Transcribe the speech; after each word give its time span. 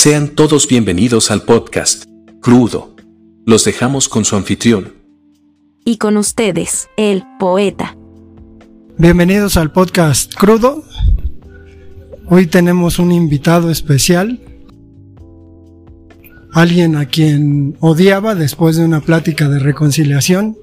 Sean 0.00 0.28
todos 0.28 0.68
bienvenidos 0.68 1.32
al 1.32 1.42
podcast, 1.42 2.04
Crudo. 2.40 2.94
Los 3.44 3.64
dejamos 3.64 4.08
con 4.08 4.24
su 4.24 4.36
anfitrión. 4.36 4.94
Y 5.84 5.96
con 5.96 6.16
ustedes, 6.16 6.88
el 6.96 7.24
poeta. 7.40 7.96
Bienvenidos 8.96 9.56
al 9.56 9.72
podcast 9.72 10.32
Crudo. 10.36 10.84
Hoy 12.26 12.46
tenemos 12.46 13.00
un 13.00 13.10
invitado 13.10 13.72
especial. 13.72 14.40
Alguien 16.52 16.94
a 16.94 17.06
quien 17.06 17.76
odiaba 17.80 18.36
después 18.36 18.76
de 18.76 18.84
una 18.84 19.00
plática 19.00 19.48
de 19.48 19.58
reconciliación. 19.58 20.56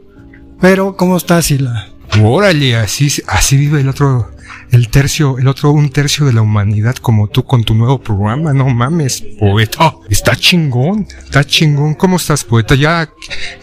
Pero, 0.62 0.96
¿cómo 0.96 1.18
estás, 1.18 1.48
Sila? 1.48 1.90
Órale, 2.24 2.78
así, 2.78 3.10
así 3.28 3.58
vive 3.58 3.82
el 3.82 3.90
otro, 3.90 4.32
el 4.72 4.90
tercio, 4.90 5.38
el 5.38 5.48
otro 5.48 5.72
un 5.72 5.90
tercio 5.90 6.26
de 6.26 6.34
la 6.34 6.42
humanidad 6.42 6.96
como 6.96 7.28
tú 7.28 7.44
con 7.44 7.64
tu 7.64 7.74
nuevo 7.74 8.00
programa, 8.00 8.54
no 8.54 8.70
mames, 8.70 9.24
poeta. 9.40 9.96
Está 10.10 10.36
chingón, 10.36 11.08
está 11.24 11.44
chingón. 11.44 11.96
¿Cómo 11.96 12.18
estás, 12.18 12.44
poeta? 12.44 12.76
Ya, 12.76 13.10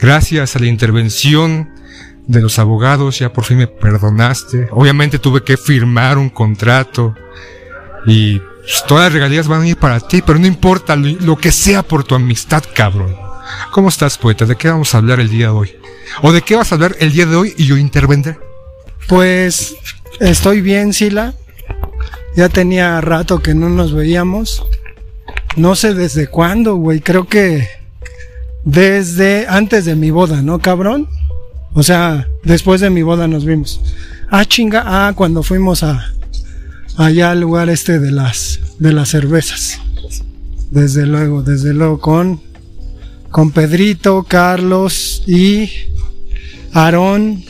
gracias 0.00 0.56
a 0.56 0.58
la 0.58 0.66
intervención 0.66 1.70
de 2.26 2.40
los 2.40 2.58
abogados, 2.58 3.18
ya 3.18 3.32
por 3.32 3.44
fin 3.44 3.58
me 3.58 3.66
perdonaste. 3.66 4.68
Obviamente 4.70 5.18
tuve 5.18 5.42
que 5.42 5.56
firmar 5.56 6.18
un 6.18 6.30
contrato 6.30 7.14
y 8.06 8.38
pues, 8.38 8.84
todas 8.86 9.04
las 9.04 9.12
regalías 9.12 9.48
van 9.48 9.62
a 9.62 9.68
ir 9.68 9.76
para 9.76 10.00
ti, 10.00 10.22
pero 10.24 10.38
no 10.38 10.46
importa 10.46 10.96
lo, 10.96 11.08
lo 11.20 11.36
que 11.36 11.52
sea 11.52 11.82
por 11.82 12.04
tu 12.04 12.14
amistad, 12.14 12.62
cabrón. 12.74 13.16
¿Cómo 13.72 13.88
estás, 13.88 14.18
poeta? 14.18 14.46
¿De 14.46 14.56
qué 14.56 14.68
vamos 14.68 14.94
a 14.94 14.98
hablar 14.98 15.20
el 15.20 15.28
día 15.28 15.46
de 15.46 15.52
hoy? 15.52 15.76
¿O 16.22 16.32
de 16.32 16.42
qué 16.42 16.56
vas 16.56 16.72
a 16.72 16.76
hablar 16.76 16.96
el 17.00 17.12
día 17.12 17.26
de 17.26 17.36
hoy 17.36 17.54
y 17.56 17.66
yo 17.66 17.76
intervendré? 17.76 18.38
Pues 19.08 19.76
estoy 20.20 20.60
bien, 20.60 20.92
Sila. 20.92 21.34
Ya 22.36 22.48
tenía 22.48 23.00
rato 23.00 23.42
que 23.42 23.54
no 23.54 23.68
nos 23.68 23.92
veíamos. 23.92 24.64
No 25.56 25.76
sé 25.76 25.94
desde 25.94 26.28
cuándo, 26.28 26.76
güey. 26.76 27.00
Creo 27.00 27.26
que 27.26 27.68
desde 28.64 29.46
antes 29.48 29.84
de 29.84 29.96
mi 29.96 30.10
boda, 30.10 30.42
¿no, 30.42 30.58
cabrón? 30.60 31.08
O 31.74 31.82
sea, 31.82 32.28
después 32.42 32.80
de 32.80 32.90
mi 32.90 33.02
boda 33.02 33.28
nos 33.28 33.44
vimos. 33.44 33.80
Ah, 34.30 34.44
chinga, 34.44 34.82
ah, 34.86 35.12
cuando 35.14 35.42
fuimos 35.42 35.82
a 35.82 36.12
allá 36.96 37.30
al 37.30 37.40
lugar 37.40 37.70
este 37.70 37.98
de 37.98 38.10
las 38.10 38.60
de 38.78 38.92
las 38.92 39.10
cervezas. 39.10 39.80
Desde 40.70 41.06
luego, 41.06 41.42
desde 41.42 41.74
luego 41.74 42.00
con 42.00 42.40
con 43.30 43.50
Pedrito, 43.50 44.24
Carlos 44.24 45.22
y 45.26 45.70
Aarón 46.72 47.44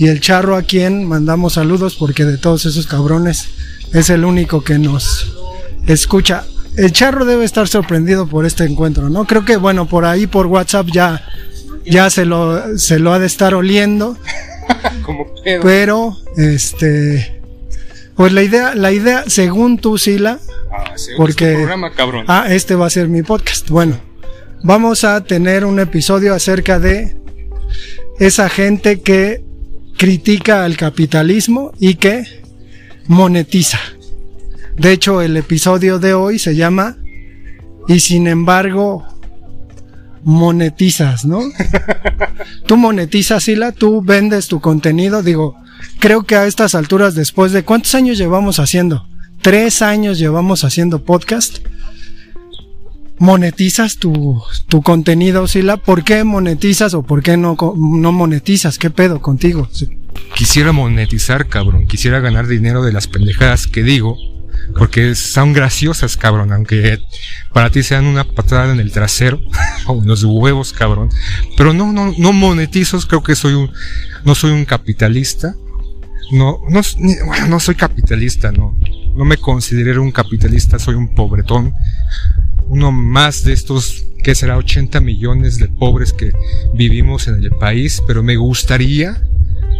y 0.00 0.08
el 0.08 0.20
charro 0.20 0.56
a 0.56 0.62
quien 0.62 1.04
mandamos 1.04 1.52
saludos 1.52 1.94
porque 1.94 2.24
de 2.24 2.38
todos 2.38 2.64
esos 2.64 2.86
cabrones 2.86 3.50
es 3.92 4.08
el 4.08 4.24
único 4.24 4.64
que 4.64 4.78
nos 4.78 5.36
escucha. 5.86 6.46
El 6.78 6.90
charro 6.92 7.26
debe 7.26 7.44
estar 7.44 7.68
sorprendido 7.68 8.26
por 8.26 8.46
este 8.46 8.64
encuentro, 8.64 9.10
¿no? 9.10 9.26
Creo 9.26 9.44
que 9.44 9.58
bueno, 9.58 9.86
por 9.86 10.06
ahí 10.06 10.26
por 10.26 10.46
WhatsApp 10.46 10.86
ya 10.90 11.22
ya 11.84 12.08
se 12.08 12.24
lo 12.24 12.78
se 12.78 12.98
lo 12.98 13.12
ha 13.12 13.18
de 13.18 13.26
estar 13.26 13.52
oliendo. 13.52 14.16
Como 15.04 15.26
pedo. 15.44 15.60
Pero 15.64 16.16
este 16.38 17.42
pues 18.14 18.32
la 18.32 18.42
idea 18.42 18.74
la 18.74 18.92
idea 18.92 19.24
según 19.26 19.76
tú 19.76 19.98
Sila 19.98 20.38
Ah, 20.72 20.92
según 20.96 21.18
porque 21.18 21.44
este 21.44 21.56
programa, 21.56 21.92
cabrón. 21.92 22.24
Ah, 22.26 22.46
este 22.48 22.74
va 22.74 22.86
a 22.86 22.90
ser 22.90 23.08
mi 23.08 23.22
podcast. 23.22 23.68
Bueno, 23.68 24.00
vamos 24.62 25.04
a 25.04 25.22
tener 25.24 25.66
un 25.66 25.78
episodio 25.78 26.32
acerca 26.32 26.78
de 26.78 27.18
esa 28.18 28.48
gente 28.48 29.02
que 29.02 29.49
critica 30.00 30.64
al 30.64 30.78
capitalismo 30.78 31.72
y 31.78 31.96
que 31.96 32.24
monetiza. 33.06 33.78
De 34.78 34.92
hecho, 34.92 35.20
el 35.20 35.36
episodio 35.36 35.98
de 35.98 36.14
hoy 36.14 36.38
se 36.38 36.56
llama 36.56 36.96
Y 37.86 38.00
sin 38.00 38.26
embargo, 38.26 39.06
monetizas, 40.24 41.26
¿no? 41.26 41.40
tú 42.66 42.78
monetizas, 42.78 43.42
Sila, 43.42 43.72
tú 43.72 44.00
vendes 44.00 44.48
tu 44.48 44.58
contenido. 44.62 45.22
Digo, 45.22 45.54
creo 45.98 46.22
que 46.22 46.34
a 46.34 46.46
estas 46.46 46.74
alturas, 46.74 47.14
después 47.14 47.52
de 47.52 47.64
cuántos 47.64 47.94
años 47.94 48.16
llevamos 48.16 48.58
haciendo, 48.58 49.06
tres 49.42 49.82
años 49.82 50.18
llevamos 50.18 50.64
haciendo 50.64 51.04
podcast 51.04 51.58
monetizas 53.20 53.98
tu, 53.98 54.42
tu 54.66 54.82
contenido, 54.82 55.46
Sila. 55.46 55.76
¿Por 55.76 56.02
qué 56.02 56.24
monetizas 56.24 56.94
o 56.94 57.02
por 57.02 57.22
qué 57.22 57.36
no, 57.36 57.54
no 57.76 58.12
monetizas? 58.12 58.78
¿Qué 58.78 58.90
pedo 58.90 59.20
contigo? 59.20 59.68
Quisiera 60.34 60.72
monetizar, 60.72 61.46
cabrón. 61.46 61.86
Quisiera 61.86 62.20
ganar 62.20 62.48
dinero 62.48 62.82
de 62.82 62.92
las 62.92 63.06
pendejadas 63.06 63.66
que 63.66 63.82
digo. 63.82 64.16
Porque 64.76 65.14
son 65.14 65.52
graciosas, 65.52 66.16
cabrón. 66.16 66.50
Aunque 66.52 66.98
para 67.52 67.70
ti 67.70 67.82
sean 67.82 68.06
una 68.06 68.24
patada 68.24 68.72
en 68.72 68.80
el 68.80 68.90
trasero. 68.90 69.38
o 69.86 69.92
unos 69.92 70.24
huevos, 70.24 70.72
cabrón. 70.72 71.10
Pero 71.58 71.74
no, 71.74 71.92
no, 71.92 72.14
no 72.16 72.32
monetizo. 72.32 72.98
Creo 73.00 73.22
que 73.22 73.36
soy 73.36 73.52
un, 73.52 73.70
no 74.24 74.34
soy 74.34 74.52
un 74.52 74.64
capitalista. 74.64 75.54
No, 76.32 76.60
no, 76.70 76.80
bueno, 77.26 77.48
no 77.48 77.60
soy 77.60 77.74
capitalista, 77.74 78.50
no. 78.50 78.78
No 79.14 79.24
me 79.26 79.36
considero 79.36 80.02
un 80.02 80.12
capitalista, 80.12 80.78
soy 80.78 80.94
un 80.94 81.14
pobretón. 81.14 81.74
Uno 82.68 82.92
más 82.92 83.44
de 83.44 83.52
estos, 83.52 84.04
que 84.22 84.34
será 84.34 84.56
80 84.56 85.00
millones 85.00 85.58
de 85.58 85.68
pobres 85.68 86.12
que 86.12 86.32
vivimos 86.74 87.28
en 87.28 87.42
el 87.42 87.50
país, 87.50 88.02
pero 88.06 88.22
me 88.22 88.36
gustaría, 88.36 89.22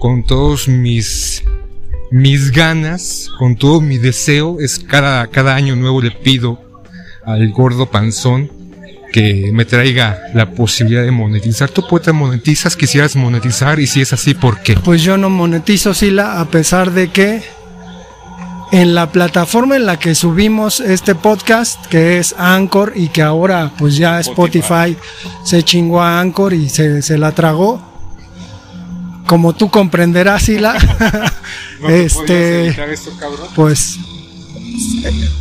con 0.01 0.25
todos 0.25 0.69
mis, 0.69 1.45
mis 2.11 2.51
ganas, 2.51 3.29
con 3.39 3.57
todo 3.57 3.81
mi 3.81 3.99
deseo, 3.99 4.61
es 4.61 4.79
cada, 4.79 5.27
cada 5.29 5.55
año 5.55 5.77
nuevo 5.77 6.01
le 6.01 6.11
pido 6.11 6.61
al 7.25 7.51
gordo 7.51 7.91
panzón 7.91 8.51
que 9.13 9.51
me 9.53 9.65
traiga 9.65 10.21
la 10.35 10.53
posibilidad 10.53 11.03
de 11.03 11.11
monetizar. 11.11 11.69
¿Tú 11.71 11.87
poeta 11.87 12.13
monetizas? 12.13 12.77
¿Quisieras 12.77 13.17
monetizar? 13.17 13.81
Y 13.81 13.87
si 13.87 14.01
es 14.01 14.13
así, 14.13 14.35
¿por 14.35 14.63
qué? 14.63 14.77
Pues 14.77 15.03
yo 15.03 15.17
no 15.17 15.31
monetizo, 15.31 15.95
Sila, 15.95 16.41
a 16.41 16.49
pesar 16.49 16.93
de 16.93 17.09
que 17.09 17.43
en 18.73 18.95
la 18.95 19.11
plataforma 19.11 19.77
en 19.77 19.87
la 19.87 19.99
que 19.99 20.15
subimos 20.15 20.81
este 20.81 21.15
podcast, 21.15 21.85
que 21.87 22.19
es 22.19 22.35
Anchor 22.39 22.93
y 22.95 23.09
que 23.09 23.23
ahora 23.23 23.73
pues 23.79 23.97
ya 23.97 24.21
Spotify, 24.21 24.97
se 25.45 25.63
chingó 25.63 26.01
a 26.01 26.21
Anchor 26.21 26.53
y 26.55 26.69
se, 26.69 27.03
se 27.03 27.19
la 27.19 27.33
tragó. 27.33 27.83
Como 29.27 29.55
tú 29.55 29.71
comprenderás, 29.71 30.45
Sila, 30.45 30.77
este, 31.89 32.77
pues 33.55 33.99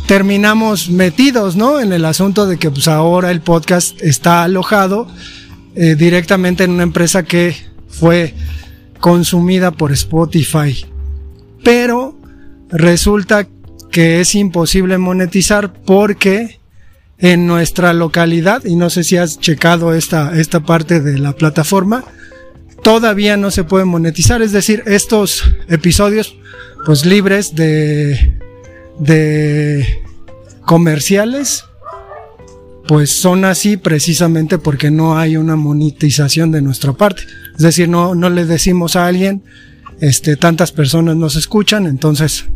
terminamos 0.06 0.88
metidos, 0.88 1.56
¿no? 1.56 1.80
En 1.80 1.92
el 1.92 2.04
asunto 2.04 2.46
de 2.46 2.58
que 2.58 2.70
pues 2.70 2.88
ahora 2.88 3.30
el 3.30 3.40
podcast 3.40 4.00
está 4.02 4.42
alojado 4.42 5.08
eh, 5.74 5.94
directamente 5.94 6.64
en 6.64 6.72
una 6.72 6.82
empresa 6.82 7.24
que 7.24 7.56
fue 7.88 8.34
consumida 8.98 9.70
por 9.70 9.92
Spotify. 9.92 10.84
Pero 11.62 12.19
resulta 12.72 13.46
que 13.90 14.20
es 14.20 14.34
imposible 14.34 14.98
monetizar 14.98 15.72
porque 15.72 16.60
en 17.18 17.46
nuestra 17.46 17.92
localidad, 17.92 18.64
y 18.64 18.76
no 18.76 18.88
sé 18.88 19.04
si 19.04 19.16
has 19.16 19.38
checado 19.38 19.94
esta, 19.94 20.38
esta 20.38 20.60
parte 20.60 21.00
de 21.00 21.18
la 21.18 21.34
plataforma, 21.34 22.04
todavía 22.82 23.36
no 23.36 23.50
se 23.50 23.64
puede 23.64 23.84
monetizar. 23.84 24.40
Es 24.42 24.52
decir, 24.52 24.82
estos 24.86 25.44
episodios, 25.68 26.36
pues 26.86 27.04
libres 27.04 27.54
de, 27.54 28.38
de 28.98 30.02
comerciales, 30.64 31.64
pues 32.88 33.10
son 33.10 33.44
así 33.44 33.76
precisamente 33.76 34.58
porque 34.58 34.90
no 34.90 35.18
hay 35.18 35.36
una 35.36 35.56
monetización 35.56 36.50
de 36.50 36.62
nuestra 36.62 36.94
parte. 36.94 37.22
Es 37.54 37.62
decir, 37.62 37.88
no, 37.88 38.14
no 38.14 38.30
le 38.30 38.46
decimos 38.46 38.96
a 38.96 39.06
alguien, 39.06 39.44
este, 40.00 40.36
tantas 40.36 40.72
personas 40.72 41.16
nos 41.16 41.36
escuchan, 41.36 41.86
entonces, 41.86 42.46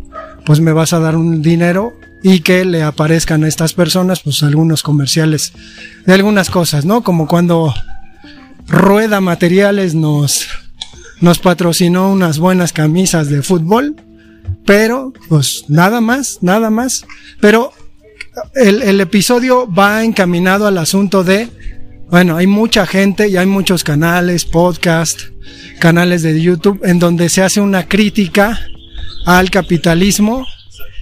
pues 0.45 0.59
me 0.59 0.73
vas 0.73 0.93
a 0.93 0.99
dar 0.99 1.15
un 1.15 1.41
dinero 1.41 1.93
y 2.23 2.39
que 2.39 2.65
le 2.65 2.81
aparezcan 2.81 3.43
a 3.43 3.47
estas 3.47 3.73
personas, 3.73 4.21
pues 4.21 4.41
algunos 4.41 4.81
comerciales 4.81 5.53
de 6.05 6.13
algunas 6.13 6.49
cosas, 6.49 6.85
¿no? 6.85 7.03
Como 7.03 7.27
cuando 7.27 7.73
Rueda 8.67 9.21
Materiales 9.21 9.93
nos, 9.93 10.47
nos 11.21 11.37
patrocinó 11.39 12.11
unas 12.11 12.39
buenas 12.39 12.73
camisas 12.73 13.29
de 13.29 13.43
fútbol, 13.43 13.95
pero, 14.65 15.13
pues 15.29 15.65
nada 15.67 16.01
más, 16.01 16.39
nada 16.41 16.71
más. 16.71 17.05
Pero 17.39 17.71
el, 18.55 18.81
el 18.81 18.99
episodio 19.01 19.71
va 19.71 20.03
encaminado 20.03 20.65
al 20.65 20.79
asunto 20.79 21.23
de, 21.23 21.49
bueno, 22.09 22.37
hay 22.37 22.47
mucha 22.47 22.87
gente 22.87 23.27
y 23.27 23.37
hay 23.37 23.45
muchos 23.45 23.83
canales, 23.83 24.45
podcast, 24.45 25.34
canales 25.79 26.23
de 26.23 26.39
YouTube, 26.41 26.81
en 26.83 26.99
donde 26.99 27.29
se 27.29 27.41
hace 27.41 27.61
una 27.61 27.87
crítica 27.87 28.59
al 29.25 29.49
capitalismo 29.49 30.45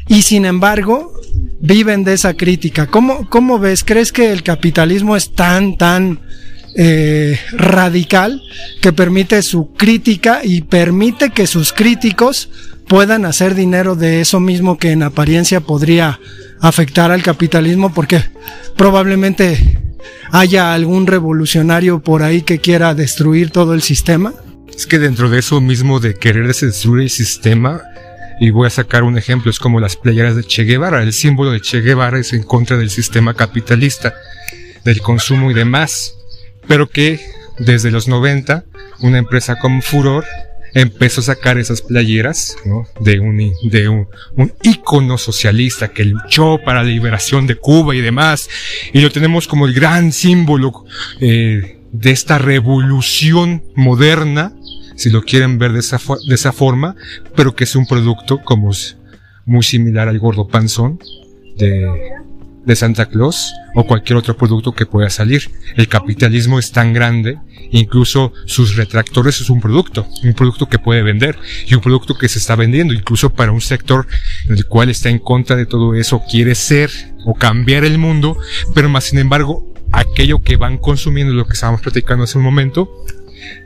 y 0.07 0.23
sin 0.23 0.45
embargo 0.45 1.13
viven 1.59 2.03
de 2.03 2.13
esa 2.13 2.33
crítica. 2.33 2.87
¿Cómo, 2.87 3.29
cómo 3.29 3.59
ves? 3.59 3.83
¿Crees 3.83 4.11
que 4.11 4.31
el 4.31 4.43
capitalismo 4.43 5.15
es 5.15 5.33
tan, 5.33 5.77
tan 5.77 6.19
eh, 6.75 7.39
radical 7.51 8.41
que 8.81 8.93
permite 8.93 9.41
su 9.43 9.73
crítica 9.73 10.41
y 10.43 10.61
permite 10.61 11.29
que 11.29 11.47
sus 11.47 11.71
críticos 11.71 12.49
puedan 12.87 13.25
hacer 13.25 13.55
dinero 13.55 13.95
de 13.95 14.21
eso 14.21 14.39
mismo 14.39 14.77
que 14.77 14.91
en 14.91 15.03
apariencia 15.03 15.61
podría 15.61 16.19
afectar 16.59 17.11
al 17.11 17.23
capitalismo 17.23 17.93
porque 17.93 18.23
probablemente 18.75 19.82
haya 20.31 20.73
algún 20.73 21.07
revolucionario 21.07 21.99
por 21.99 22.23
ahí 22.23 22.41
que 22.41 22.59
quiera 22.59 22.93
destruir 22.95 23.51
todo 23.51 23.73
el 23.73 23.81
sistema. 23.81 24.33
Es 24.75 24.87
que 24.87 24.99
dentro 24.99 25.29
de 25.29 25.39
eso 25.39 25.61
mismo 25.61 25.99
de 25.99 26.15
querer 26.15 26.47
destruir 26.47 27.03
el 27.03 27.09
sistema, 27.09 27.81
y 28.39 28.49
voy 28.49 28.67
a 28.67 28.71
sacar 28.71 29.03
un 29.03 29.17
ejemplo, 29.17 29.51
es 29.51 29.59
como 29.59 29.79
las 29.79 29.95
playeras 29.95 30.35
de 30.35 30.43
Che 30.43 30.63
Guevara. 30.63 31.03
El 31.03 31.13
símbolo 31.13 31.51
de 31.51 31.61
Che 31.61 31.81
Guevara 31.81 32.19
es 32.19 32.33
en 32.33 32.43
contra 32.43 32.77
del 32.77 32.89
sistema 32.89 33.33
capitalista, 33.35 34.13
del 34.83 35.01
consumo 35.01 35.51
y 35.51 35.53
demás. 35.53 36.15
Pero 36.67 36.89
que 36.89 37.19
desde 37.59 37.91
los 37.91 38.07
90, 38.07 38.65
una 39.01 39.17
empresa 39.17 39.59
como 39.59 39.81
Furor 39.81 40.25
empezó 40.73 41.21
a 41.21 41.25
sacar 41.25 41.57
esas 41.57 41.81
playeras, 41.81 42.55
¿no? 42.65 42.85
De 42.99 43.19
un, 43.19 43.37
de 43.69 43.89
un, 43.89 44.07
un 44.35 44.53
ícono 44.63 45.17
socialista 45.17 45.89
que 45.89 46.05
luchó 46.05 46.59
para 46.63 46.83
la 46.83 46.89
liberación 46.89 47.47
de 47.47 47.55
Cuba 47.55 47.95
y 47.95 48.01
demás. 48.01 48.49
Y 48.93 49.01
lo 49.01 49.11
tenemos 49.11 49.47
como 49.47 49.65
el 49.65 49.73
gran 49.73 50.11
símbolo 50.11 50.85
eh, 51.19 51.79
de 51.91 52.11
esta 52.11 52.37
revolución 52.37 53.63
moderna, 53.75 54.53
si 54.95 55.09
lo 55.09 55.23
quieren 55.23 55.57
ver 55.57 55.73
de 55.73 55.79
esa, 55.79 55.99
de 56.27 56.35
esa 56.35 56.51
forma, 56.51 56.95
pero 57.35 57.55
que 57.55 57.63
es 57.63 57.75
un 57.75 57.85
producto 57.85 58.41
como 58.43 58.71
muy 59.45 59.63
similar 59.63 60.07
al 60.07 60.19
gordo 60.19 60.47
panzón 60.47 60.99
de, 61.57 61.87
de 62.65 62.75
Santa 62.75 63.07
Claus 63.07 63.53
o 63.75 63.85
cualquier 63.85 64.17
otro 64.17 64.37
producto 64.37 64.73
que 64.73 64.85
pueda 64.85 65.09
salir. 65.09 65.51
El 65.75 65.87
capitalismo 65.87 66.59
es 66.59 66.71
tan 66.71 66.93
grande, 66.93 67.39
incluso 67.71 68.33
sus 68.45 68.75
retractores 68.75 69.41
es 69.41 69.49
un 69.49 69.59
producto, 69.59 70.07
un 70.23 70.33
producto 70.33 70.67
que 70.67 70.79
puede 70.79 71.01
vender 71.01 71.37
y 71.67 71.75
un 71.75 71.81
producto 71.81 72.17
que 72.17 72.29
se 72.29 72.39
está 72.39 72.55
vendiendo, 72.55 72.93
incluso 72.93 73.31
para 73.31 73.51
un 73.51 73.61
sector 73.61 74.07
en 74.47 74.55
el 74.55 74.65
cual 74.65 74.89
está 74.89 75.09
en 75.09 75.19
contra 75.19 75.55
de 75.55 75.65
todo 75.65 75.95
eso, 75.95 76.21
quiere 76.29 76.55
ser 76.55 76.91
o 77.25 77.33
cambiar 77.33 77.85
el 77.85 77.97
mundo, 77.97 78.37
pero 78.73 78.89
más 78.89 79.05
sin 79.05 79.19
embargo, 79.19 79.73
aquello 79.91 80.39
que 80.39 80.57
van 80.57 80.77
consumiendo, 80.77 81.33
lo 81.33 81.45
que 81.45 81.53
estábamos 81.53 81.81
platicando 81.81 82.23
hace 82.23 82.37
un 82.37 82.43
momento, 82.43 82.89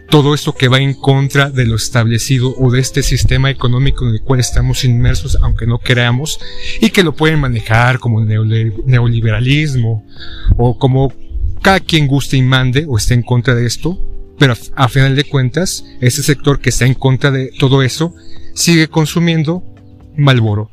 todo 0.09 0.33
esto 0.33 0.53
que 0.53 0.67
va 0.67 0.79
en 0.79 0.93
contra 0.93 1.49
de 1.49 1.65
lo 1.65 1.75
establecido 1.75 2.55
o 2.57 2.71
de 2.71 2.79
este 2.79 3.03
sistema 3.03 3.49
económico 3.49 4.07
en 4.07 4.13
el 4.13 4.21
cual 4.21 4.39
estamos 4.39 4.83
inmersos, 4.83 5.37
aunque 5.41 5.67
no 5.67 5.79
creamos, 5.79 6.39
y 6.81 6.89
que 6.89 7.03
lo 7.03 7.13
pueden 7.15 7.39
manejar 7.39 7.99
como 7.99 8.23
neoliberalismo 8.23 10.05
o 10.57 10.77
como 10.77 11.13
cada 11.61 11.79
quien 11.79 12.07
guste 12.07 12.37
y 12.37 12.41
mande 12.41 12.85
o 12.87 12.97
esté 12.97 13.13
en 13.13 13.23
contra 13.23 13.53
de 13.55 13.65
esto, 13.65 13.99
pero 14.39 14.53
a, 14.75 14.87
final 14.87 15.15
de 15.15 15.23
cuentas, 15.23 15.83
ese 15.99 16.23
sector 16.23 16.59
que 16.59 16.69
está 16.69 16.85
en 16.85 16.93
contra 16.93 17.31
de 17.31 17.51
todo 17.59 17.81
eso 17.81 18.13
sigue 18.53 18.87
consumiendo 18.87 19.63
Malboro, 20.15 20.71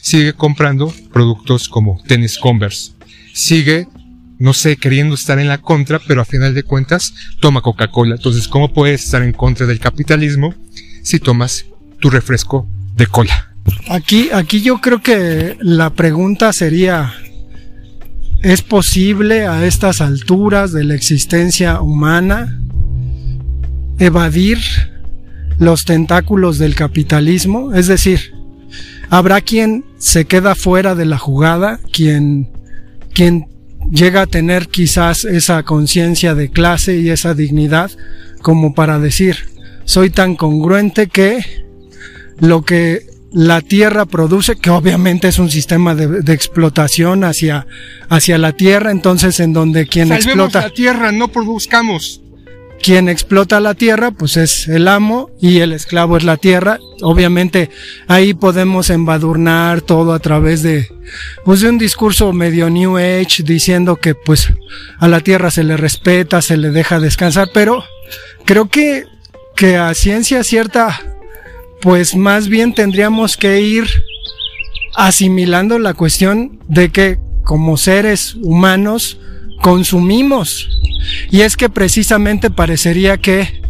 sigue 0.00 0.32
comprando 0.34 0.92
productos 1.12 1.68
como 1.68 2.00
tenis 2.06 2.38
Converse, 2.38 2.92
sigue 3.32 3.88
no 4.38 4.52
sé, 4.52 4.76
queriendo 4.76 5.14
estar 5.14 5.38
en 5.38 5.48
la 5.48 5.58
contra, 5.58 5.98
pero 5.98 6.20
a 6.20 6.24
final 6.24 6.54
de 6.54 6.62
cuentas 6.62 7.14
toma 7.40 7.62
Coca-Cola. 7.62 8.16
Entonces, 8.16 8.48
¿cómo 8.48 8.72
puedes 8.72 9.04
estar 9.04 9.22
en 9.22 9.32
contra 9.32 9.66
del 9.66 9.80
capitalismo 9.80 10.54
si 11.02 11.18
tomas 11.20 11.66
tu 12.00 12.10
refresco 12.10 12.68
de 12.94 13.06
cola? 13.06 13.54
Aquí, 13.90 14.30
aquí 14.32 14.60
yo 14.60 14.80
creo 14.80 15.02
que 15.02 15.56
la 15.60 15.90
pregunta 15.90 16.52
sería, 16.52 17.14
¿es 18.42 18.62
posible 18.62 19.46
a 19.46 19.64
estas 19.66 20.00
alturas 20.00 20.72
de 20.72 20.84
la 20.84 20.94
existencia 20.94 21.80
humana 21.80 22.60
evadir 23.98 24.58
los 25.58 25.84
tentáculos 25.84 26.58
del 26.58 26.74
capitalismo? 26.74 27.74
Es 27.74 27.86
decir, 27.86 28.34
¿habrá 29.08 29.40
quien 29.40 29.84
se 29.98 30.26
queda 30.26 30.54
fuera 30.54 30.94
de 30.94 31.06
la 31.06 31.18
jugada, 31.18 31.80
quien, 31.90 32.50
quien 33.14 33.46
llega 33.90 34.22
a 34.22 34.26
tener 34.26 34.68
quizás 34.68 35.24
esa 35.24 35.62
conciencia 35.62 36.34
de 36.34 36.50
clase 36.50 36.96
y 36.96 37.10
esa 37.10 37.34
dignidad 37.34 37.90
como 38.42 38.74
para 38.74 38.98
decir, 38.98 39.36
soy 39.84 40.10
tan 40.10 40.36
congruente 40.36 41.08
que 41.08 41.40
lo 42.38 42.64
que 42.64 43.06
la 43.32 43.60
tierra 43.60 44.06
produce, 44.06 44.56
que 44.56 44.70
obviamente 44.70 45.28
es 45.28 45.38
un 45.38 45.50
sistema 45.50 45.94
de, 45.94 46.32
explotación 46.32 47.24
hacia, 47.24 47.66
hacia 48.08 48.38
la 48.38 48.52
tierra, 48.52 48.90
entonces 48.90 49.40
en 49.40 49.52
donde 49.52 49.86
quien 49.86 50.12
explota 50.12 50.60
la 50.60 50.70
tierra, 50.70 51.12
no 51.12 51.28
produzcamos 51.28 52.22
quien 52.82 53.08
explota 53.08 53.60
la 53.60 53.74
tierra, 53.74 54.10
pues 54.10 54.36
es 54.36 54.68
el 54.68 54.88
amo 54.88 55.30
y 55.40 55.60
el 55.60 55.72
esclavo 55.72 56.16
es 56.16 56.24
la 56.24 56.36
tierra. 56.36 56.78
Obviamente 57.02 57.70
ahí 58.06 58.34
podemos 58.34 58.90
embadurnar 58.90 59.80
todo 59.80 60.12
a 60.12 60.18
través 60.18 60.62
de, 60.62 60.88
pues 61.44 61.60
de 61.60 61.68
un 61.68 61.78
discurso 61.78 62.32
medio 62.32 62.70
New 62.70 62.96
Age 62.96 63.42
diciendo 63.42 63.96
que 63.96 64.14
pues 64.14 64.52
a 64.98 65.08
la 65.08 65.20
tierra 65.20 65.50
se 65.50 65.64
le 65.64 65.76
respeta, 65.76 66.42
se 66.42 66.56
le 66.56 66.70
deja 66.70 67.00
descansar, 67.00 67.48
pero 67.52 67.84
creo 68.44 68.68
que, 68.68 69.04
que 69.56 69.76
a 69.76 69.94
ciencia 69.94 70.44
cierta, 70.44 71.00
pues 71.80 72.14
más 72.14 72.48
bien 72.48 72.74
tendríamos 72.74 73.36
que 73.36 73.60
ir 73.60 73.86
asimilando 74.94 75.78
la 75.78 75.94
cuestión 75.94 76.58
de 76.68 76.90
que 76.90 77.18
como 77.44 77.76
seres 77.76 78.34
humanos 78.34 79.18
consumimos 79.62 80.68
y 81.30 81.42
es 81.42 81.56
que 81.56 81.68
precisamente 81.68 82.50
parecería 82.50 83.16
que 83.18 83.60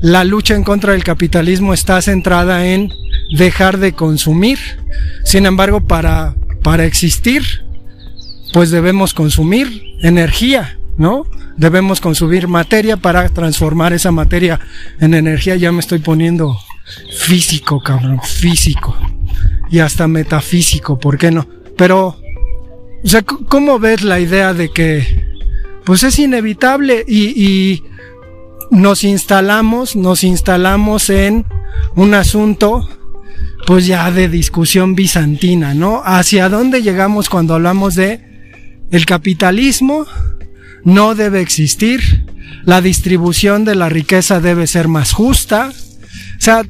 la 0.00 0.24
lucha 0.24 0.54
en 0.54 0.64
contra 0.64 0.92
del 0.92 1.04
capitalismo 1.04 1.74
está 1.74 2.00
centrada 2.02 2.66
en 2.66 2.92
dejar 3.36 3.78
de 3.78 3.92
consumir. 3.92 4.58
Sin 5.24 5.44
embargo, 5.46 5.80
para, 5.80 6.36
para 6.62 6.84
existir, 6.84 7.42
pues 8.52 8.70
debemos 8.70 9.12
consumir 9.14 9.82
energía, 10.00 10.78
¿no? 10.96 11.26
Debemos 11.56 12.00
consumir 12.00 12.46
materia 12.46 12.96
para 12.96 13.28
transformar 13.28 13.92
esa 13.92 14.12
materia 14.12 14.60
en 15.00 15.14
energía. 15.14 15.56
Ya 15.56 15.72
me 15.72 15.80
estoy 15.80 15.98
poniendo 15.98 16.56
físico, 17.18 17.80
cabrón, 17.80 18.20
físico. 18.22 18.96
Y 19.70 19.80
hasta 19.80 20.06
metafísico, 20.06 20.98
¿por 20.98 21.18
qué 21.18 21.30
no? 21.30 21.46
Pero, 21.76 22.16
o 23.02 23.08
sea, 23.08 23.22
¿cómo 23.22 23.78
ves 23.78 24.02
la 24.02 24.20
idea 24.20 24.54
de 24.54 24.70
que 24.70 25.28
pues 25.84 26.02
es 26.02 26.18
inevitable 26.18 27.04
y, 27.06 27.82
nos 28.70 29.02
instalamos, 29.04 29.96
nos 29.96 30.22
instalamos 30.24 31.08
en 31.08 31.46
un 31.96 32.12
asunto 32.12 32.86
pues 33.66 33.86
ya 33.86 34.10
de 34.10 34.28
discusión 34.28 34.94
bizantina, 34.94 35.72
¿no? 35.72 36.02
¿Hacia 36.04 36.50
dónde 36.50 36.82
llegamos 36.82 37.30
cuando 37.30 37.54
hablamos 37.54 37.94
de 37.94 38.20
el 38.90 39.06
capitalismo 39.06 40.06
no 40.84 41.14
debe 41.14 41.40
existir, 41.40 42.26
la 42.64 42.82
distribución 42.82 43.64
de 43.64 43.74
la 43.74 43.88
riqueza 43.88 44.40
debe 44.40 44.66
ser 44.66 44.88
más 44.88 45.12
justa? 45.12 45.72
O 45.72 46.40
sea, 46.40 46.66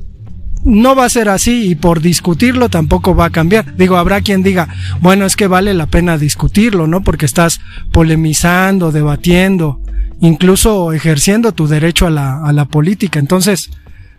no 0.64 0.94
va 0.94 1.04
a 1.04 1.10
ser 1.10 1.28
así 1.28 1.70
y 1.70 1.74
por 1.74 2.00
discutirlo 2.00 2.68
tampoco 2.68 3.14
va 3.14 3.26
a 3.26 3.30
cambiar. 3.30 3.76
Digo, 3.76 3.96
habrá 3.96 4.20
quien 4.20 4.42
diga, 4.42 4.68
bueno, 5.00 5.24
es 5.24 5.36
que 5.36 5.46
vale 5.46 5.74
la 5.74 5.86
pena 5.86 6.18
discutirlo, 6.18 6.86
¿no? 6.86 7.02
Porque 7.02 7.26
estás 7.26 7.60
polemizando, 7.92 8.92
debatiendo, 8.92 9.80
incluso 10.20 10.92
ejerciendo 10.92 11.52
tu 11.52 11.66
derecho 11.66 12.06
a 12.06 12.10
la, 12.10 12.44
a 12.44 12.52
la 12.52 12.64
política. 12.64 13.18
Entonces, 13.18 13.70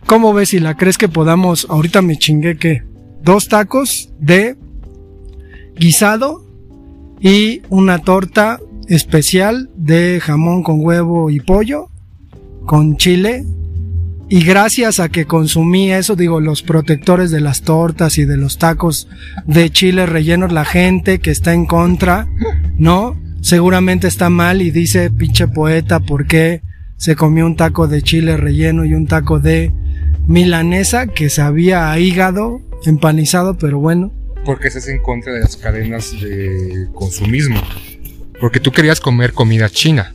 ¿cómo 0.05 0.34
ves 0.34 0.50
si 0.50 0.60
la 0.60 0.75
crees 0.75 0.98
que 0.98 1.10
podamos, 1.10 1.67
ahorita 1.69 2.01
me 2.01 2.17
chingué 2.17 2.58
que 2.58 2.84
dos 3.22 3.48
tacos 3.48 4.10
de 4.19 4.55
guisado 5.75 6.46
y 7.19 7.62
una 7.69 8.00
torta 8.00 8.60
especial 8.88 9.69
de 9.75 10.19
jamón 10.22 10.63
con 10.63 10.84
huevo 10.84 11.29
y 11.29 11.39
pollo 11.39 11.89
con 12.65 12.98
chile 12.98 13.46
y 14.30 14.44
gracias 14.44 15.00
a 15.00 15.10
que 15.10 15.26
consumí 15.26 15.92
eso, 15.92 16.16
digo, 16.16 16.40
los 16.40 16.62
protectores 16.62 17.32
de 17.32 17.42
las 17.42 17.64
tortas 17.64 18.18
y 18.20 18.26
de 18.26 18.38
los 18.38 18.60
tacos 18.60 19.08
de 19.46 19.70
chile 19.72 20.06
rellenos, 20.06 20.52
la 20.52 20.66
gente 20.66 21.20
que 21.20 21.32
está 21.32 21.54
en 21.54 21.66
contra, 21.66 22.28
¿no? 22.78 23.20
Seguramente 23.42 24.08
está 24.08 24.30
mal 24.30 24.62
y 24.62 24.70
dice, 24.70 25.10
pinche 25.10 25.48
poeta, 25.48 26.00
¿por 26.00 26.28
qué 26.28 26.62
se 26.98 27.16
comió 27.16 27.46
un 27.46 27.56
taco 27.56 27.88
de 27.88 28.02
chile 28.02 28.38
relleno 28.38 28.86
y 28.86 28.94
un 28.94 29.08
taco 29.08 29.40
de 29.40 29.74
milanesa 30.28 31.08
que 31.08 31.30
sabía 31.30 31.92
a 31.92 32.00
hígado 32.00 32.62
empanizado, 32.86 33.58
pero 33.58 33.80
bueno? 33.80 34.14
Porque 34.46 34.68
estás 34.68 34.88
en 34.90 35.02
contra 35.02 35.34
de 35.34 35.40
las 35.40 35.58
cadenas 35.58 36.12
de 36.22 36.88
consumismo. 36.94 37.62
Porque 38.40 38.60
tú 38.60 38.72
querías 38.72 39.00
comer 39.00 39.34
comida 39.34 39.70
china. 39.70 40.14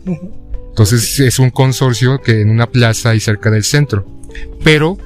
Entonces 0.75 1.21
es 1.21 1.39
un 1.39 1.51
consorcio 1.51 2.21
que 2.21 2.41
en 2.41 2.51
una 2.51 2.67
plaza 2.67 3.15
y 3.15 3.21
cerca 3.21 3.49
del 3.49 3.63
centro. 3.63 4.05
Pero 4.65 4.99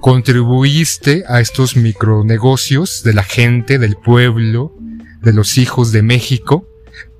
contribuiste 0.00 1.24
a 1.28 1.42
estos 1.42 1.76
micronegocios 1.76 3.02
de 3.04 3.12
la 3.12 3.22
gente, 3.22 3.78
del 3.78 3.96
pueblo, 3.96 4.74
de 5.20 5.34
los 5.34 5.58
hijos 5.58 5.92
de 5.92 6.00
México, 6.00 6.66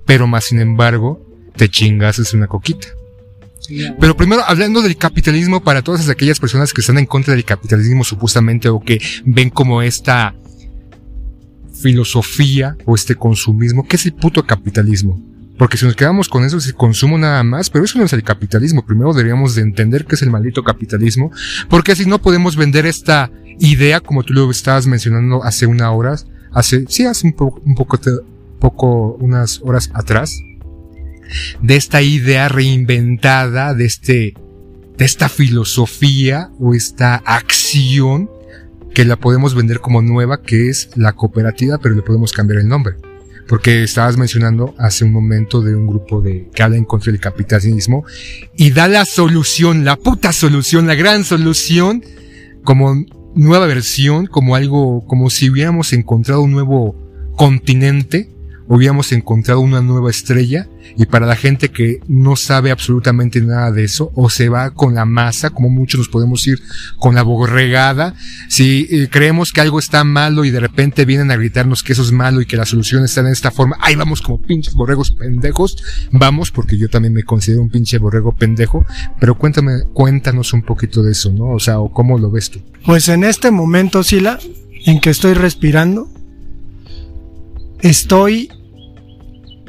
pero 0.07 0.27
más 0.27 0.45
sin 0.45 0.61
embargo 0.61 1.23
te 1.55 1.69
chingas 1.69 2.33
una 2.33 2.47
coquita. 2.47 2.89
Pero 4.01 4.17
primero, 4.17 4.43
hablando 4.47 4.81
del 4.81 4.97
capitalismo, 4.97 5.63
para 5.63 5.83
todas 5.83 6.09
aquellas 6.09 6.41
personas 6.41 6.73
que 6.73 6.81
están 6.81 6.97
en 6.97 7.05
contra 7.05 7.35
del 7.35 7.45
capitalismo 7.45 8.05
supuestamente 8.05 8.71
o 8.71 8.81
que 8.81 9.03
ven 9.27 9.51
como 9.51 9.83
esta 9.83 10.35
filosofía 11.75 12.75
o 12.87 12.95
este 12.95 13.17
consumismo, 13.17 13.87
¿qué 13.87 13.97
es 13.97 14.07
el 14.07 14.15
puto 14.15 14.47
capitalismo? 14.47 15.32
Porque 15.63 15.77
si 15.77 15.85
nos 15.85 15.95
quedamos 15.95 16.29
con 16.29 16.45
eso 16.45 16.57
es 16.57 16.67
el 16.67 16.75
consumo 16.75 17.17
nada 17.19 17.45
más, 17.45 17.71
pero 17.71 17.85
eso 17.85 17.97
no 17.97 18.05
es 18.05 18.13
el 18.13 18.25
capitalismo. 18.25 18.85
Primero 18.85 19.13
deberíamos 19.13 19.55
de 19.55 19.63
entender 19.63 20.07
qué 20.07 20.17
es 20.17 20.23
el 20.23 20.31
maldito 20.33 20.65
capitalismo, 20.65 21.31
porque 21.71 21.93
así 21.93 22.05
no 22.05 22.21
podemos 22.21 22.57
vender 22.57 22.85
esta 22.85 23.31
idea 23.61 24.01
como 24.01 24.25
tú 24.25 24.35
lo 24.35 24.51
estabas 24.51 24.89
mencionando 24.89 25.45
hace 25.45 25.67
una 25.67 25.93
hora, 25.93 26.17
hace, 26.51 26.85
sí, 26.89 27.05
hace 27.07 27.29
un, 27.29 27.35
poco, 27.35 27.63
un 27.65 27.77
poco, 27.77 27.97
poco, 28.59 29.15
unas 29.21 29.61
horas 29.63 29.93
atrás, 29.95 30.37
de 31.61 31.77
esta 31.77 32.03
idea 32.03 32.49
reinventada, 32.49 33.73
de 33.73 33.85
este, 33.85 34.35
de 34.99 35.05
esta 35.05 35.29
filosofía 35.29 36.51
o 36.59 36.75
esta 36.75 37.23
acción 37.25 38.29
que 38.93 39.05
la 39.05 39.15
podemos 39.15 39.55
vender 39.55 39.79
como 39.79 40.03
nueva, 40.03 40.43
que 40.43 40.71
es 40.71 40.91
la 40.97 41.13
cooperativa, 41.13 41.79
pero 41.79 41.95
le 41.95 42.03
podemos 42.03 42.33
cambiar 42.33 42.59
el 42.59 42.67
nombre. 42.67 42.97
Porque 43.49 43.83
estabas 43.83 44.17
mencionando 44.17 44.75
hace 44.79 45.05
un 45.05 45.13
momento 45.13 45.61
de 45.61 45.75
un 45.75 45.87
grupo 45.87 46.21
de 46.21 46.49
que 46.55 46.63
habla 46.63 46.77
en 46.77 46.85
contra 46.85 47.13
del 47.13 47.21
capitalismo 47.21 48.05
y 48.57 48.71
da 48.71 48.89
la 48.89 49.05
solución, 49.05 49.85
la 49.85 49.97
puta 49.97 50.33
solución, 50.33 50.87
la 50.87 50.95
gran 50.95 51.25
solución, 51.25 52.03
como 52.65 53.05
nueva 53.35 53.67
versión, 53.67 54.27
como 54.27 54.55
algo, 54.55 55.05
como 55.07 55.29
si 55.31 55.51
hubiéramos 55.51 55.93
encontrado 55.93 56.43
un 56.43 56.53
nuevo 56.53 56.97
continente 57.37 58.32
hubiéramos 58.75 59.13
encontrado 59.13 59.61
una 59.61 59.83
nueva 59.83 60.09
estrella 60.09 60.67
y 60.97 61.05
para 61.05 61.27
la 61.27 61.37
gente 61.37 61.69
que 61.69 62.01
no 62.09 62.37
sabe 62.37 62.71
absolutamente 62.71 63.43
nada 63.43 63.71
de 63.71 63.85
eso 63.85 64.11
o 64.15 64.31
se 64.31 64.49
va 64.49 64.71
con 64.71 64.95
la 64.95 65.05
masa, 65.05 65.51
como 65.51 65.69
muchos 65.69 65.99
nos 65.99 66.09
podemos 66.09 66.47
ir 66.47 66.59
con 66.99 67.15
la 67.15 67.23
borregada, 67.23 68.15
si 68.49 68.89
eh, 68.91 69.09
creemos 69.11 69.53
que 69.53 69.61
algo 69.61 69.79
está 69.79 70.05
malo 70.05 70.47
y 70.47 70.51
de 70.51 70.61
repente 70.61 71.05
vienen 71.05 71.31
a 71.31 71.37
gritarnos 71.37 71.83
que 71.83 71.93
eso 71.93 72.01
es 72.01 72.13
malo 72.13 72.41
y 72.41 72.47
que 72.47 72.57
la 72.57 72.65
solución 72.65 73.05
está 73.05 73.21
en 73.21 73.27
esta 73.27 73.51
forma, 73.51 73.77
ahí 73.79 73.95
vamos 73.95 74.23
como 74.23 74.41
pinches 74.41 74.73
borregos 74.73 75.11
pendejos, 75.11 75.77
vamos 76.11 76.51
porque 76.51 76.79
yo 76.79 76.89
también 76.89 77.13
me 77.13 77.25
considero 77.25 77.61
un 77.61 77.69
pinche 77.69 77.99
borrego 77.99 78.33
pendejo, 78.33 78.87
pero 79.21 79.37
cuéntame, 79.37 79.83
cuéntanos 79.93 80.55
un 80.55 80.63
poquito 80.63 81.03
de 81.03 81.13
eso, 81.13 81.31
¿no? 81.31 81.51
O 81.51 81.61
sea, 81.61 81.79
o 81.79 81.93
cómo 81.93 82.19
lo 82.19 82.31
ves 82.31 82.49
tú. 82.49 82.63
Pues 82.87 83.11
en 83.11 83.25
este 83.25 83.51
momento, 83.51 84.03
Sila, 84.03 84.39
en 84.87 84.99
que 84.99 85.11
estoy 85.11 85.35
respirando, 85.35 86.09
estoy 87.83 88.49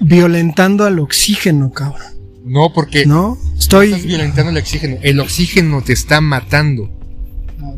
violentando 0.02 0.86
al 0.86 1.00
oxígeno, 1.00 1.72
cabrón. 1.72 2.14
No, 2.46 2.74
porque 2.74 3.06
no 3.06 3.38
estoy 3.58 3.88
estás 3.88 4.06
violentando 4.06 4.52
el 4.52 4.58
oxígeno. 4.58 4.98
El 5.02 5.20
oxígeno 5.20 5.82
te 5.82 5.94
está 5.94 6.22
matando. 6.22 6.90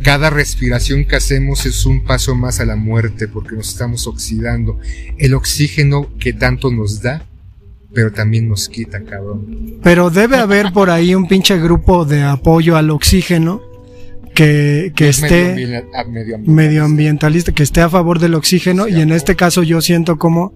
Cada 0.02 0.30
respiración 0.30 1.06
que 1.06 1.16
hacemos 1.16 1.66
es 1.66 1.86
un 1.86 2.04
paso 2.04 2.36
más 2.36 2.60
a 2.60 2.66
la 2.66 2.76
muerte 2.76 3.28
porque 3.28 3.56
nos 3.56 3.70
estamos 3.70 4.08
oxidando. 4.08 4.80
El 5.18 5.36
oxígeno 5.36 6.10
que 6.20 6.34
tanto 6.34 6.72
nos 6.72 7.02
da, 7.02 7.26
pero 7.94 8.12
también 8.12 8.50
nos 8.50 8.68
quita, 8.68 9.04
cabrón. 9.04 9.80
Pero 9.84 10.10
debe 10.10 10.38
haber 10.38 10.74
por 10.74 10.90
ahí 10.90 11.14
un 11.14 11.28
pinche 11.28 11.60
grupo 11.60 12.06
de 12.06 12.24
apoyo 12.24 12.76
al 12.76 12.90
oxígeno 12.90 13.62
que, 14.34 14.92
que 14.96 15.10
esté 15.10 15.84
medioambientalista. 16.46 17.52
que 17.52 17.64
esté 17.64 17.82
a 17.82 17.90
favor 17.90 18.20
del 18.20 18.36
oxígeno 18.36 18.88
y 18.88 19.00
en 19.02 19.12
este 19.12 19.36
caso 19.36 19.64
yo 19.64 19.82
siento 19.82 20.18
como 20.18 20.54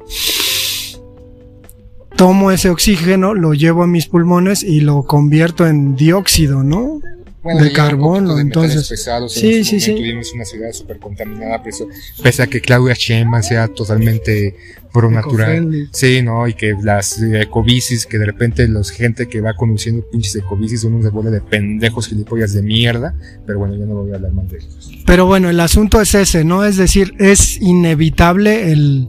tomo 2.19 2.51
ese 2.51 2.69
oxígeno, 2.69 3.33
lo 3.33 3.53
llevo 3.53 3.83
a 3.83 3.87
mis 3.87 4.07
pulmones 4.07 4.61
y 4.61 4.81
lo 4.81 5.03
convierto 5.03 5.65
en 5.65 5.95
dióxido, 5.95 6.65
¿no? 6.65 6.99
de 7.41 7.71
carbono, 7.71 8.37
entonces. 8.37 8.85
sí, 9.29 9.63
sí, 9.63 9.79
sí. 9.79 9.95
Tuvimos 9.95 10.33
una 10.33 10.43
ciudad 10.43 10.73
súper 10.73 10.99
contaminada, 10.99 11.63
pese 11.63 12.43
a 12.43 12.47
que 12.47 12.59
Claudia 12.59 12.93
Sheinbaum 12.93 13.41
sea 13.41 13.69
totalmente 13.69 14.53
pro 14.91 15.09
natural. 15.09 15.87
Sí, 15.93 16.21
no, 16.21 16.45
y 16.45 16.55
que 16.55 16.75
las 16.83 17.21
ecobicis, 17.21 18.05
que 18.05 18.19
de 18.19 18.25
repente 18.25 18.67
los 18.67 18.91
gente 18.91 19.29
que 19.29 19.39
va 19.39 19.53
conduciendo 19.53 20.05
pinches 20.11 20.35
ecobicis 20.35 20.81
son 20.81 20.95
una 20.95 21.11
bola 21.11 21.29
de 21.29 21.39
pendejos 21.39 22.09
gilipollas 22.09 22.51
de 22.51 22.61
mierda, 22.61 23.15
pero 23.47 23.59
bueno, 23.59 23.75
yo 23.75 23.85
no 23.85 23.95
voy 23.95 24.11
a 24.11 24.15
hablar 24.15 24.33
más 24.33 24.49
de 24.49 24.57
eso. 24.57 24.67
Pero 25.05 25.25
bueno, 25.25 25.49
el 25.49 25.61
asunto 25.61 26.01
es 26.01 26.13
ese, 26.15 26.43
¿no? 26.43 26.65
Es 26.65 26.75
decir, 26.75 27.13
es 27.17 27.61
inevitable 27.61 28.73
el, 28.73 29.07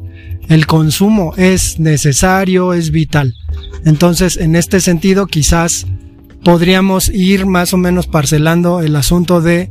el 0.51 0.67
consumo, 0.67 1.33
es 1.37 1.79
necesario, 1.79 2.75
es 2.75 2.91
vital. 2.91 3.37
Entonces, 3.85 4.37
en 4.37 4.57
este 4.57 4.81
sentido, 4.81 5.29
quizás 5.29 5.87
podríamos 6.45 7.09
ir 7.09 7.47
más 7.47 7.73
o 7.73 7.77
menos 7.77 8.09
parcelando 8.09 8.81
el 8.81 8.97
asunto 8.97 9.41
de 9.41 9.71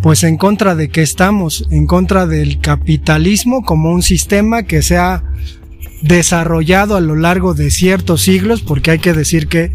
pues 0.00 0.22
en 0.22 0.36
contra 0.36 0.76
de 0.76 0.90
qué 0.90 1.02
estamos, 1.02 1.66
en 1.72 1.88
contra 1.88 2.26
del 2.26 2.60
capitalismo 2.60 3.62
como 3.64 3.90
un 3.90 4.02
sistema 4.02 4.62
que 4.62 4.82
se 4.82 4.96
ha 4.96 5.24
desarrollado 6.02 6.94
a 6.94 7.00
lo 7.00 7.16
largo 7.16 7.52
de 7.54 7.72
ciertos 7.72 8.22
siglos, 8.22 8.62
porque 8.62 8.92
hay 8.92 8.98
que 9.00 9.12
decir 9.12 9.48
que 9.48 9.72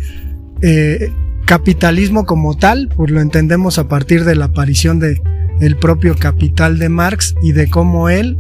eh, 0.62 1.12
capitalismo 1.44 2.25
como 2.25 2.56
tal, 2.56 2.89
pues 2.96 3.12
lo 3.12 3.20
entendemos 3.20 3.77
a 3.77 3.89
partir 3.89 4.24
de 4.24 4.38
la 4.38 4.46
aparición 4.46 5.00
de 5.00 5.22
el 5.60 5.75
propio 5.75 6.15
capital 6.15 6.80
de 6.80 6.88
Marx 6.88 7.36
y 7.44 7.51
de 7.51 7.68
cómo 7.68 8.08
él 8.08 8.38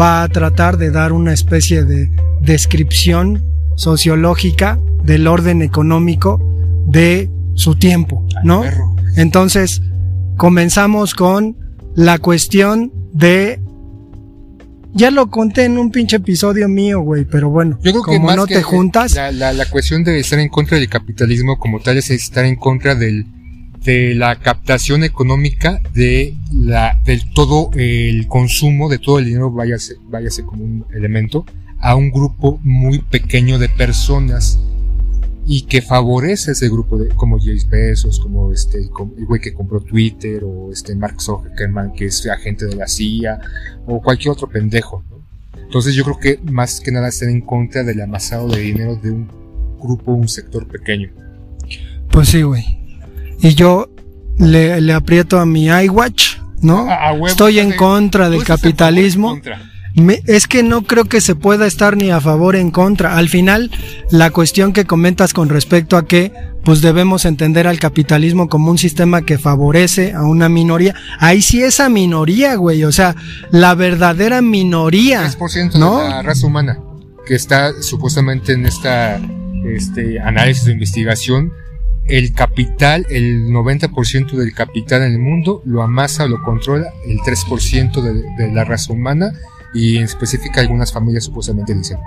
va 0.00 0.22
a 0.22 0.28
tratar 0.28 0.78
de 0.78 0.90
dar 0.90 1.12
una 1.12 1.32
especie 1.32 1.84
de 1.84 2.10
descripción 2.40 3.44
sociológica 3.76 4.78
del 5.04 5.26
orden 5.26 5.62
económico 5.62 6.40
de 6.86 7.30
su 7.54 7.74
tiempo, 7.74 8.26
¿no? 8.42 8.62
Entonces, 9.16 9.82
comenzamos 10.36 11.14
con 11.14 11.56
la 11.94 12.18
cuestión 12.18 12.92
de 13.12 13.60
ya 14.92 15.10
lo 15.10 15.30
conté 15.30 15.64
en 15.64 15.78
un 15.78 15.90
pinche 15.90 16.16
episodio 16.16 16.68
mío, 16.68 17.00
güey, 17.00 17.24
pero 17.24 17.50
bueno, 17.50 17.78
Yo 17.82 17.92
creo 17.92 18.02
como 18.02 18.34
no 18.34 18.46
te 18.46 18.62
juntas. 18.62 19.14
La, 19.14 19.52
la, 19.52 19.66
cuestión 19.66 20.02
de 20.02 20.18
estar 20.18 20.38
en 20.38 20.48
contra 20.48 20.78
del 20.78 20.88
capitalismo 20.88 21.58
como 21.58 21.78
tal 21.80 21.98
es 21.98 22.10
estar 22.10 22.44
en 22.44 22.56
contra 22.56 22.94
del, 22.94 23.26
de 23.84 24.14
la 24.14 24.38
captación 24.40 25.04
económica 25.04 25.80
de 25.94 26.34
la, 26.52 27.00
del 27.04 27.32
todo 27.32 27.70
el 27.74 28.26
consumo, 28.26 28.88
de 28.88 28.98
todo 28.98 29.18
el 29.18 29.24
dinero, 29.26 29.50
váyase, 29.50 29.96
váyase 30.04 30.42
como 30.42 30.64
un 30.64 30.84
elemento, 30.92 31.46
a 31.78 31.96
un 31.96 32.10
grupo 32.10 32.60
muy 32.62 32.98
pequeño 32.98 33.58
de 33.58 33.68
personas 33.70 34.58
y 35.46 35.62
que 35.62 35.80
favorece 35.80 36.52
ese 36.52 36.68
grupo 36.68 36.98
de 36.98 37.08
como 37.08 37.38
James 37.38 37.68
Bezos, 37.68 38.20
como 38.20 38.52
este 38.52 38.78
el 38.78 39.26
güey 39.26 39.40
que 39.40 39.54
compró 39.54 39.80
Twitter 39.80 40.44
o 40.44 40.70
este 40.70 40.94
Mark 40.94 41.20
Zuckerberg 41.20 41.92
que 41.94 42.06
es 42.06 42.26
agente 42.26 42.66
de 42.66 42.76
la 42.76 42.86
CIA 42.86 43.40
o 43.86 44.02
cualquier 44.02 44.32
otro 44.32 44.48
pendejo. 44.48 45.02
Entonces 45.56 45.94
yo 45.94 46.04
creo 46.04 46.18
que 46.18 46.38
más 46.50 46.80
que 46.80 46.92
nada 46.92 47.08
están 47.08 47.30
en 47.30 47.40
contra 47.40 47.82
del 47.82 48.00
amasado 48.02 48.48
de 48.48 48.60
dinero 48.60 48.96
de 48.96 49.10
un 49.10 49.28
grupo, 49.80 50.12
un 50.12 50.28
sector 50.28 50.66
pequeño. 50.66 51.10
Pues 52.10 52.28
sí, 52.28 52.42
güey. 52.42 52.79
Y 53.42 53.54
yo 53.54 53.90
le, 54.38 54.80
le 54.80 54.92
aprieto 54.92 55.38
a 55.38 55.46
mi 55.46 55.66
iWatch, 55.66 56.38
¿no? 56.62 56.88
Estoy 57.26 57.58
en 57.58 57.72
contra 57.72 58.30
del 58.30 58.44
capitalismo 58.44 59.40
es 60.26 60.46
que 60.46 60.62
no 60.62 60.82
creo 60.82 61.04
que 61.04 61.20
se 61.20 61.34
pueda 61.34 61.66
estar 61.66 61.96
ni 61.96 62.10
a 62.10 62.20
favor 62.20 62.54
ni 62.54 62.60
en 62.60 62.70
contra. 62.70 63.16
Al 63.16 63.28
final, 63.28 63.70
la 64.10 64.30
cuestión 64.30 64.72
que 64.72 64.84
comentas 64.84 65.32
con 65.32 65.48
respecto 65.48 65.96
a 65.96 66.06
que 66.06 66.32
pues 66.64 66.82
debemos 66.82 67.24
entender 67.24 67.66
al 67.66 67.78
capitalismo 67.78 68.48
como 68.48 68.70
un 68.70 68.78
sistema 68.78 69.22
que 69.22 69.38
favorece 69.38 70.12
a 70.12 70.22
una 70.22 70.48
minoría. 70.48 70.94
Ahí 71.18 71.42
sí 71.42 71.62
esa 71.62 71.88
minoría, 71.88 72.54
güey, 72.56 72.84
o 72.84 72.92
sea, 72.92 73.16
la 73.50 73.74
verdadera 73.74 74.42
minoría, 74.42 75.26
3% 75.26 75.74
¿no? 75.76 76.02
de 76.02 76.08
la 76.08 76.22
raza 76.22 76.46
humana 76.46 76.78
que 77.26 77.34
está 77.34 77.72
supuestamente 77.82 78.52
en 78.52 78.66
esta 78.66 79.20
este 79.64 80.18
análisis 80.20 80.64
de 80.64 80.72
investigación 80.72 81.52
el 82.10 82.32
capital, 82.32 83.06
el 83.10 83.46
90% 83.48 84.32
del 84.32 84.52
capital 84.52 85.02
en 85.02 85.12
el 85.12 85.18
mundo 85.18 85.62
lo 85.64 85.82
amasa 85.82 86.26
lo 86.26 86.42
controla 86.42 86.92
el 87.06 87.18
3% 87.18 88.02
de, 88.02 88.22
de 88.36 88.52
la 88.52 88.64
raza 88.64 88.92
humana 88.92 89.32
y 89.72 89.96
en 89.96 90.04
específica 90.04 90.60
algunas 90.60 90.92
familias 90.92 91.24
supuestamente 91.24 91.74
dicen. 91.74 91.98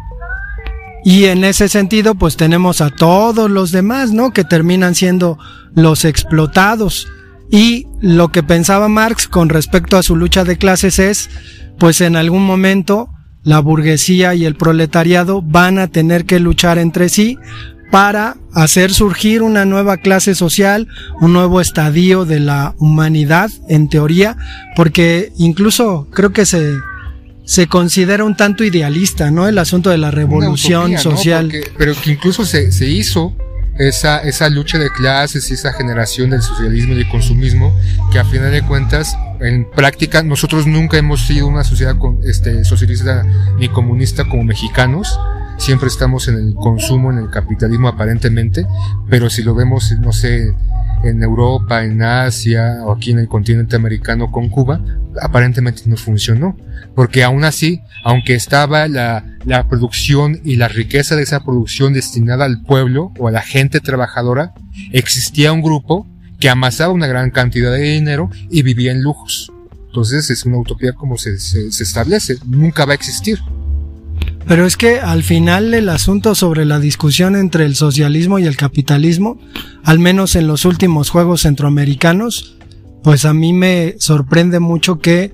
Y 1.06 1.26
en 1.26 1.44
ese 1.44 1.68
sentido, 1.68 2.16
pues 2.16 2.38
tenemos 2.38 2.80
a 2.80 2.90
todos 2.90 3.52
los 3.52 3.72
demás, 3.72 4.12
¿no? 4.12 4.32
Que 4.32 4.46
terminan 4.46 4.96
siendo 4.96 5.38
los 5.76 6.06
explotados. 6.06 7.08
Y 7.52 7.88
lo 8.00 8.30
que 8.30 8.42
pensaba 8.42 8.88
Marx 8.88 9.28
con 9.28 9.50
respecto 9.50 9.98
a 9.98 10.04
su 10.04 10.16
lucha 10.16 10.46
de 10.46 10.58
clases 10.58 11.00
es, 11.00 11.30
pues 11.78 12.00
en 12.02 12.16
algún 12.16 12.46
momento 12.46 13.10
la 13.44 13.60
burguesía 13.60 14.34
y 14.34 14.46
el 14.46 14.56
proletariado 14.56 15.42
van 15.42 15.78
a 15.78 15.88
tener 15.88 16.26
que 16.26 16.40
luchar 16.40 16.78
entre 16.78 17.10
sí 17.10 17.38
para 17.94 18.38
hacer 18.56 18.92
surgir 18.92 19.44
una 19.44 19.66
nueva 19.66 19.98
clase 19.98 20.34
social, 20.34 20.88
un 21.22 21.32
nuevo 21.32 21.62
estadio 21.62 22.26
de 22.26 22.40
la 22.40 22.74
humanidad, 22.80 23.52
en 23.70 23.88
teoría, 23.88 24.36
porque 24.76 25.32
incluso 25.38 26.08
creo 26.12 26.34
que 26.34 26.48
se, 26.48 26.74
se 27.46 27.68
considera 27.68 28.24
un 28.24 28.36
tanto 28.36 28.64
idealista, 28.64 29.30
¿no? 29.30 29.48
El 29.48 29.60
asunto 29.60 29.92
de 29.92 30.00
la 30.00 30.10
revolución 30.10 30.98
social. 30.98 31.52
pero 31.78 31.94
que 31.94 32.14
incluso 32.14 32.46
se, 32.46 32.72
se 32.72 32.88
hizo 32.88 33.38
esa, 33.78 34.24
esa 34.24 34.50
lucha 34.50 34.80
de 34.80 34.90
clases 34.90 35.52
y 35.52 35.54
esa 35.54 35.72
generación 35.74 36.32
del 36.32 36.42
socialismo 36.42 36.94
y 36.94 36.96
del 36.96 37.10
consumismo, 37.10 37.80
que 38.12 38.18
a 38.18 38.26
final 38.26 38.52
de 38.52 38.64
cuentas, 38.64 39.16
en 39.40 39.70
práctica, 39.70 40.24
nosotros 40.24 40.66
nunca 40.66 40.98
hemos 40.98 41.28
sido 41.28 41.46
una 41.46 41.64
sociedad 41.64 41.96
con, 42.00 42.22
este, 42.24 42.66
socialista 42.66 43.24
ni 43.60 43.70
comunista 43.70 44.28
como 44.28 44.44
mexicanos, 44.44 45.20
siempre 45.64 45.88
estamos 45.88 46.28
en 46.28 46.36
el 46.36 46.56
consumo, 46.56 47.10
en 47.10 47.20
el 47.20 47.30
capitalismo 47.30 47.88
aparentemente, 47.88 48.68
pero 49.10 49.30
si 49.30 49.44
lo 49.44 49.56
vemos, 49.56 49.94
no 50.02 50.12
sé, 50.12 50.54
en 51.06 51.24
Europa, 51.24 51.86
en 51.86 52.02
Asia 52.02 52.80
o 52.84 52.92
aquí 52.92 53.12
en 53.12 53.20
el 53.20 53.30
continente 53.30 53.78
americano 53.78 54.30
con 54.30 54.50
Cuba, 54.50 54.82
aparentemente 55.22 55.84
no 55.86 55.96
funcionó. 55.96 56.58
Porque 56.96 57.24
aún 57.24 57.46
así, 57.46 57.82
aunque 58.04 58.36
estaba 58.36 58.90
la, 58.90 59.24
producción 59.70 60.42
y 60.44 60.58
la 60.58 60.68
riqueza 60.68 61.16
de 61.16 61.24
esa 61.24 61.46
producción 61.46 61.94
destinada 61.94 62.44
al 62.44 62.62
pueblo 62.62 63.14
o 63.18 63.30
a 63.30 63.32
la 63.32 63.42
gente 63.42 63.80
trabajadora, 63.80 64.54
existía 64.92 65.54
un 65.54 65.62
grupo 65.62 66.06
que 66.42 66.50
amasaba 66.50 66.92
una 66.92 67.08
gran 67.08 67.32
cantidad 67.32 67.72
de 67.72 67.84
dinero 67.84 68.30
y 68.50 68.64
vivía 68.64 68.92
en 68.92 69.02
lujos. 69.02 69.50
Entonces 69.88 70.30
es 70.30 70.44
una 70.44 70.58
utopía 70.58 70.92
como 70.92 71.18
se 71.18 71.36
establece, 71.36 72.36
nunca 72.46 72.84
va 72.84 72.92
a 72.92 72.96
existir. 72.96 73.40
Pero 74.48 74.66
es 74.66 74.76
que 74.78 75.00
al 75.00 75.24
final 75.24 75.74
el 75.74 75.90
asunto 75.90 76.36
sobre 76.36 76.66
la 76.66 76.80
discusión 76.80 77.36
entre 77.36 77.66
el 77.66 77.76
socialismo 77.76 78.40
y 78.40 78.46
el 78.46 78.58
capitalismo, 78.58 79.40
al 79.84 80.00
menos 80.00 80.36
en 80.36 80.48
los 80.48 80.66
últimos 80.66 81.10
Juegos 81.10 81.42
Centroamericanos, 81.42 82.58
pues 83.04 83.26
a 83.26 83.34
mí 83.34 83.54
me 83.54 83.96
sorprende 84.00 84.60
mucho 84.60 85.00
que 85.00 85.34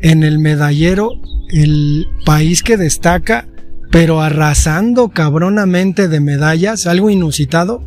en 0.00 0.24
el 0.24 0.38
medallero 0.38 1.12
el 1.50 2.06
país 2.24 2.62
que 2.62 2.76
destaca, 2.76 3.46
pero 3.90 4.20
arrasando 4.20 5.08
cabronamente 5.08 6.08
de 6.08 6.20
medallas, 6.20 6.86
algo 6.86 7.10
inusitado, 7.10 7.86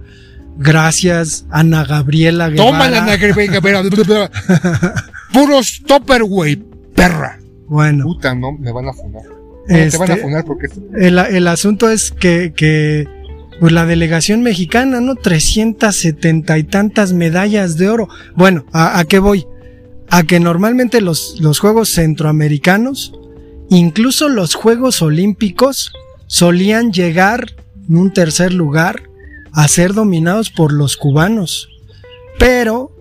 gracias 0.57 1.45
Ana 1.49 1.85
Gabriela 1.85 2.49
Guevara. 2.49 2.71
Toma 2.71 2.85
Ana 2.85 3.17
Gabriela 3.17 4.29
Puros 5.33 5.81
topper, 5.87 6.23
güey, 6.23 6.61
perra. 6.93 7.39
Bueno. 7.67 8.05
Puta, 8.05 8.35
no, 8.35 8.51
me 8.51 8.71
van 8.71 8.89
a 8.89 8.93
fumar. 8.93 9.23
Este, 9.67 9.91
te 9.91 9.97
van 9.97 10.11
a 10.11 10.17
funar 10.17 10.45
porque... 10.45 10.67
el, 10.95 11.17
el, 11.17 11.47
asunto 11.47 11.89
es 11.89 12.11
que, 12.11 12.53
que 12.55 13.07
pues 13.59 13.71
la 13.71 13.85
delegación 13.85 14.41
mexicana, 14.41 14.99
¿no? 14.99 15.15
370 15.15 16.57
y 16.57 16.63
tantas 16.63 17.13
medallas 17.13 17.77
de 17.77 17.89
oro. 17.89 18.09
Bueno, 18.35 18.65
¿a, 18.73 18.99
a 18.99 19.05
qué 19.05 19.19
voy? 19.19 19.47
A 20.09 20.23
que 20.23 20.39
normalmente 20.39 21.01
los, 21.01 21.39
los 21.39 21.59
Juegos 21.59 21.89
Centroamericanos, 21.89 23.13
incluso 23.69 24.27
los 24.27 24.55
Juegos 24.55 25.01
Olímpicos, 25.01 25.93
solían 26.27 26.91
llegar 26.91 27.55
en 27.89 27.97
un 27.97 28.11
tercer 28.11 28.53
lugar 28.53 29.03
a 29.53 29.67
ser 29.67 29.93
dominados 29.93 30.49
por 30.49 30.73
los 30.73 30.97
cubanos. 30.97 31.69
Pero 32.39 32.91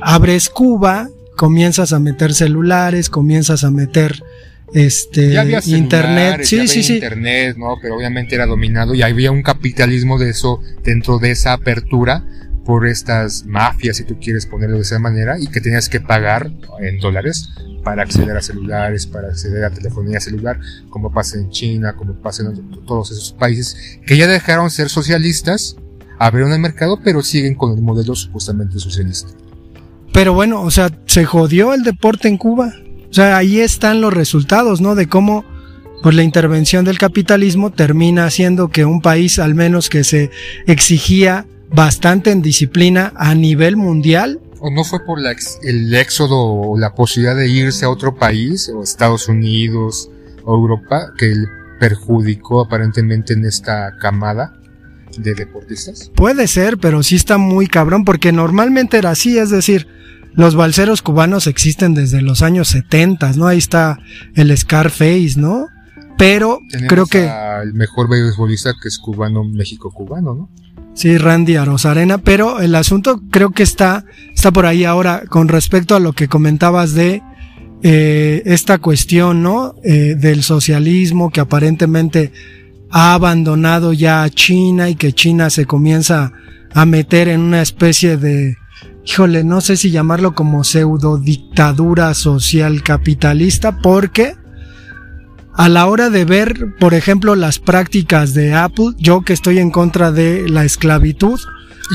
abres 0.00 0.48
Cuba, 0.48 1.08
comienzas 1.36 1.92
a 1.92 1.98
meter 1.98 2.34
celulares, 2.34 3.10
comienzas 3.10 3.62
a 3.62 3.70
meter 3.70 4.22
este 4.74 5.32
ya 5.32 5.42
había 5.42 5.60
internet. 5.64 6.40
sí 6.44 6.56
ya 6.56 6.66
sí 6.66 6.82
sí 6.82 6.94
internet 6.94 7.56
no 7.56 7.76
pero 7.80 7.96
obviamente 7.96 8.34
era 8.34 8.46
dominado 8.46 8.94
y 8.94 9.02
había 9.02 9.30
un 9.30 9.42
capitalismo 9.42 10.18
de 10.18 10.30
eso 10.30 10.60
dentro 10.82 11.18
de 11.18 11.30
esa 11.30 11.52
apertura 11.54 12.24
por 12.64 12.86
estas 12.86 13.46
mafias 13.46 13.96
si 13.96 14.04
tú 14.04 14.18
quieres 14.20 14.44
ponerlo 14.44 14.76
de 14.76 14.82
esa 14.82 14.98
manera 14.98 15.38
y 15.40 15.46
que 15.46 15.60
tenías 15.60 15.88
que 15.88 16.00
pagar 16.00 16.50
en 16.80 16.98
dólares 16.98 17.48
para 17.82 18.02
acceder 18.02 18.36
a 18.36 18.42
celulares 18.42 19.06
para 19.06 19.28
acceder 19.28 19.64
a 19.64 19.70
telefonía 19.70 20.20
celular 20.20 20.60
como 20.90 21.10
pasa 21.10 21.38
en 21.38 21.48
China 21.48 21.94
como 21.96 22.20
pasa 22.20 22.42
en 22.42 22.70
todos 22.84 23.10
esos 23.10 23.32
países 23.32 24.00
que 24.06 24.18
ya 24.18 24.26
dejaron 24.26 24.70
ser 24.70 24.90
socialistas 24.90 25.76
abrieron 26.18 26.52
el 26.52 26.60
mercado 26.60 27.00
pero 27.02 27.22
siguen 27.22 27.54
con 27.54 27.74
el 27.74 27.82
modelo 27.82 28.14
supuestamente 28.14 28.78
socialista. 28.78 29.30
Pero 30.12 30.34
bueno 30.34 30.60
o 30.60 30.70
sea 30.70 30.90
se 31.06 31.24
jodió 31.24 31.72
el 31.72 31.84
deporte 31.84 32.28
en 32.28 32.36
Cuba 32.36 32.74
o 33.10 33.14
sea, 33.14 33.36
ahí 33.36 33.60
están 33.60 34.00
los 34.00 34.12
resultados, 34.12 34.80
¿no? 34.80 34.94
De 34.94 35.08
cómo 35.08 35.44
pues 36.02 36.14
la 36.14 36.22
intervención 36.22 36.84
del 36.84 36.98
capitalismo 36.98 37.70
termina 37.72 38.24
haciendo 38.26 38.68
que 38.68 38.84
un 38.84 39.00
país, 39.00 39.38
al 39.38 39.54
menos 39.54 39.88
que 39.88 40.04
se 40.04 40.30
exigía 40.66 41.46
bastante 41.70 42.30
en 42.30 42.42
disciplina 42.42 43.12
a 43.16 43.34
nivel 43.34 43.76
mundial. 43.76 44.40
¿O 44.60 44.70
no 44.70 44.84
fue 44.84 45.04
por 45.04 45.20
la 45.20 45.32
ex, 45.32 45.58
el 45.62 45.94
éxodo 45.94 46.36
o 46.38 46.78
la 46.78 46.94
posibilidad 46.94 47.36
de 47.36 47.48
irse 47.48 47.84
a 47.84 47.90
otro 47.90 48.14
país, 48.14 48.68
o 48.68 48.82
Estados 48.82 49.28
Unidos, 49.28 50.10
o 50.44 50.54
Europa, 50.54 51.12
que 51.16 51.32
perjudicó 51.78 52.60
aparentemente 52.60 53.34
en 53.34 53.44
esta 53.44 53.96
camada 54.00 54.54
de 55.16 55.34
deportistas? 55.34 56.10
Puede 56.14 56.46
ser, 56.48 56.78
pero 56.78 57.02
sí 57.02 57.16
está 57.16 57.38
muy 57.38 57.66
cabrón, 57.66 58.04
porque 58.04 58.32
normalmente 58.32 58.98
era 58.98 59.10
así, 59.10 59.38
es 59.38 59.50
decir, 59.50 59.86
los 60.34 60.54
balseros 60.54 61.02
cubanos 61.02 61.46
existen 61.46 61.94
desde 61.94 62.22
los 62.22 62.42
años 62.42 62.68
70, 62.68 63.32
¿no? 63.32 63.46
Ahí 63.46 63.58
está 63.58 63.98
el 64.34 64.56
Scarface, 64.56 65.34
¿no? 65.36 65.66
Pero 66.16 66.58
Tenemos 66.70 66.88
creo 66.88 67.06
que... 67.06 67.30
El 67.62 67.74
mejor 67.74 68.08
beisbolista 68.08 68.72
que 68.80 68.88
es 68.88 68.98
cubano, 68.98 69.44
México-cubano, 69.44 70.34
¿no? 70.34 70.50
Sí, 70.94 71.16
Randy 71.16 71.54
Arozarena, 71.54 72.18
pero 72.18 72.60
el 72.60 72.74
asunto 72.74 73.22
creo 73.30 73.50
que 73.52 73.62
está, 73.62 74.04
está 74.34 74.50
por 74.50 74.66
ahí 74.66 74.84
ahora 74.84 75.22
con 75.28 75.46
respecto 75.46 75.94
a 75.94 76.00
lo 76.00 76.12
que 76.12 76.26
comentabas 76.26 76.92
de 76.92 77.22
eh, 77.84 78.42
esta 78.46 78.78
cuestión, 78.78 79.42
¿no? 79.42 79.76
Eh, 79.84 80.16
del 80.18 80.42
socialismo 80.42 81.30
que 81.30 81.38
aparentemente 81.38 82.32
ha 82.90 83.14
abandonado 83.14 83.92
ya 83.92 84.24
a 84.24 84.30
China 84.30 84.90
y 84.90 84.96
que 84.96 85.12
China 85.12 85.50
se 85.50 85.66
comienza 85.66 86.32
a 86.74 86.84
meter 86.84 87.28
en 87.28 87.42
una 87.42 87.62
especie 87.62 88.16
de, 88.16 88.56
híjole, 89.04 89.44
no 89.44 89.60
sé 89.60 89.76
si 89.76 89.90
llamarlo 89.90 90.34
como 90.34 90.64
pseudo 90.64 91.18
dictadura 91.18 92.12
social 92.14 92.82
capitalista, 92.82 93.78
porque 93.78 94.34
a 95.54 95.68
la 95.68 95.86
hora 95.86 96.08
de 96.08 96.24
ver, 96.24 96.76
por 96.78 96.94
ejemplo, 96.94 97.34
las 97.34 97.58
prácticas 97.58 98.32
de 98.32 98.54
Apple, 98.54 98.92
yo 98.96 99.22
que 99.22 99.32
estoy 99.32 99.58
en 99.58 99.70
contra 99.70 100.12
de 100.12 100.48
la 100.48 100.64
esclavitud, 100.64 101.40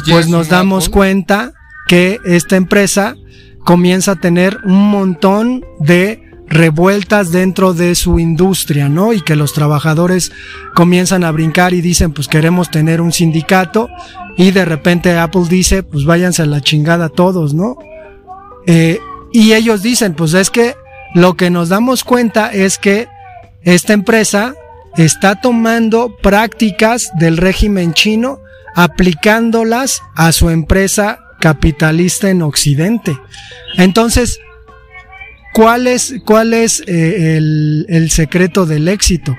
pues 0.09 0.27
nos 0.27 0.49
damos 0.49 0.85
Apple? 0.85 0.93
cuenta 0.93 1.53
que 1.87 2.19
esta 2.25 2.55
empresa 2.55 3.15
comienza 3.63 4.13
a 4.13 4.15
tener 4.15 4.59
un 4.65 4.89
montón 4.89 5.63
de 5.79 6.23
revueltas 6.47 7.31
dentro 7.31 7.73
de 7.73 7.95
su 7.95 8.19
industria, 8.19 8.89
¿no? 8.89 9.13
Y 9.13 9.21
que 9.21 9.35
los 9.35 9.53
trabajadores 9.53 10.31
comienzan 10.75 11.23
a 11.23 11.31
brincar 11.31 11.73
y 11.73 11.81
dicen, 11.81 12.11
pues 12.11 12.27
queremos 12.27 12.69
tener 12.69 13.01
un 13.01 13.11
sindicato 13.11 13.89
y 14.37 14.51
de 14.51 14.65
repente 14.65 15.17
Apple 15.17 15.45
dice, 15.49 15.83
pues 15.83 16.05
váyanse 16.05 16.41
a 16.41 16.45
la 16.45 16.61
chingada 16.61 17.09
todos, 17.09 17.53
¿no? 17.53 17.77
Eh, 18.65 18.99
y 19.31 19.53
ellos 19.53 19.81
dicen, 19.81 20.13
pues 20.13 20.33
es 20.33 20.49
que 20.49 20.75
lo 21.13 21.35
que 21.35 21.49
nos 21.49 21.69
damos 21.69 22.03
cuenta 22.03 22.51
es 22.51 22.77
que 22.77 23.07
esta 23.61 23.93
empresa 23.93 24.55
está 24.97 25.39
tomando 25.39 26.15
prácticas 26.21 27.11
del 27.19 27.37
régimen 27.37 27.93
chino, 27.93 28.39
aplicándolas 28.75 30.01
a 30.15 30.31
su 30.31 30.49
empresa 30.49 31.19
capitalista 31.39 32.29
en 32.29 32.41
Occidente. 32.41 33.17
Entonces, 33.77 34.39
¿cuál 35.53 35.87
es, 35.87 36.15
cuál 36.25 36.53
es 36.53 36.81
eh, 36.87 37.37
el, 37.37 37.85
el 37.89 38.09
secreto 38.09 38.65
del 38.65 38.87
éxito? 38.87 39.35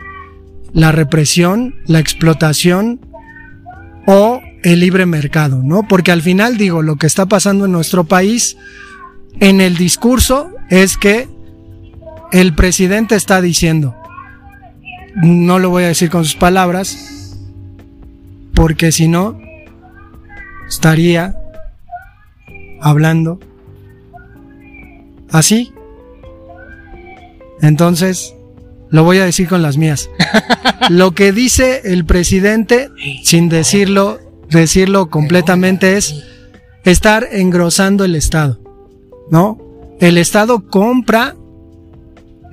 La 0.72 0.92
represión, 0.92 1.76
la 1.86 2.00
explotación 2.00 3.00
o 4.06 4.40
el 4.64 4.80
libre 4.80 5.04
mercado, 5.04 5.60
¿no? 5.62 5.86
Porque 5.86 6.10
al 6.10 6.22
final 6.22 6.56
digo, 6.56 6.82
lo 6.82 6.96
que 6.96 7.06
está 7.06 7.26
pasando 7.26 7.66
en 7.66 7.72
nuestro 7.72 8.04
país, 8.04 8.56
en 9.38 9.60
el 9.60 9.76
discurso, 9.76 10.50
es 10.70 10.96
que 10.96 11.28
el 12.32 12.54
presidente 12.54 13.14
está 13.14 13.42
diciendo, 13.42 13.94
no 15.16 15.58
lo 15.58 15.68
voy 15.68 15.84
a 15.84 15.88
decir 15.88 16.08
con 16.08 16.24
sus 16.24 16.34
palabras, 16.34 17.36
porque 18.54 18.90
si 18.90 19.06
no, 19.06 19.38
estaría 20.66 21.36
hablando 22.80 23.38
así. 25.30 25.72
Entonces, 27.60 28.34
lo 28.90 29.04
voy 29.04 29.18
a 29.18 29.26
decir 29.26 29.46
con 29.46 29.60
las 29.60 29.76
mías. 29.76 30.08
Lo 30.90 31.14
que 31.14 31.32
dice 31.32 31.80
el 31.84 32.04
presidente, 32.04 32.90
sin 33.22 33.48
decirlo, 33.48 34.20
decirlo 34.54 35.10
completamente, 35.10 35.96
es 35.96 36.24
estar 36.84 37.28
engrosando 37.30 38.04
el 38.04 38.14
Estado. 38.14 38.60
¿No? 39.30 39.58
El 40.00 40.18
Estado 40.18 40.68
compra 40.68 41.34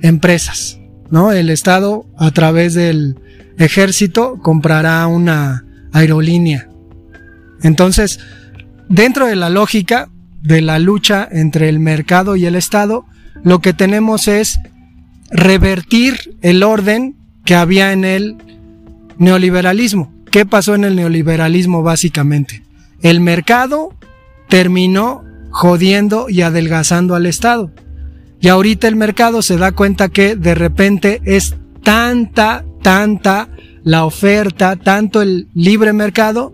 empresas. 0.00 0.78
¿No? 1.10 1.32
El 1.32 1.50
Estado, 1.50 2.06
a 2.16 2.30
través 2.30 2.74
del 2.74 3.16
ejército, 3.58 4.38
comprará 4.42 5.06
una 5.06 5.64
aerolínea. 5.92 6.68
Entonces, 7.62 8.18
dentro 8.88 9.26
de 9.26 9.36
la 9.36 9.50
lógica 9.50 10.08
de 10.42 10.60
la 10.60 10.78
lucha 10.78 11.28
entre 11.30 11.68
el 11.68 11.78
mercado 11.78 12.36
y 12.36 12.46
el 12.46 12.56
Estado, 12.56 13.06
lo 13.44 13.60
que 13.60 13.72
tenemos 13.72 14.28
es 14.28 14.58
revertir 15.30 16.36
el 16.42 16.62
orden 16.62 17.16
que 17.44 17.54
había 17.54 17.92
en 17.92 18.04
el 18.04 18.36
neoliberalismo. 19.18 20.12
¿Qué 20.32 20.46
pasó 20.46 20.74
en 20.74 20.82
el 20.82 20.96
neoliberalismo 20.96 21.84
básicamente? 21.84 22.64
El 23.02 23.20
mercado 23.20 23.90
terminó 24.48 25.22
jodiendo 25.50 26.26
y 26.28 26.40
adelgazando 26.40 27.14
al 27.14 27.26
Estado. 27.26 27.70
Y 28.40 28.48
ahorita 28.48 28.88
el 28.88 28.96
mercado 28.96 29.42
se 29.42 29.58
da 29.58 29.70
cuenta 29.70 30.08
que 30.08 30.34
de 30.34 30.56
repente 30.56 31.20
es 31.24 31.54
tanta, 31.84 32.64
tanta 32.82 33.48
la 33.84 34.04
oferta, 34.04 34.74
tanto 34.76 35.22
el 35.22 35.48
libre 35.54 35.92
mercado, 35.92 36.52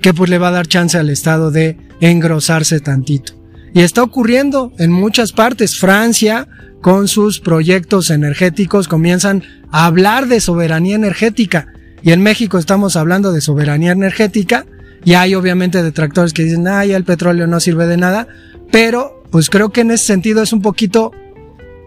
que 0.00 0.14
pues 0.14 0.30
le 0.30 0.38
va 0.38 0.48
a 0.48 0.52
dar 0.52 0.66
chance 0.66 0.98
al 0.98 1.10
Estado 1.10 1.50
de 1.50 1.76
engrosarse 2.00 2.80
tantito. 2.80 3.34
Y 3.74 3.82
está 3.82 4.02
ocurriendo 4.02 4.72
en 4.78 4.90
muchas 4.90 5.32
partes. 5.32 5.78
Francia, 5.78 6.48
con 6.80 7.06
sus 7.06 7.38
proyectos 7.38 8.10
energéticos, 8.10 8.88
comienzan 8.88 9.44
a 9.70 9.84
hablar 9.84 10.26
de 10.26 10.40
soberanía 10.40 10.96
energética. 10.96 11.68
Y 12.02 12.12
en 12.12 12.22
México 12.22 12.58
estamos 12.58 12.96
hablando 12.96 13.32
de 13.32 13.40
soberanía 13.40 13.92
energética. 13.92 14.66
Y 15.04 15.14
hay 15.14 15.34
obviamente 15.34 15.82
detractores 15.82 16.32
que 16.32 16.44
dicen, 16.44 16.68
ah, 16.68 16.84
ya 16.84 16.96
el 16.96 17.04
petróleo 17.04 17.46
no 17.46 17.60
sirve 17.60 17.86
de 17.86 17.96
nada. 17.96 18.28
Pero, 18.70 19.22
pues 19.30 19.50
creo 19.50 19.70
que 19.70 19.80
en 19.80 19.90
ese 19.90 20.04
sentido 20.04 20.42
es 20.42 20.52
un 20.52 20.62
poquito 20.62 21.12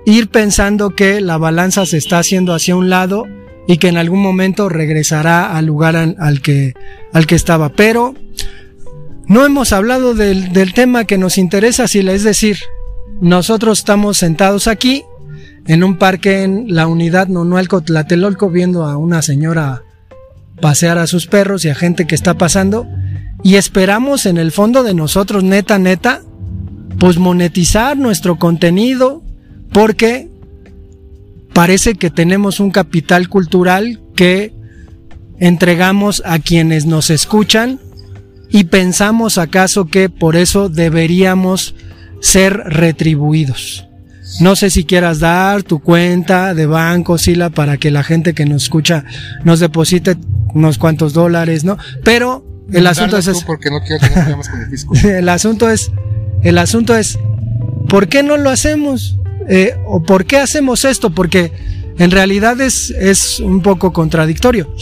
ir 0.06 0.30
pensando 0.30 0.96
que 0.96 1.22
la 1.22 1.38
balanza 1.38 1.86
se 1.86 1.98
está 1.98 2.20
haciendo 2.20 2.54
hacia 2.54 2.76
un 2.76 2.90
lado 2.90 3.26
y 3.68 3.78
que 3.78 3.88
en 3.88 3.98
algún 3.98 4.22
momento 4.22 4.68
regresará 4.68 5.56
al 5.56 5.66
lugar 5.66 5.96
al, 5.96 6.42
que, 6.42 6.74
al 7.14 7.26
que 7.26 7.36
estaba. 7.36 7.70
Pero 7.70 8.14
no 9.28 9.46
hemos 9.46 9.72
hablado 9.72 10.14
del, 10.14 10.74
tema 10.74 11.06
que 11.06 11.18
nos 11.18 11.38
interesa, 11.38 11.88
si 11.88 12.00
es 12.00 12.24
decir, 12.24 12.58
nosotros 13.22 13.80
estamos 13.80 14.18
sentados 14.18 14.68
aquí 14.68 15.04
en 15.66 15.84
un 15.84 15.98
parque 15.98 16.44
en 16.44 16.66
la 16.76 16.88
unidad 16.88 17.28
Nonualco 17.28 17.82
Tlatelolco 17.82 18.50
viendo 18.50 18.86
a 18.86 18.98
una 18.98 19.22
señora 19.22 19.84
pasear 20.62 20.98
a 20.98 21.08
sus 21.08 21.28
perros 21.28 21.66
y 21.66 21.70
a 21.70 21.76
gente 21.76 22.08
que 22.08 22.16
está 22.16 22.36
pasando 22.36 22.88
y 23.44 23.56
esperamos 23.56 24.26
en 24.26 24.38
el 24.38 24.52
fondo 24.52 24.84
de 24.84 24.94
nosotros, 24.94 25.44
neta, 25.44 25.78
neta, 25.78 26.22
pues 27.00 27.18
monetizar 27.18 27.98
nuestro 27.98 28.38
contenido 28.38 29.22
porque 29.72 30.30
parece 31.54 31.96
que 31.96 32.10
tenemos 32.10 32.60
un 32.60 32.72
capital 32.72 33.28
cultural 33.28 34.00
que 34.16 34.54
entregamos 35.40 36.22
a 36.26 36.40
quienes 36.40 36.86
nos 36.86 37.10
escuchan 37.10 37.80
y 38.50 38.66
pensamos 38.66 39.38
acaso 39.38 39.88
que 39.88 40.10
por 40.10 40.36
eso 40.36 40.70
deberíamos 40.70 41.76
ser 42.22 42.54
retribuidos. 42.54 43.88
No 44.40 44.56
sé 44.56 44.70
si 44.70 44.84
quieras 44.84 45.20
dar 45.20 45.64
tu 45.64 45.80
cuenta 45.80 46.54
de 46.54 46.66
banco, 46.66 47.18
Sila, 47.18 47.50
para 47.50 47.78
que 47.78 47.92
la 47.92 48.04
gente 48.04 48.34
que 48.34 48.46
nos 48.46 48.64
escucha 48.64 49.06
nos 49.44 49.60
deposite 49.60 50.18
unos 50.54 50.78
cuantos 50.78 51.14
dólares, 51.14 51.64
¿no? 51.64 51.78
Pero 52.04 52.46
el 52.72 52.88
asunto 52.88 53.18
es, 53.18 53.44
porque 53.44 53.70
no 53.70 53.82
quiero 53.82 54.00
tener 54.00 54.36
con 54.46 55.06
el 55.06 55.18
el 55.18 55.30
asunto 55.30 55.70
es, 55.70 55.92
el 56.44 56.58
asunto 56.58 56.96
es, 56.96 57.20
¿por 57.90 58.08
qué 58.08 58.24
no 58.24 58.38
lo 58.38 58.50
hacemos? 58.50 59.18
Eh, 59.48 59.76
¿O 59.86 60.04
por 60.04 60.26
qué 60.26 60.38
hacemos 60.38 60.86
esto? 60.86 61.10
Porque 61.12 61.52
en 61.98 62.12
realidad 62.12 62.60
es, 62.62 62.92
es 62.92 63.40
un 63.40 63.62
poco 63.62 63.94
contradictorio. 63.94 64.74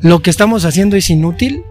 Lo 0.00 0.22
que 0.22 0.30
estamos 0.30 0.64
haciendo 0.64 0.96
es 0.96 1.10
inútil, 1.10 1.64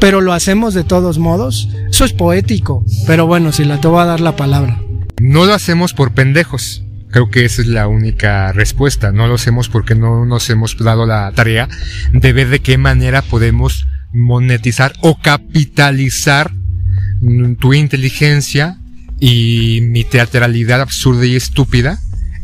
pero 0.00 0.20
lo 0.20 0.32
hacemos 0.32 0.74
de 0.74 0.84
todos 0.84 1.18
modos. 1.18 1.68
Eso 1.88 2.04
es 2.04 2.12
poético, 2.12 2.84
pero 3.06 3.26
bueno, 3.26 3.52
si 3.52 3.64
la 3.64 3.80
te 3.80 3.88
voy 3.88 4.00
a 4.00 4.06
dar 4.06 4.20
la 4.20 4.36
palabra. 4.36 4.80
No 5.20 5.44
lo 5.46 5.54
hacemos 5.54 5.94
por 5.94 6.12
pendejos. 6.12 6.84
Creo 7.10 7.30
que 7.30 7.44
esa 7.44 7.62
es 7.62 7.68
la 7.68 7.86
única 7.86 8.52
respuesta. 8.52 9.12
No 9.12 9.26
lo 9.26 9.34
hacemos 9.34 9.68
porque 9.68 9.94
no 9.94 10.24
nos 10.26 10.50
hemos 10.50 10.76
dado 10.76 11.06
la 11.06 11.30
tarea 11.32 11.68
de 12.12 12.32
ver 12.32 12.48
de 12.48 12.60
qué 12.60 12.76
manera 12.76 13.22
podemos 13.22 13.86
monetizar 14.12 14.94
o 15.00 15.18
capitalizar 15.20 16.50
tu 17.58 17.74
inteligencia 17.74 18.78
y 19.20 19.80
mi 19.82 20.04
teatralidad 20.04 20.80
absurda 20.80 21.24
y 21.24 21.36
estúpida 21.36 21.98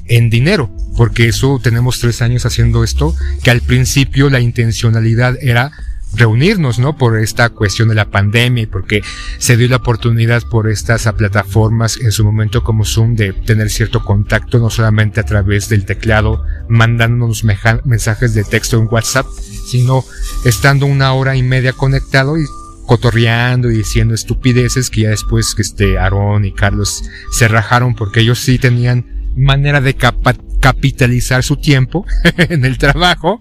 en 0.06 0.30
dinero, 0.30 0.74
porque 0.96 1.28
eso 1.28 1.60
tenemos 1.62 2.00
tres 2.00 2.22
años 2.22 2.46
haciendo 2.46 2.82
esto, 2.82 3.14
que 3.42 3.50
al 3.50 3.60
principio 3.60 4.30
la 4.30 4.40
intencionalidad 4.40 5.36
era 5.40 5.70
reunirnos, 6.14 6.78
¿no? 6.78 6.96
Por 6.96 7.18
esta 7.18 7.50
cuestión 7.50 7.88
de 7.88 7.94
la 7.94 8.10
pandemia 8.10 8.64
y 8.64 8.66
porque 8.66 9.02
se 9.38 9.56
dio 9.56 9.68
la 9.68 9.76
oportunidad 9.76 10.42
por 10.42 10.68
estas 10.68 11.08
plataformas 11.16 11.98
en 12.00 12.12
su 12.12 12.24
momento 12.24 12.62
como 12.64 12.84
Zoom 12.84 13.14
de 13.14 13.32
tener 13.32 13.70
cierto 13.70 14.04
contacto, 14.04 14.58
no 14.58 14.70
solamente 14.70 15.20
a 15.20 15.24
través 15.24 15.68
del 15.68 15.84
teclado, 15.84 16.44
mandándonos 16.68 17.44
mensajes 17.44 18.34
de 18.34 18.44
texto 18.44 18.78
en 18.78 18.88
WhatsApp, 18.90 19.26
sino 19.66 20.04
estando 20.44 20.86
una 20.86 21.12
hora 21.12 21.36
y 21.36 21.42
media 21.42 21.72
conectado 21.72 22.38
y 22.38 22.44
cotorreando 22.86 23.70
y 23.70 23.76
diciendo 23.76 24.14
estupideces 24.14 24.90
que 24.90 25.02
ya 25.02 25.10
después 25.10 25.54
que 25.54 25.62
este 25.62 25.96
Aarón 25.96 26.44
y 26.44 26.52
Carlos 26.52 27.04
se 27.30 27.46
rajaron 27.46 27.94
porque 27.94 28.20
ellos 28.20 28.40
sí 28.40 28.58
tenían 28.58 29.06
manera 29.36 29.80
de 29.80 29.94
capitalizar 29.94 31.44
su 31.44 31.56
tiempo 31.56 32.04
en 32.36 32.64
el 32.64 32.78
trabajo 32.78 33.40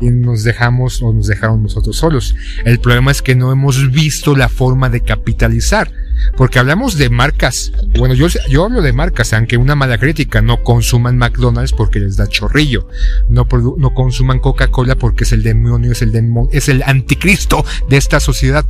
y 0.00 0.10
nos 0.10 0.44
dejamos 0.44 1.02
o 1.02 1.12
nos 1.12 1.26
dejaron 1.26 1.62
nosotros 1.62 1.96
solos. 1.96 2.34
El 2.64 2.80
problema 2.80 3.10
es 3.10 3.22
que 3.22 3.34
no 3.34 3.52
hemos 3.52 3.90
visto 3.90 4.36
la 4.36 4.48
forma 4.48 4.88
de 4.88 5.00
capitalizar. 5.00 5.90
Porque 6.36 6.58
hablamos 6.58 6.96
de 6.96 7.10
marcas. 7.10 7.72
Bueno, 7.98 8.14
yo, 8.14 8.26
yo 8.48 8.64
hablo 8.64 8.82
de 8.82 8.92
marcas, 8.92 9.32
aunque 9.32 9.56
una 9.56 9.74
mala 9.74 9.98
crítica. 9.98 10.42
No 10.42 10.62
consuman 10.62 11.18
McDonald's 11.18 11.72
porque 11.72 11.98
les 11.98 12.16
da 12.16 12.26
chorrillo. 12.26 12.88
No, 13.28 13.46
no 13.78 13.94
consuman 13.94 14.38
Coca-Cola 14.38 14.96
porque 14.96 15.24
es 15.24 15.32
el 15.32 15.42
demonio, 15.42 15.92
es 15.92 16.02
el 16.02 16.12
demonio, 16.12 16.50
es 16.52 16.68
el 16.68 16.82
anticristo 16.82 17.64
de 17.88 17.96
esta 17.96 18.20
sociedad. 18.20 18.64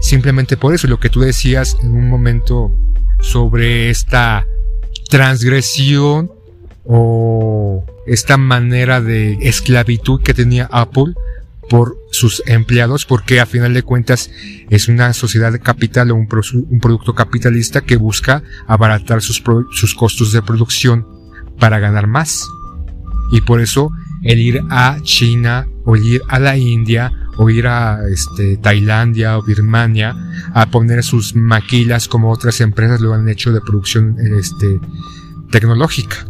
Simplemente 0.00 0.56
por 0.56 0.74
eso, 0.74 0.86
lo 0.86 1.00
que 1.00 1.10
tú 1.10 1.20
decías 1.20 1.76
en 1.82 1.90
un 1.90 2.08
momento 2.08 2.72
sobre 3.20 3.90
esta 3.90 4.46
transgresión 5.08 6.30
o 6.84 7.84
esta 8.08 8.36
manera 8.36 9.00
de 9.00 9.38
esclavitud 9.40 10.20
que 10.22 10.34
tenía 10.34 10.68
Apple 10.70 11.14
por 11.68 11.98
sus 12.10 12.42
empleados 12.46 13.04
porque 13.04 13.40
a 13.40 13.46
final 13.46 13.74
de 13.74 13.82
cuentas 13.82 14.30
es 14.70 14.88
una 14.88 15.12
sociedad 15.12 15.52
de 15.52 15.60
capital 15.60 16.10
o 16.10 16.14
un, 16.14 16.26
producto 16.26 17.14
capitalista 17.14 17.82
que 17.82 17.96
busca 17.96 18.42
abaratar 18.66 19.20
sus, 19.22 19.42
sus 19.72 19.94
costos 19.94 20.32
de 20.32 20.42
producción 20.42 21.06
para 21.58 21.78
ganar 21.78 22.06
más. 22.06 22.46
Y 23.32 23.42
por 23.42 23.60
eso 23.60 23.90
el 24.22 24.38
ir 24.38 24.62
a 24.70 24.98
China 25.02 25.66
o 25.84 25.96
ir 25.96 26.22
a 26.28 26.38
la 26.38 26.56
India 26.56 27.12
o 27.36 27.50
ir 27.50 27.66
a 27.66 28.00
este, 28.10 28.56
Tailandia 28.56 29.38
o 29.38 29.42
Birmania 29.42 30.16
a 30.54 30.66
poner 30.66 31.04
sus 31.04 31.36
maquilas 31.36 32.08
como 32.08 32.32
otras 32.32 32.60
empresas 32.60 33.00
lo 33.00 33.14
han 33.14 33.28
hecho 33.28 33.52
de 33.52 33.60
producción 33.60 34.16
este, 34.18 34.80
tecnológica. 35.50 36.26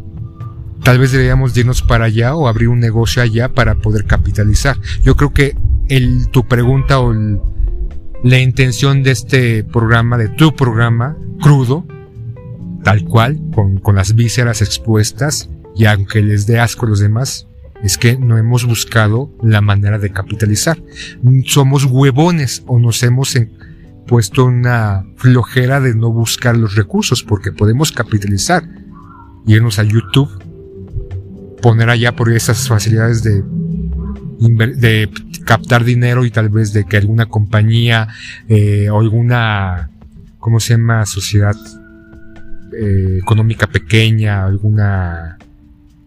Tal 0.88 0.98
vez 0.98 1.12
deberíamos 1.12 1.54
irnos 1.54 1.82
para 1.82 2.06
allá 2.06 2.34
o 2.34 2.48
abrir 2.48 2.70
un 2.70 2.80
negocio 2.80 3.20
allá 3.20 3.50
para 3.50 3.74
poder 3.74 4.06
capitalizar. 4.06 4.78
Yo 5.02 5.16
creo 5.16 5.34
que 5.34 5.54
tu 6.30 6.48
pregunta 6.48 6.98
o 6.98 7.12
la 8.24 8.38
intención 8.38 9.02
de 9.02 9.10
este 9.10 9.64
programa, 9.64 10.16
de 10.16 10.30
tu 10.30 10.56
programa, 10.56 11.14
crudo, 11.42 11.86
tal 12.84 13.04
cual, 13.04 13.38
con, 13.54 13.76
con 13.80 13.96
las 13.96 14.14
vísceras 14.14 14.62
expuestas, 14.62 15.50
y 15.76 15.84
aunque 15.84 16.22
les 16.22 16.46
dé 16.46 16.58
asco 16.58 16.86
a 16.86 16.88
los 16.88 17.00
demás, 17.00 17.48
es 17.82 17.98
que 17.98 18.16
no 18.16 18.38
hemos 18.38 18.64
buscado 18.64 19.30
la 19.42 19.60
manera 19.60 19.98
de 19.98 20.08
capitalizar. 20.08 20.82
Somos 21.44 21.84
huevones 21.84 22.62
o 22.66 22.78
nos 22.78 23.02
hemos 23.02 23.36
puesto 24.06 24.46
una 24.46 25.04
flojera 25.16 25.80
de 25.80 25.94
no 25.94 26.10
buscar 26.10 26.56
los 26.56 26.76
recursos 26.76 27.22
porque 27.22 27.52
podemos 27.52 27.92
capitalizar. 27.92 28.66
Irnos 29.46 29.78
a 29.78 29.82
YouTube 29.82 30.47
poner 31.60 31.90
allá 31.90 32.14
por 32.14 32.30
esas 32.32 32.68
facilidades 32.68 33.22
de, 33.22 33.42
de 34.76 35.10
captar 35.44 35.84
dinero 35.84 36.24
y 36.24 36.30
tal 36.30 36.48
vez 36.48 36.72
de 36.72 36.84
que 36.84 36.96
alguna 36.96 37.26
compañía 37.26 38.08
eh, 38.48 38.90
o 38.90 39.00
alguna, 39.00 39.90
¿cómo 40.38 40.60
se 40.60 40.74
llama? 40.74 41.06
Sociedad 41.06 41.56
eh, 42.72 43.18
económica 43.22 43.66
pequeña, 43.66 44.44
alguna... 44.44 45.38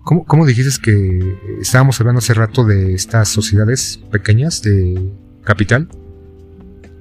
¿Cómo, 0.04 0.26
¿Cómo 0.26 0.46
dijiste 0.46 0.82
que 0.82 1.38
estábamos 1.62 2.00
hablando 2.00 2.20
hace 2.20 2.34
rato 2.34 2.66
de 2.66 2.94
estas 2.94 3.30
sociedades 3.30 4.00
pequeñas 4.12 4.62
de 4.62 5.12
capital? 5.44 5.88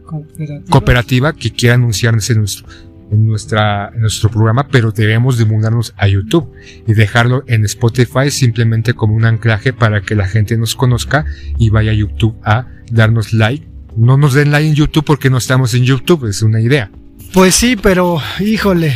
Cooperativa, 0.05 0.71
cooperativa 0.71 1.33
que 1.33 1.51
quiera 1.53 1.77
anunciarse 1.77 2.33
en 2.33 2.41
nuestro 2.41 2.67
en, 3.11 3.27
nuestra, 3.27 3.91
nuestro 3.97 4.31
programa, 4.31 4.69
pero 4.69 4.93
debemos 4.93 5.39
de 5.39 5.45
mudarnos 5.45 5.95
a 5.97 6.09
YouTube 6.09 6.53
y 6.87 6.95
dejarlo 6.95 7.45
en 7.47 7.65
Spotify 7.65 8.31
simplemente 8.31 8.95
como 8.95 9.15
un 9.15 9.25
anclaje 9.25 9.73
para 9.73 10.01
que 10.03 10.15
la 10.15 10.27
gente 10.27 10.57
nos 10.57 10.75
conozca 10.75 11.25
y 11.59 11.71
vaya 11.71 11.93
a 11.93 11.95
YouTube 11.95 12.37
a 12.45 12.67
darnos 12.91 13.33
like. 13.33 13.67
No 13.97 14.17
nos 14.17 14.35
den 14.35 14.51
like 14.51 14.69
en 14.69 14.75
YouTube 14.75 15.05
porque 15.05 15.31
no 15.31 15.39
estamos 15.39 15.75
en 15.75 15.85
YouTube, 15.85 16.27
es 16.27 16.43
una 16.43 16.61
idea. 16.61 16.91
Pues 17.33 17.55
sí, 17.55 17.77
pero 17.77 18.21
híjole, 18.41 18.95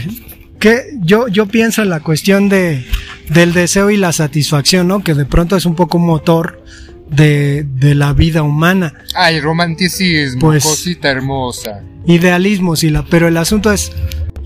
que 0.58 0.96
yo, 1.02 1.28
yo 1.28 1.46
pienso 1.46 1.82
en 1.82 1.90
la 1.90 2.00
cuestión 2.00 2.48
de, 2.48 2.84
del 3.28 3.52
deseo 3.52 3.90
y 3.90 3.96
la 3.96 4.12
satisfacción, 4.12 4.88
¿no? 4.88 5.02
Que 5.02 5.14
de 5.14 5.24
pronto 5.24 5.56
es 5.56 5.66
un 5.66 5.74
poco 5.74 5.98
un 5.98 6.06
motor 6.06 6.64
de, 7.10 7.64
de 7.64 7.94
la 7.94 8.12
vida 8.12 8.42
humana. 8.42 8.94
Ay, 9.14 9.40
romanticismo, 9.40 10.40
Pues- 10.40 10.64
cosita 10.64 11.10
hermosa. 11.10 11.82
Idealismo, 12.06 12.76
Sila, 12.76 13.04
pero 13.08 13.28
el 13.28 13.36
asunto 13.38 13.72
es, 13.72 13.90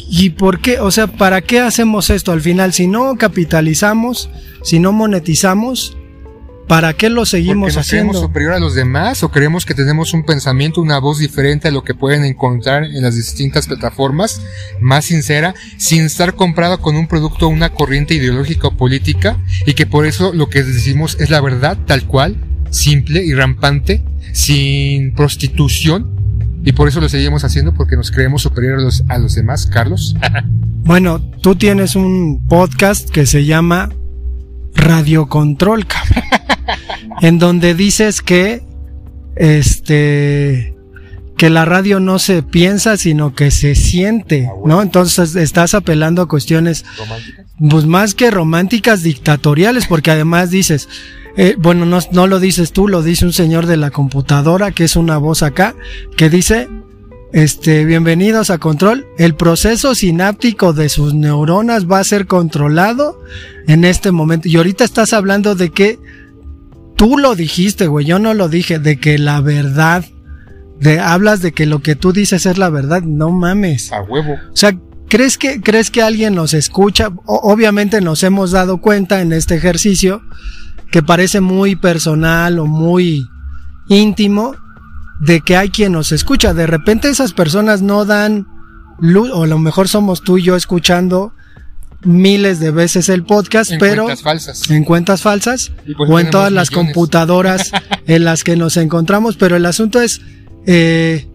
¿y 0.08 0.30
por 0.30 0.60
qué? 0.60 0.78
O 0.80 0.90
sea, 0.92 1.08
¿para 1.08 1.40
qué 1.40 1.58
hacemos 1.60 2.08
esto 2.10 2.30
al 2.32 2.40
final? 2.40 2.72
Si 2.72 2.86
no 2.86 3.16
capitalizamos, 3.16 4.30
si 4.62 4.78
no 4.78 4.92
monetizamos, 4.92 5.96
¿para 6.68 6.92
qué 6.92 7.08
lo 7.08 7.22
¿Porque 7.22 7.30
seguimos 7.30 7.74
nos 7.74 7.88
creemos 7.88 8.10
haciendo? 8.14 8.20
superior 8.20 8.52
a 8.52 8.58
los 8.60 8.74
demás 8.74 9.22
o 9.22 9.30
creemos 9.30 9.64
que 9.64 9.74
tenemos 9.74 10.12
un 10.14 10.24
pensamiento, 10.24 10.80
una 10.80 10.98
voz 10.98 11.18
diferente 11.18 11.68
a 11.68 11.70
lo 11.70 11.82
que 11.82 11.94
pueden 11.94 12.24
encontrar 12.24 12.84
en 12.84 13.02
las 13.02 13.16
distintas 13.16 13.66
plataformas, 13.66 14.40
más 14.80 15.06
sincera, 15.06 15.54
sin 15.78 16.04
estar 16.04 16.34
comprado 16.34 16.80
con 16.80 16.96
un 16.96 17.06
producto 17.08 17.46
o 17.46 17.48
una 17.48 17.70
corriente 17.70 18.14
ideológica 18.14 18.68
o 18.68 18.76
política 18.76 19.38
y 19.66 19.72
que 19.72 19.86
por 19.86 20.06
eso 20.06 20.32
lo 20.32 20.48
que 20.48 20.62
decimos 20.62 21.16
es 21.18 21.30
la 21.30 21.40
verdad 21.40 21.78
tal 21.86 22.04
cual, 22.04 22.36
simple 22.70 23.24
y 23.24 23.34
rampante, 23.34 24.02
sin 24.32 25.14
prostitución 25.14 26.16
y 26.64 26.72
por 26.72 26.88
eso 26.88 27.00
lo 27.00 27.08
seguimos 27.08 27.44
haciendo 27.44 27.72
porque 27.72 27.96
nos 27.96 28.10
creemos 28.10 28.42
superior 28.42 28.78
a 28.78 28.82
los, 28.82 29.02
a 29.08 29.18
los 29.18 29.34
demás, 29.34 29.66
Carlos. 29.66 30.14
Bueno, 30.84 31.20
tú 31.42 31.54
tienes 31.54 31.96
un 31.96 32.46
podcast 32.48 33.10
que 33.10 33.26
se 33.26 33.44
llama 33.44 33.90
Radio 34.74 35.28
Control, 35.28 35.86
cabrón, 35.86 36.22
en 37.20 37.38
donde 37.38 37.74
dices 37.74 38.22
que 38.22 38.62
este 39.36 40.74
que 41.36 41.50
la 41.50 41.64
radio 41.64 42.00
no 42.00 42.18
se 42.18 42.42
piensa, 42.42 42.96
sino 42.96 43.32
que 43.34 43.52
se 43.52 43.76
siente, 43.76 44.50
¿no? 44.66 44.82
Entonces 44.82 45.36
estás 45.36 45.72
apelando 45.72 46.20
a 46.20 46.28
cuestiones 46.28 46.84
pues 47.70 47.86
más 47.86 48.14
que 48.14 48.32
románticas, 48.32 49.04
dictatoriales, 49.04 49.86
porque 49.86 50.10
además 50.10 50.50
dices, 50.50 50.88
eh, 51.36 51.54
bueno, 51.56 51.86
no, 51.86 52.00
no 52.10 52.26
lo 52.26 52.40
dices 52.40 52.72
tú, 52.72 52.88
lo 52.88 53.02
dice 53.02 53.24
un 53.24 53.32
señor 53.32 53.66
de 53.66 53.76
la 53.76 53.92
computadora, 53.92 54.72
que 54.72 54.82
es 54.82 54.96
una 54.96 55.16
voz 55.16 55.44
acá, 55.44 55.76
que 56.16 56.28
dice, 56.28 56.68
este, 57.32 57.84
bienvenidos 57.84 58.50
a 58.50 58.58
Control, 58.58 59.06
el 59.18 59.36
proceso 59.36 59.94
sináptico 59.94 60.72
de 60.72 60.88
sus 60.88 61.14
neuronas 61.14 61.86
va 61.86 62.00
a 62.00 62.04
ser 62.04 62.26
controlado 62.26 63.22
en 63.68 63.84
este 63.84 64.10
momento. 64.10 64.48
Y 64.48 64.56
ahorita 64.56 64.82
estás 64.82 65.12
hablando 65.12 65.54
de 65.54 65.70
que 65.70 65.98
tú 66.98 67.16
lo 67.16 67.34
dijiste, 67.34 67.86
güey, 67.86 68.04
yo 68.04 68.18
no 68.18 68.34
lo 68.34 68.48
dije, 68.50 68.78
de 68.78 68.98
que 68.98 69.16
la 69.18 69.40
verdad, 69.40 70.04
de, 70.80 71.00
hablas 71.00 71.40
de 71.40 71.52
que 71.52 71.64
lo 71.64 71.78
que 71.80 71.94
tú 71.96 72.12
dices 72.12 72.44
es 72.44 72.58
la 72.58 72.68
verdad, 72.68 73.02
no 73.02 73.30
mames. 73.30 73.90
A 73.92 74.02
huevo. 74.02 74.34
O 74.52 74.56
sea, 74.56 74.76
¿crees 75.08 75.38
que, 75.38 75.60
¿crees 75.62 75.90
que 75.90 76.02
alguien 76.02 76.34
nos 76.34 76.52
escucha? 76.54 77.08
O- 77.24 77.40
obviamente 77.52 78.00
nos 78.00 78.22
hemos 78.24 78.50
dado 78.50 78.78
cuenta 78.82 79.20
en 79.22 79.32
este 79.32 79.54
ejercicio 79.54 80.20
que 80.90 81.02
parece 81.02 81.40
muy 81.40 81.76
personal 81.76 82.58
o 82.58 82.66
muy 82.66 83.24
íntimo 83.88 84.54
de 85.20 85.40
que 85.40 85.56
hay 85.56 85.70
quien 85.70 85.92
nos 85.92 86.12
escucha. 86.12 86.52
De 86.52 86.66
repente 86.66 87.08
esas 87.08 87.32
personas 87.32 87.80
no 87.80 88.04
dan 88.04 88.46
luz, 89.00 89.30
o 89.32 89.44
a 89.44 89.46
lo 89.46 89.58
mejor 89.58 89.86
somos 89.88 90.22
tú 90.22 90.38
y 90.38 90.42
yo 90.42 90.56
escuchando 90.56 91.32
miles 92.02 92.60
de 92.60 92.70
veces 92.70 93.08
el 93.08 93.24
podcast, 93.24 93.72
En 93.72 93.78
pero 93.78 94.04
cuentas 94.04 94.22
falsas. 94.22 94.70
en 94.70 94.84
cuentas 94.84 95.22
falsas 95.22 95.72
pues 95.96 96.08
o 96.10 96.20
en 96.20 96.30
todas 96.30 96.52
las 96.52 96.70
millones. 96.70 96.92
computadoras 96.94 97.70
en 98.06 98.24
las 98.24 98.44
que 98.44 98.56
nos 98.56 98.76
encontramos, 98.76 99.36
pero 99.36 99.56
el 99.56 99.66
asunto 99.66 100.00
es, 100.00 100.20
eh, 100.66 101.26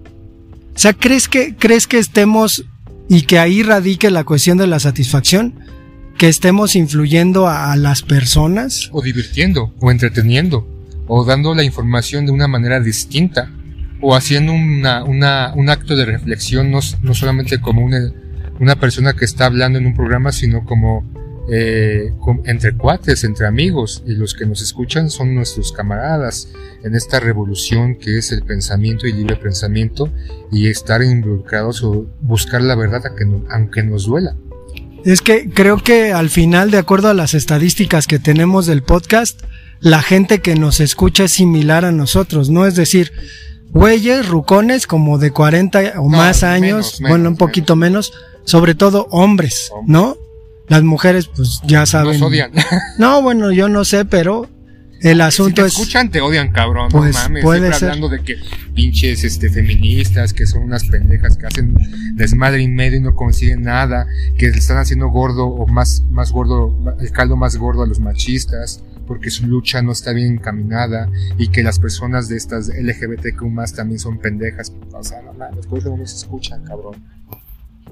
o 0.76 0.80
sea, 0.80 0.94
¿crees 0.94 1.28
que, 1.28 1.56
¿crees 1.56 1.86
que 1.88 1.98
estemos 2.00 2.64
y 3.10 3.24
que 3.24 3.40
ahí 3.40 3.62
radique 3.64 4.10
la 4.10 4.24
cuestión 4.24 4.58
de 4.58 4.68
la 4.68 4.80
satisfacción? 4.80 5.54
¿Que 6.18 6.30
estemos 6.30 6.76
influyendo 6.76 7.48
a, 7.48 7.72
a 7.74 7.76
las 7.76 8.02
personas? 8.02 8.90
o 8.94 9.02
divirtiendo, 9.02 9.74
o 9.80 9.92
entreteniendo, 9.92 10.66
o 11.08 11.26
dando 11.26 11.54
la 11.56 11.64
información 11.64 12.26
de 12.26 12.32
una 12.32 12.48
manera 12.48 12.80
distinta, 12.80 13.52
o 14.00 14.16
haciendo 14.16 14.54
una, 14.54 15.04
una- 15.04 15.52
un 15.56 15.70
acto 15.70 15.96
de 15.96 16.06
reflexión, 16.06 16.72
no, 16.72 16.80
no 17.02 17.14
solamente 17.14 17.60
como 17.60 17.84
una, 17.84 18.00
una 18.60 18.76
persona 18.80 19.14
que 19.14 19.26
está 19.26 19.46
hablando 19.46 19.80
en 19.80 19.86
un 19.86 19.96
programa, 19.96 20.32
sino 20.32 20.64
como 20.66 21.04
eh, 21.50 22.14
entre 22.46 22.74
cuates, 22.74 23.24
entre 23.26 23.46
amigos, 23.48 24.02
y 24.08 24.14
los 24.14 24.34
que 24.34 24.46
nos 24.46 24.62
escuchan 24.62 25.10
son 25.10 25.36
nuestros 25.36 25.74
camaradas 25.74 26.48
en 26.84 26.96
esta 26.96 27.20
revolución 27.20 27.96
que 27.96 28.18
es 28.18 28.32
el 28.32 28.44
pensamiento 28.44 29.08
y 29.08 29.14
libre 29.14 29.36
pensamiento, 29.36 30.10
y 30.52 30.68
estar 30.70 31.04
involucrados 31.04 31.84
o 31.84 32.06
buscar 32.22 32.62
la 32.62 32.76
verdad 32.76 33.06
a 33.06 33.16
que 33.16 33.26
no- 33.26 33.44
aunque 33.50 33.84
nos 33.84 34.06
duela. 34.06 34.36
Es 35.04 35.20
que 35.22 35.50
creo 35.50 35.78
que 35.84 36.14
al 36.14 36.30
final, 36.30 36.72
de 36.72 36.78
acuerdo 36.78 37.10
a 37.10 37.14
las 37.14 37.34
estadísticas 37.34 38.08
que 38.08 38.20
tenemos 38.20 38.66
del 38.66 38.84
podcast, 38.84 39.42
la 39.82 40.02
gente 40.02 40.40
que 40.40 40.56
nos 40.56 40.80
escucha 40.80 41.26
es 41.26 41.34
similar 41.34 41.84
a 41.84 41.92
nosotros, 41.92 42.50
¿no? 42.50 42.66
Es 42.66 42.76
decir, 42.78 43.12
güeyes, 43.72 44.30
rucones 44.30 44.88
como 44.88 45.18
de 45.18 45.32
40 45.32 45.96
o 46.00 46.04
No, 46.10 46.18
más 46.18 46.44
años, 46.44 47.00
menos, 47.02 47.02
bueno, 47.02 47.30
un 47.30 47.36
poquito 47.36 47.76
menos, 47.76 48.14
sobre 48.46 48.76
todo 48.76 49.08
hombres, 49.12 49.72
¿no? 49.88 50.18
Las 50.68 50.84
mujeres, 50.84 51.28
pues 51.28 51.62
ya 51.66 51.86
saben. 51.86 52.20
Nos 52.20 52.30
odian. 52.30 52.52
No, 52.98 53.22
bueno, 53.22 53.52
yo 53.52 53.68
no 53.70 53.84
sé, 53.86 54.06
pero 54.06 54.50
el 55.02 55.18
Si 55.18 55.22
asunto 55.22 55.62
te 55.64 55.68
es. 55.68 55.74
escuchan, 55.74 56.10
te 56.10 56.22
odian, 56.22 56.52
cabrón. 56.52 56.88
Pues, 56.90 57.16
no 57.16 57.22
mames. 57.24 57.44
puede 57.44 57.60
Siempre 57.60 57.80
ser. 57.80 57.90
hablando 57.90 58.10
de 58.10 58.24
que 58.24 58.36
pinches 58.74 59.24
este, 59.26 59.50
feministas, 59.50 60.32
que 60.34 60.46
son 60.46 60.64
unas 60.64 60.86
pendejas 60.86 61.36
que 61.38 61.46
hacen 61.48 61.76
desmadre 62.16 62.62
y 62.62 62.68
medio 62.70 62.98
y 63.00 63.02
no 63.02 63.14
consiguen 63.14 63.64
nada, 63.64 64.08
que 64.38 64.50
le 64.50 64.58
están 64.58 64.78
haciendo 64.78 65.10
gordo 65.10 65.46
o 65.48 65.68
más, 65.68 66.04
más 66.10 66.32
gordo, 66.32 66.74
el 67.00 67.12
caldo 67.12 67.36
más 67.36 67.58
gordo 67.58 67.84
a 67.84 67.88
los 67.88 68.00
machistas, 68.00 68.82
porque 69.06 69.30
su 69.30 69.46
lucha 69.46 69.82
no 69.82 69.92
está 69.92 70.14
bien 70.14 70.34
encaminada 70.36 71.10
y 71.38 71.50
que 71.50 71.62
las 71.62 71.78
personas 71.80 72.30
de 72.30 72.38
estas 72.38 72.70
LGBTQ 72.70 73.44
más 73.50 73.74
también 73.74 74.00
son 74.00 74.18
pendejas. 74.20 74.72
O 74.94 75.04
sea, 75.04 75.22
no 75.22 75.34
mames, 75.34 75.68
por 75.68 75.80
eso 75.80 75.90
no 75.90 75.98
nos 75.98 76.14
escuchan, 76.16 76.64
cabrón. 76.64 76.96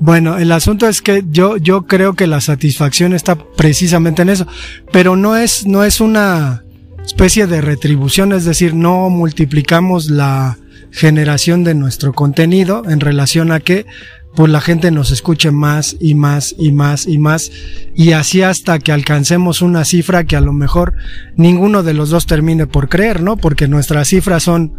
Bueno, 0.02 0.40
el 0.40 0.52
asunto 0.52 0.88
es 0.88 1.00
que 1.00 1.24
yo, 1.30 1.58
yo 1.58 1.84
creo 1.84 2.16
que 2.16 2.26
la 2.26 2.42
satisfacción 2.42 3.14
está 3.14 3.36
precisamente 3.36 4.24
en 4.24 4.30
eso, 4.30 4.48
pero 4.92 5.16
no 5.16 5.38
es, 5.38 5.68
no 5.68 5.84
es 5.84 6.02
una 6.02 6.64
especie 7.06 7.46
de 7.46 7.62
retribución, 7.62 8.34
es 8.34 8.44
decir, 8.44 8.74
no 8.74 9.12
multiplicamos 9.12 10.10
la 10.10 10.58
generación 10.90 11.64
de 11.64 11.76
nuestro 11.76 12.14
contenido 12.14 12.82
en 12.90 13.00
relación 13.00 13.52
a 13.52 13.60
que 13.60 13.86
pues 14.34 14.52
la 14.52 14.60
gente 14.60 14.90
nos 14.90 15.12
escuche 15.12 15.52
más 15.52 15.96
y 16.00 16.16
más 16.16 16.56
y 16.58 16.72
más 16.72 17.06
y 17.06 17.20
más 17.20 17.52
y 17.94 18.14
así 18.14 18.42
hasta 18.42 18.80
que 18.80 18.92
alcancemos 18.92 19.62
una 19.62 19.86
cifra 19.86 20.24
que 20.24 20.36
a 20.36 20.42
lo 20.42 20.52
mejor 20.52 20.96
ninguno 21.36 21.84
de 21.84 21.94
los 21.94 22.10
dos 22.10 22.26
termine 22.26 22.66
por 22.66 22.90
creer, 22.90 23.22
¿no? 23.22 23.38
Porque 23.38 23.68
nuestras 23.68 24.08
cifras 24.08 24.42
son 24.42 24.74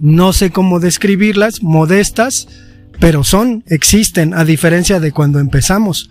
no 0.00 0.32
sé 0.32 0.50
cómo 0.50 0.80
describirlas, 0.80 1.62
modestas, 1.62 2.48
pero 3.00 3.24
son, 3.24 3.64
existen, 3.66 4.34
a 4.34 4.44
diferencia 4.44 5.00
de 5.00 5.12
cuando 5.12 5.38
empezamos. 5.40 6.10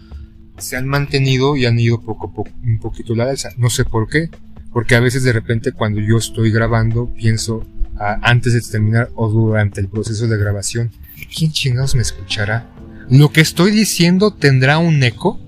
se 0.58 0.78
han 0.78 0.88
mantenido 0.88 1.56
y 1.56 1.66
han 1.66 1.80
ido 1.80 2.02
poco 2.02 2.28
a 2.28 2.34
poco, 2.34 2.52
un 2.64 2.80
poquito 2.80 3.16
la 3.16 3.30
alza. 3.30 3.50
No 3.58 3.70
sé 3.70 3.86
por 3.86 4.08
qué. 4.08 4.30
Porque 4.72 4.96
a 4.96 5.00
veces 5.00 5.22
de 5.24 5.32
repente 5.34 5.72
cuando 5.72 6.02
yo 6.02 6.18
estoy 6.18 6.52
grabando 6.52 7.14
pienso 7.14 7.64
antes 8.24 8.54
de 8.54 8.62
terminar 8.62 9.10
o 9.14 9.30
durante 9.30 9.80
el 9.80 9.88
proceso 9.88 10.28
de 10.28 10.36
grabación, 10.38 10.92
¿quién 11.36 11.52
chingados 11.52 11.94
me 11.94 12.02
escuchará? 12.02 12.68
¿Lo 13.08 13.32
que 13.32 13.42
estoy 13.42 13.70
diciendo 13.70 14.32
tendrá 14.34 14.80
un 14.80 15.04
eco? 15.04 15.40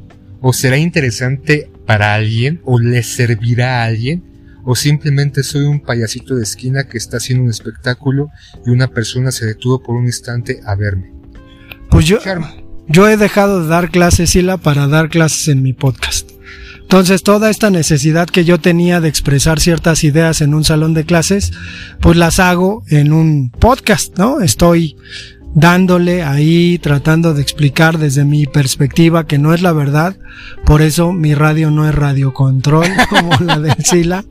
¿O 0.42 0.54
será 0.54 0.78
interesante 0.78 1.72
para 1.88 2.14
alguien? 2.14 2.62
¿O 2.66 2.80
le 2.80 3.02
servirá 3.02 3.82
a 3.82 3.86
alguien? 3.86 4.24
¿O 4.64 4.76
simplemente 4.76 5.42
soy 5.42 5.64
un 5.64 5.80
payasito 5.80 6.36
de 6.36 6.44
esquina 6.44 6.84
que 6.84 7.00
está 7.00 7.18
haciendo 7.18 7.46
un 7.46 7.50
espectáculo 7.50 8.30
y 8.64 8.70
una 8.70 8.90
persona 8.90 9.32
se 9.32 9.48
detuvo 9.48 9.82
por 9.82 9.96
un 9.96 10.06
instante 10.06 10.60
a 10.66 10.76
verme? 10.76 11.15
Pues 11.90 12.06
yo, 12.06 12.20
yo 12.88 13.08
he 13.08 13.18
dejado 13.18 13.62
de 13.62 13.68
dar 13.68 13.90
clases, 13.90 14.32
Sila, 14.32 14.58
para 14.58 14.88
dar 14.88 15.10
clases 15.10 15.48
en 15.48 15.64
mi 15.64 15.74
podcast. 15.74 16.32
Entonces, 16.82 17.24
toda 17.24 17.50
esta 17.50 17.72
necesidad 17.72 18.28
que 18.28 18.46
yo 18.46 18.60
tenía 18.60 19.02
de 19.02 19.10
expresar 19.10 19.60
ciertas 19.60 20.04
ideas 20.04 20.42
en 20.42 20.54
un 20.54 20.64
salón 20.64 20.94
de 20.94 21.04
clases, 21.04 21.52
pues 22.00 22.16
las 22.16 22.40
hago 22.40 22.84
en 22.90 23.12
un 23.12 23.50
podcast, 23.50 24.18
¿no? 24.20 24.40
Estoy 24.42 24.96
dándole 25.56 26.22
ahí, 26.22 26.78
tratando 26.78 27.34
de 27.34 27.42
explicar 27.42 27.98
desde 27.98 28.24
mi 28.24 28.46
perspectiva 28.46 29.26
que 29.26 29.40
no 29.40 29.54
es 29.54 29.64
la 29.64 29.72
verdad. 29.72 30.16
Por 30.64 30.84
eso 30.84 31.12
mi 31.12 31.34
radio 31.34 31.72
no 31.72 31.90
es 31.90 31.96
radio 31.96 32.34
control, 32.34 32.88
como 33.10 33.32
la 33.40 33.58
de 33.58 33.76
Sila. 33.84 34.24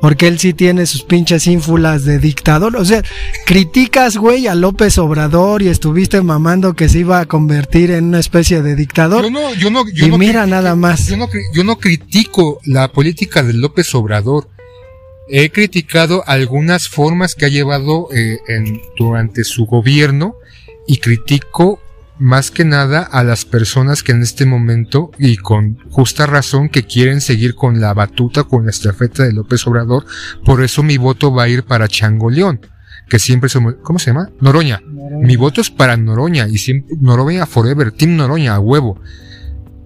Porque 0.00 0.28
él 0.28 0.38
sí 0.38 0.52
tiene 0.54 0.86
sus 0.86 1.02
pinches 1.02 1.46
ínfulas 1.48 2.04
de 2.04 2.18
dictador. 2.18 2.76
O 2.76 2.84
sea, 2.84 3.02
criticas, 3.46 4.16
güey, 4.16 4.46
a 4.46 4.54
López 4.54 4.96
Obrador 4.98 5.62
y 5.62 5.68
estuviste 5.68 6.20
mamando 6.22 6.74
que 6.74 6.88
se 6.88 7.00
iba 7.00 7.18
a 7.20 7.26
convertir 7.26 7.90
en 7.90 8.04
una 8.04 8.20
especie 8.20 8.62
de 8.62 8.76
dictador. 8.76 9.24
Yo 9.24 9.30
no, 9.30 9.54
yo 9.54 9.70
no, 9.70 9.84
yo 9.92 10.06
y 10.06 10.10
no 10.10 10.18
mira 10.18 10.44
critico- 10.44 10.50
nada 10.50 10.76
más. 10.76 11.06
Yo 11.08 11.16
no, 11.16 11.28
yo 11.52 11.64
no 11.64 11.78
critico 11.78 12.60
la 12.64 12.92
política 12.92 13.42
de 13.42 13.54
López 13.54 13.92
Obrador. 13.94 14.48
He 15.28 15.50
criticado 15.50 16.22
algunas 16.26 16.88
formas 16.88 17.34
que 17.34 17.44
ha 17.46 17.48
llevado 17.48 18.08
eh, 18.14 18.38
en, 18.48 18.80
durante 18.96 19.44
su 19.44 19.66
gobierno 19.66 20.36
y 20.86 20.98
critico 20.98 21.80
más 22.18 22.50
que 22.50 22.64
nada 22.64 23.02
a 23.02 23.22
las 23.24 23.44
personas 23.44 24.02
que 24.02 24.12
en 24.12 24.22
este 24.22 24.46
momento 24.46 25.10
y 25.18 25.36
con 25.36 25.78
justa 25.90 26.26
razón 26.26 26.68
que 26.68 26.84
quieren 26.84 27.20
seguir 27.20 27.54
con 27.54 27.80
la 27.80 27.94
batuta, 27.94 28.44
con 28.44 28.64
la 28.64 28.70
estafeta 28.70 29.24
de 29.24 29.32
López 29.32 29.66
Obrador. 29.66 30.04
Por 30.44 30.62
eso 30.62 30.82
mi 30.82 30.96
voto 30.96 31.32
va 31.32 31.44
a 31.44 31.48
ir 31.48 31.64
para 31.64 31.88
Chango 31.88 32.30
León, 32.30 32.60
que 33.08 33.18
siempre 33.18 33.48
somos, 33.48 33.76
¿cómo 33.82 33.98
se 33.98 34.10
llama? 34.10 34.30
Noroña. 34.40 34.82
Mi 35.22 35.36
voto 35.36 35.60
es 35.60 35.70
para 35.70 35.96
Noroña 35.96 36.48
y 36.48 36.58
siempre, 36.58 36.96
Noroña 37.00 37.46
forever, 37.46 37.92
Team 37.92 38.16
Noroña 38.16 38.54
a 38.54 38.60
huevo. 38.60 39.00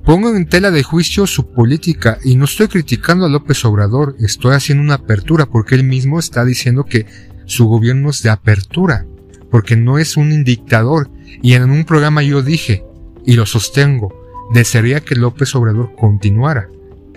Pongo 0.05 0.35
en 0.35 0.47
tela 0.47 0.73
de 0.73 0.83
juicio 0.83 1.29
su 1.29 1.53
política 1.53 2.19
y 2.25 2.35
no 2.35 2.47
estoy 2.47 2.67
criticando 2.67 3.25
a 3.25 3.29
López 3.29 3.65
Obrador, 3.65 4.17
estoy 4.19 4.55
haciendo 4.55 4.83
una 4.83 4.95
apertura 4.95 5.47
porque 5.47 5.77
él 5.77 5.85
mismo 5.85 6.19
está 6.19 6.45
diciendo 6.45 6.85
que 6.85 7.07
su 7.45 7.67
gobierno 7.67 8.11
es 8.11 8.23
de 8.23 8.31
apertura, 8.31 9.07
porque 9.51 9.77
no 9.77 9.99
es 9.99 10.17
un 10.17 10.43
dictador. 10.43 11.11
Y 11.43 11.55
en 11.55 11.71
un 11.71 11.85
programa 11.85 12.23
yo 12.23 12.43
dije, 12.43 12.85
y 13.27 13.35
lo 13.35 13.47
sostengo, 13.47 14.15
desearía 14.53 15.01
que 15.01 15.15
López 15.15 15.55
Obrador 15.55 15.95
continuara 15.97 16.69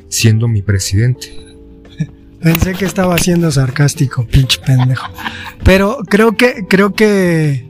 siendo 0.10 0.48
mi 0.48 0.62
presidente. 0.62 1.38
Pensé 2.42 2.74
que 2.74 2.86
estaba 2.86 3.18
siendo 3.18 3.52
sarcástico, 3.52 4.26
pinche 4.26 4.60
pendejo. 4.66 5.08
Pero 5.64 6.00
creo 6.08 6.38
que, 6.38 6.66
creo 6.70 6.94
que 6.94 7.70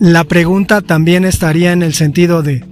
la 0.00 0.24
pregunta 0.24 0.80
también 0.80 1.24
estaría 1.24 1.72
en 1.72 1.82
el 1.82 1.94
sentido 1.94 2.42
de, 2.42 2.64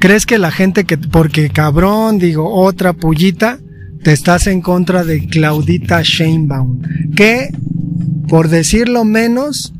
¿crees 0.00 0.26
que 0.26 0.38
la 0.38 0.50
gente 0.50 0.84
que, 0.84 0.98
porque 0.98 1.50
cabrón, 1.50 2.18
digo, 2.18 2.52
otra 2.52 2.92
pullita, 2.92 3.58
te 4.02 4.12
estás 4.12 4.46
en 4.46 4.60
contra 4.60 5.04
de 5.04 5.26
Claudita 5.26 6.02
Sheinbaum? 6.02 6.80
Que, 7.14 7.50
por 8.28 8.48
decirlo 8.48 9.04
menos, 9.04 9.72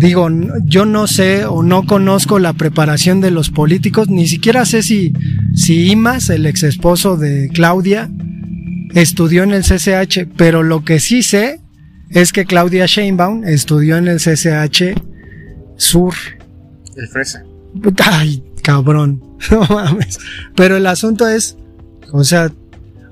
digo, 0.00 0.28
yo 0.64 0.84
no 0.84 1.06
sé 1.06 1.44
o 1.44 1.62
no 1.62 1.86
conozco 1.86 2.38
la 2.38 2.52
preparación 2.52 3.20
de 3.20 3.30
los 3.30 3.50
políticos, 3.50 4.08
ni 4.08 4.26
siquiera 4.26 4.64
sé 4.64 4.82
si, 4.82 5.12
si 5.54 5.90
Imas, 5.90 6.30
el 6.30 6.46
ex 6.46 6.62
esposo 6.62 7.16
de 7.16 7.48
Claudia, 7.52 8.10
estudió 8.94 9.42
en 9.42 9.52
el 9.52 9.62
CCH, 9.62 10.26
pero 10.36 10.62
lo 10.62 10.84
que 10.84 11.00
sí 11.00 11.22
sé 11.22 11.60
es 12.10 12.32
que 12.32 12.44
Claudia 12.44 12.86
Sheinbaum 12.86 13.44
estudió 13.44 13.96
en 13.96 14.08
el 14.08 14.18
CCH 14.18 15.00
Sur. 15.76 16.14
El 16.96 17.08
Fresa. 17.08 17.44
Ay, 18.04 18.42
cabrón, 18.62 19.22
no 19.50 19.64
mames. 19.68 20.18
Pero 20.56 20.76
el 20.76 20.86
asunto 20.86 21.28
es, 21.28 21.56
o 22.12 22.24
sea, 22.24 22.50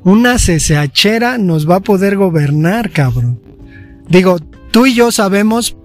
una 0.05 0.37
CCHera 0.37 1.39
nos 1.39 1.69
va 1.69 1.77
a 1.77 1.81
poder 1.81 2.17
gobernar, 2.17 2.91
cabrón. 2.91 3.41
Digo, 4.09 4.39
tú 4.71 4.87
y 4.87 4.95
yo 4.95 5.13
sabemos 5.13 5.78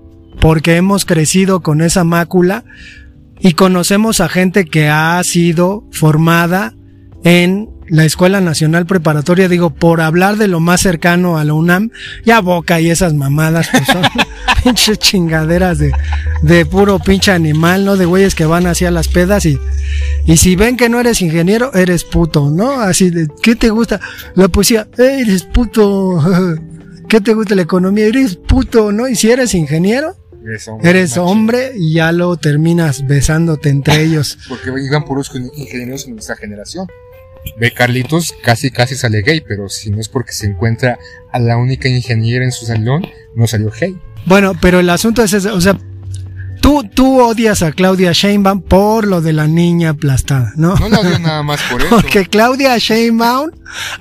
porque 0.44 0.76
hemos 0.76 1.06
crecido 1.06 1.62
con 1.62 1.80
esa 1.80 2.04
mácula 2.04 2.66
y 3.40 3.54
conocemos 3.54 4.20
a 4.20 4.28
gente 4.28 4.66
que 4.66 4.90
ha 4.90 5.24
sido 5.24 5.86
formada 5.94 6.76
en 7.24 7.70
la 7.88 8.04
Escuela 8.04 8.42
Nacional 8.42 8.86
Preparatoria, 8.86 9.48
digo, 9.48 9.70
por 9.70 10.02
hablar 10.02 10.36
de 10.36 10.50
lo 10.50 10.60
más 10.60 10.82
cercano 10.82 11.38
a 11.38 11.46
la 11.46 11.54
UNAM, 11.54 11.92
ya 12.26 12.42
Boca 12.42 12.82
y 12.82 12.90
esas 12.90 13.14
mamadas, 13.14 13.70
pues 13.72 13.86
son 13.86 14.02
pinches 14.66 15.00
chingaderas 15.00 15.78
de, 15.78 15.94
de 16.42 16.66
puro 16.66 17.00
pinche 17.00 17.32
animal, 17.32 17.86
¿no? 17.86 17.96
De 17.96 18.04
güeyes 18.04 18.36
que 18.36 18.46
van 18.46 18.68
hacia 18.68 18.92
las 18.92 19.08
pedas 19.08 19.46
y, 19.46 19.58
y 20.26 20.36
si 20.36 20.58
ven 20.58 20.76
que 20.76 20.90
no 20.90 21.00
eres 21.00 21.22
ingeniero, 21.22 21.74
eres 21.74 22.04
puto, 22.04 22.50
¿no? 22.50 22.82
Así 22.82 23.12
de, 23.12 23.30
¿qué 23.42 23.56
te 23.56 23.70
gusta? 23.70 24.02
La 24.36 24.50
poesía, 24.50 24.90
eres 24.98 25.44
puto. 25.44 26.22
¿Qué 27.08 27.22
te 27.22 27.34
gusta 27.34 27.56
la 27.56 27.62
economía? 27.62 28.08
Eres 28.08 28.36
puto, 28.36 28.92
¿no? 28.92 29.08
Y 29.08 29.16
si 29.16 29.32
eres 29.32 29.54
ingeniero, 29.54 30.18
Eres 30.46 30.68
hombre, 30.68 30.90
eres 30.90 31.10
macho. 31.12 31.26
hombre 31.26 31.72
y 31.76 31.94
ya 31.94 32.12
lo 32.12 32.36
terminas 32.38 33.06
besándote 33.08 33.70
entre 33.70 34.02
ellos. 34.04 34.38
Porque 34.50 34.72
iban 34.84 35.06
puros 35.06 35.32
ingenieros 35.56 36.06
en 36.08 36.14
nuestra 36.16 36.36
generación. 36.36 36.88
Ve 37.58 37.72
Carlitos 37.74 38.34
casi 38.42 38.72
casi 38.72 38.96
sale 38.96 39.22
gay, 39.22 39.42
pero 39.42 39.68
si 39.68 39.90
no 39.90 40.00
es 40.00 40.08
porque 40.08 40.32
se 40.32 40.46
encuentra 40.48 40.98
a 41.32 41.40
la 41.40 41.58
única 41.58 41.90
ingeniera 41.90 42.46
en 42.46 42.52
su 42.54 42.66
salón, 42.66 43.06
no 43.36 43.48
salió 43.48 43.70
gay. 43.80 43.98
Bueno, 44.26 44.54
pero 44.62 44.80
el 44.80 44.90
asunto 44.90 45.22
es 45.24 45.34
ese, 45.34 45.50
o 45.50 45.60
sea, 45.60 45.78
tú, 46.62 46.86
tú 46.86 47.20
odias 47.20 47.62
a 47.62 47.74
Claudia 47.74 48.14
Sheinbaum 48.14 48.62
por 48.62 49.06
lo 49.06 49.20
de 49.20 49.34
la 49.34 49.48
niña 49.48 49.90
aplastada, 49.90 50.54
¿no? 50.56 50.76
No 50.78 50.88
la 50.88 51.02
odio 51.02 51.20
nada 51.20 51.44
más 51.44 51.60
por 51.70 51.82
eso. 51.82 51.90
Porque 51.90 52.26
Claudia 52.28 52.78
Sheinbaum 52.78 53.52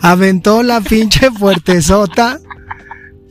aventó 0.01 0.63
la 0.63 0.81
pinche 0.81 1.29
fuertezota 1.33 2.39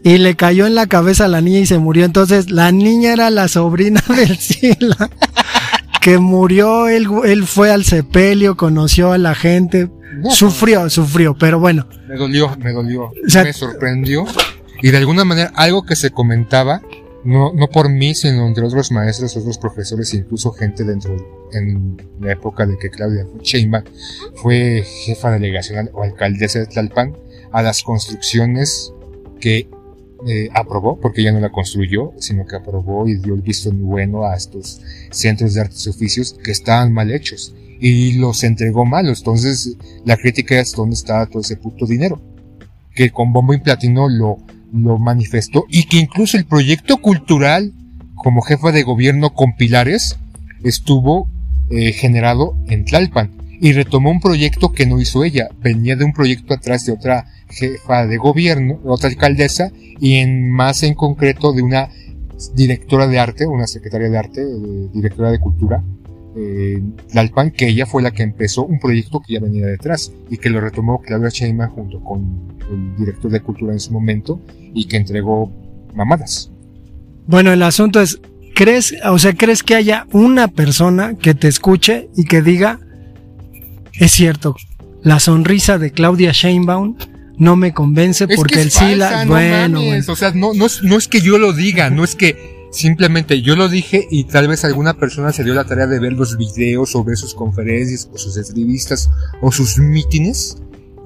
y 0.03 0.17
le 0.17 0.35
cayó 0.35 0.65
en 0.65 0.75
la 0.75 0.87
cabeza 0.87 1.25
a 1.25 1.27
la 1.27 1.41
niña 1.41 1.59
y 1.59 1.65
se 1.65 1.77
murió. 1.77 2.05
Entonces, 2.05 2.49
la 2.51 2.71
niña 2.71 3.13
era 3.13 3.29
la 3.29 3.47
sobrina 3.47 4.03
del 4.15 4.37
Sila. 4.37 5.09
Que 6.01 6.17
murió, 6.17 6.87
él, 6.87 7.07
él 7.25 7.45
fue 7.45 7.71
al 7.71 7.83
sepelio, 7.85 8.57
conoció 8.57 9.11
a 9.11 9.19
la 9.19 9.35
gente, 9.35 9.89
sufrió, 10.31 10.89
sufrió, 10.89 11.35
pero 11.37 11.59
bueno, 11.59 11.87
Me 12.09 12.15
dolió, 12.15 12.57
me 12.57 12.71
dolió. 12.73 13.11
sea- 13.27 13.43
me 13.43 13.53
sorprendió. 13.53 14.25
Y 14.81 14.89
de 14.89 14.97
alguna 14.97 15.25
manera, 15.25 15.51
algo 15.55 15.83
que 15.83 15.95
se 15.95 16.09
comentaba, 16.09 16.81
no, 17.23 17.53
no 17.53 17.67
por 17.67 17.87
mí, 17.89 18.15
sino 18.15 18.47
entre 18.47 18.65
otros 18.65 18.91
maestros, 18.91 19.37
otros 19.37 19.59
profesores, 19.59 20.11
incluso 20.15 20.51
gente 20.53 20.83
dentro, 20.83 21.15
en 21.53 22.01
la 22.19 22.31
época 22.31 22.65
de 22.65 22.79
que 22.79 22.89
Claudia 22.89 23.27
Sheinbaum 23.43 23.83
fue 24.37 24.83
jefa 25.05 25.29
delegacional 25.29 25.91
o 25.93 26.01
alcaldesa 26.01 26.57
de 26.57 26.65
Tlalpan, 26.65 27.15
a 27.51 27.61
las 27.61 27.83
construcciones 27.83 28.91
que 29.39 29.67
eh, 30.27 30.49
aprobó, 30.53 30.99
porque 30.99 31.21
ella 31.21 31.31
no 31.31 31.39
la 31.39 31.51
construyó, 31.51 32.13
sino 32.19 32.45
que 32.45 32.55
aprobó 32.55 33.07
y 33.07 33.15
dio 33.15 33.33
el 33.33 33.41
visto 33.41 33.71
bueno 33.71 34.25
a 34.25 34.35
estos 34.35 34.81
centros 35.09 35.53
de 35.53 35.61
artes 35.61 35.85
y 35.85 35.89
oficios 35.89 36.35
que 36.43 36.51
estaban 36.51 36.93
mal 36.93 37.11
hechos 37.11 37.53
y 37.79 38.13
los 38.13 38.43
entregó 38.43 38.85
malos. 38.85 39.19
Entonces, 39.19 39.75
la 40.05 40.17
crítica 40.17 40.59
es 40.59 40.73
dónde 40.73 40.93
está 40.93 41.25
todo 41.25 41.41
ese 41.41 41.57
puto 41.57 41.85
dinero. 41.85 42.21
Que 42.93 43.09
con 43.09 43.33
bombo 43.33 43.53
y 43.53 43.59
platino 43.59 44.07
lo, 44.09 44.37
lo 44.71 44.99
manifestó 44.99 45.65
y 45.69 45.85
que 45.85 45.97
incluso 45.97 46.37
el 46.37 46.45
proyecto 46.45 46.97
cultural 46.97 47.73
como 48.15 48.41
jefa 48.41 48.71
de 48.71 48.83
gobierno 48.83 49.33
con 49.33 49.55
pilares 49.55 50.17
estuvo 50.63 51.27
eh, 51.71 51.93
generado 51.93 52.55
en 52.67 52.85
Tlalpan 52.85 53.40
y 53.61 53.73
retomó 53.73 54.09
un 54.09 54.19
proyecto 54.19 54.71
que 54.71 54.87
no 54.87 54.99
hizo 54.99 55.23
ella. 55.23 55.49
Venía 55.61 55.95
de 55.95 56.03
un 56.03 56.13
proyecto 56.13 56.55
atrás 56.55 56.83
de 56.87 56.93
otra 56.93 57.27
jefa 57.47 58.07
de 58.07 58.17
gobierno, 58.17 58.79
otra 58.83 59.07
alcaldesa 59.07 59.71
y 59.99 60.15
en 60.15 60.49
más 60.49 60.81
en 60.81 60.95
concreto 60.95 61.53
de 61.53 61.61
una 61.61 61.87
directora 62.55 63.05
de 63.05 63.19
arte, 63.19 63.45
una 63.45 63.67
secretaria 63.67 64.09
de 64.09 64.17
arte, 64.17 64.41
eh, 64.41 64.89
directora 64.91 65.29
de 65.29 65.39
cultura, 65.39 65.83
eh, 66.35 66.81
que 67.55 67.67
ella 67.67 67.85
fue 67.85 68.01
la 68.01 68.09
que 68.09 68.23
empezó 68.23 68.65
un 68.65 68.79
proyecto 68.79 69.21
que 69.21 69.35
ya 69.35 69.39
venía 69.39 69.67
detrás 69.67 70.11
y 70.27 70.37
que 70.37 70.49
lo 70.49 70.59
retomó 70.59 70.99
Claudia 70.99 71.29
Sheinbaum 71.29 71.69
junto 71.69 72.03
con 72.03 72.57
el 72.71 72.95
director 72.97 73.29
de 73.29 73.41
cultura 73.41 73.73
en 73.73 73.79
su 73.79 73.93
momento 73.93 74.41
y 74.73 74.85
que 74.85 74.97
entregó 74.97 75.51
mamadas. 75.93 76.49
Bueno, 77.27 77.53
el 77.53 77.61
asunto 77.61 78.01
es, 78.01 78.19
¿crees, 78.55 78.95
o 79.05 79.19
sea, 79.19 79.33
crees 79.33 79.61
que 79.61 79.75
haya 79.75 80.07
una 80.13 80.47
persona 80.47 81.15
que 81.15 81.35
te 81.35 81.47
escuche 81.47 82.09
y 82.15 82.23
que 82.23 82.41
diga, 82.41 82.79
es 84.01 84.11
cierto, 84.11 84.55
la 85.03 85.19
sonrisa 85.19 85.77
de 85.77 85.91
Claudia 85.91 86.31
Sheinbaum 86.31 86.97
no 87.37 87.55
me 87.55 87.71
convence 87.71 88.27
porque 88.27 88.55
es 88.55 88.59
el 88.59 88.63
que 88.63 88.67
es 88.67 88.73
Sila, 88.73 89.09
falsa, 89.09 89.25
no 89.25 89.31
bueno, 89.31 89.79
mames. 89.79 90.05
bueno. 90.07 90.13
O 90.13 90.15
sea, 90.15 90.31
no, 90.31 90.53
no, 90.55 90.65
es, 90.65 90.81
no 90.81 90.97
es 90.97 91.07
que 91.07 91.21
yo 91.21 91.37
lo 91.37 91.53
diga, 91.53 91.91
no 91.91 92.03
es 92.03 92.15
que 92.15 92.67
simplemente 92.71 93.43
yo 93.43 93.55
lo 93.55 93.69
dije 93.69 94.07
y 94.09 94.23
tal 94.23 94.47
vez 94.47 94.65
alguna 94.65 94.95
persona 94.95 95.31
se 95.31 95.43
dio 95.43 95.53
la 95.53 95.65
tarea 95.65 95.85
de 95.85 95.99
ver 95.99 96.13
los 96.13 96.35
videos 96.35 96.95
o 96.95 97.03
ver 97.03 97.15
sus 97.15 97.35
conferencias 97.35 98.09
o 98.11 98.17
sus 98.17 98.37
entrevistas 98.37 99.11
o 99.39 99.51
sus 99.51 99.77
mítines 99.77 100.57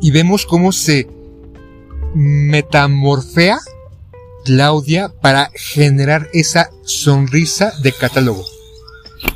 y 0.01 0.11
vemos 0.11 0.45
cómo 0.45 0.71
se 0.71 1.09
metamorfea 2.13 3.57
Claudia 4.45 5.09
para 5.21 5.51
generar 5.53 6.29
esa 6.31 6.69
sonrisa 6.83 7.73
de 7.81 7.91
catálogo. 7.91 8.45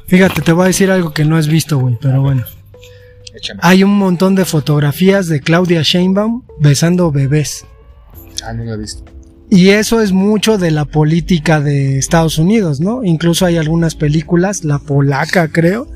Fíjate, 0.08 0.42
te 0.42 0.54
voy 0.54 0.64
a 0.64 0.68
decir 0.68 0.92
algo 0.92 1.14
que 1.14 1.26
no 1.26 1.36
has 1.36 1.48
visto, 1.48 1.78
güey, 1.78 1.98
pero 2.00 2.22
bueno. 2.22 2.46
Échame. 3.40 3.60
Hay 3.64 3.84
un 3.84 3.98
montón 3.98 4.36
de 4.36 4.46
fotografías 4.46 5.28
de 5.28 5.40
Claudia 5.42 5.82
Sheinbaum 5.82 6.44
besando 6.60 7.12
bebés. 7.12 7.66
Ah, 8.44 8.54
no 8.54 8.64
lo 8.64 8.74
he 8.74 8.78
visto. 8.78 9.04
Y 9.52 9.70
eso 9.70 10.00
es 10.00 10.12
mucho 10.12 10.60
de 10.60 10.70
la 10.70 10.86
política 10.86 11.60
de 11.60 11.98
Estados 11.98 12.38
Unidos, 12.38 12.80
¿no? 12.82 13.04
Incluso 13.04 13.48
hay 13.48 13.58
algunas 13.58 13.96
películas, 13.96 14.64
la 14.64 14.78
polaca 14.78 15.48
creo, 15.48 15.88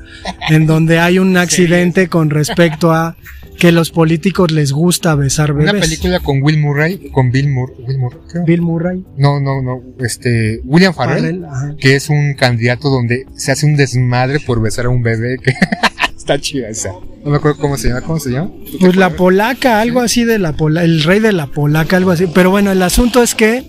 en 0.50 0.66
donde 0.66 0.98
hay 0.98 1.20
un 1.20 1.36
accidente 1.44 2.08
con 2.08 2.30
respecto 2.30 2.92
a 2.92 3.16
que 3.56 3.70
los 3.70 3.90
políticos 3.92 4.50
les 4.50 4.72
gusta 4.72 5.14
besar 5.14 5.52
Una 5.52 5.66
bebés. 5.70 5.82
película 5.82 6.18
con 6.18 6.42
Will 6.42 6.58
Murray, 6.58 7.10
con 7.12 7.30
Bill 7.30 7.48
Murray, 7.48 7.76
Will 7.86 7.98
Murray, 7.98 8.18
creo. 8.28 8.44
Bill 8.44 8.62
Murray. 8.62 9.04
No, 9.16 9.38
no, 9.38 9.62
no, 9.62 9.80
este, 10.00 10.60
William 10.64 10.92
Farrell. 10.92 11.46
Que 11.78 11.94
es 11.94 12.08
un 12.08 12.34
candidato 12.34 12.90
donde 12.90 13.26
se 13.36 13.52
hace 13.52 13.66
un 13.66 13.76
desmadre 13.76 14.40
por 14.40 14.60
besar 14.60 14.86
a 14.86 14.88
un 14.88 15.04
bebé 15.04 15.38
que 15.38 15.52
está 16.16 16.40
chida 16.40 16.68
esa. 16.68 16.90
No 17.24 17.30
me 17.30 17.36
acuerdo 17.38 17.58
cómo 17.58 17.76
se 17.78 17.88
llama, 17.88 18.02
¿cómo 18.02 18.20
se 18.20 18.30
llama? 18.30 18.50
¿Tú 18.70 18.72
te 18.72 18.78
Pues 18.78 18.96
la 18.96 19.10
polaca, 19.10 19.80
algo 19.80 20.00
así 20.00 20.24
de 20.24 20.38
la 20.38 20.52
pola, 20.52 20.84
el 20.84 21.02
rey 21.02 21.20
de 21.20 21.32
la 21.32 21.46
polaca, 21.46 21.96
algo 21.96 22.10
así. 22.10 22.26
Pero 22.34 22.50
bueno, 22.50 22.70
el 22.70 22.82
asunto 22.82 23.22
es 23.22 23.34
que, 23.34 23.64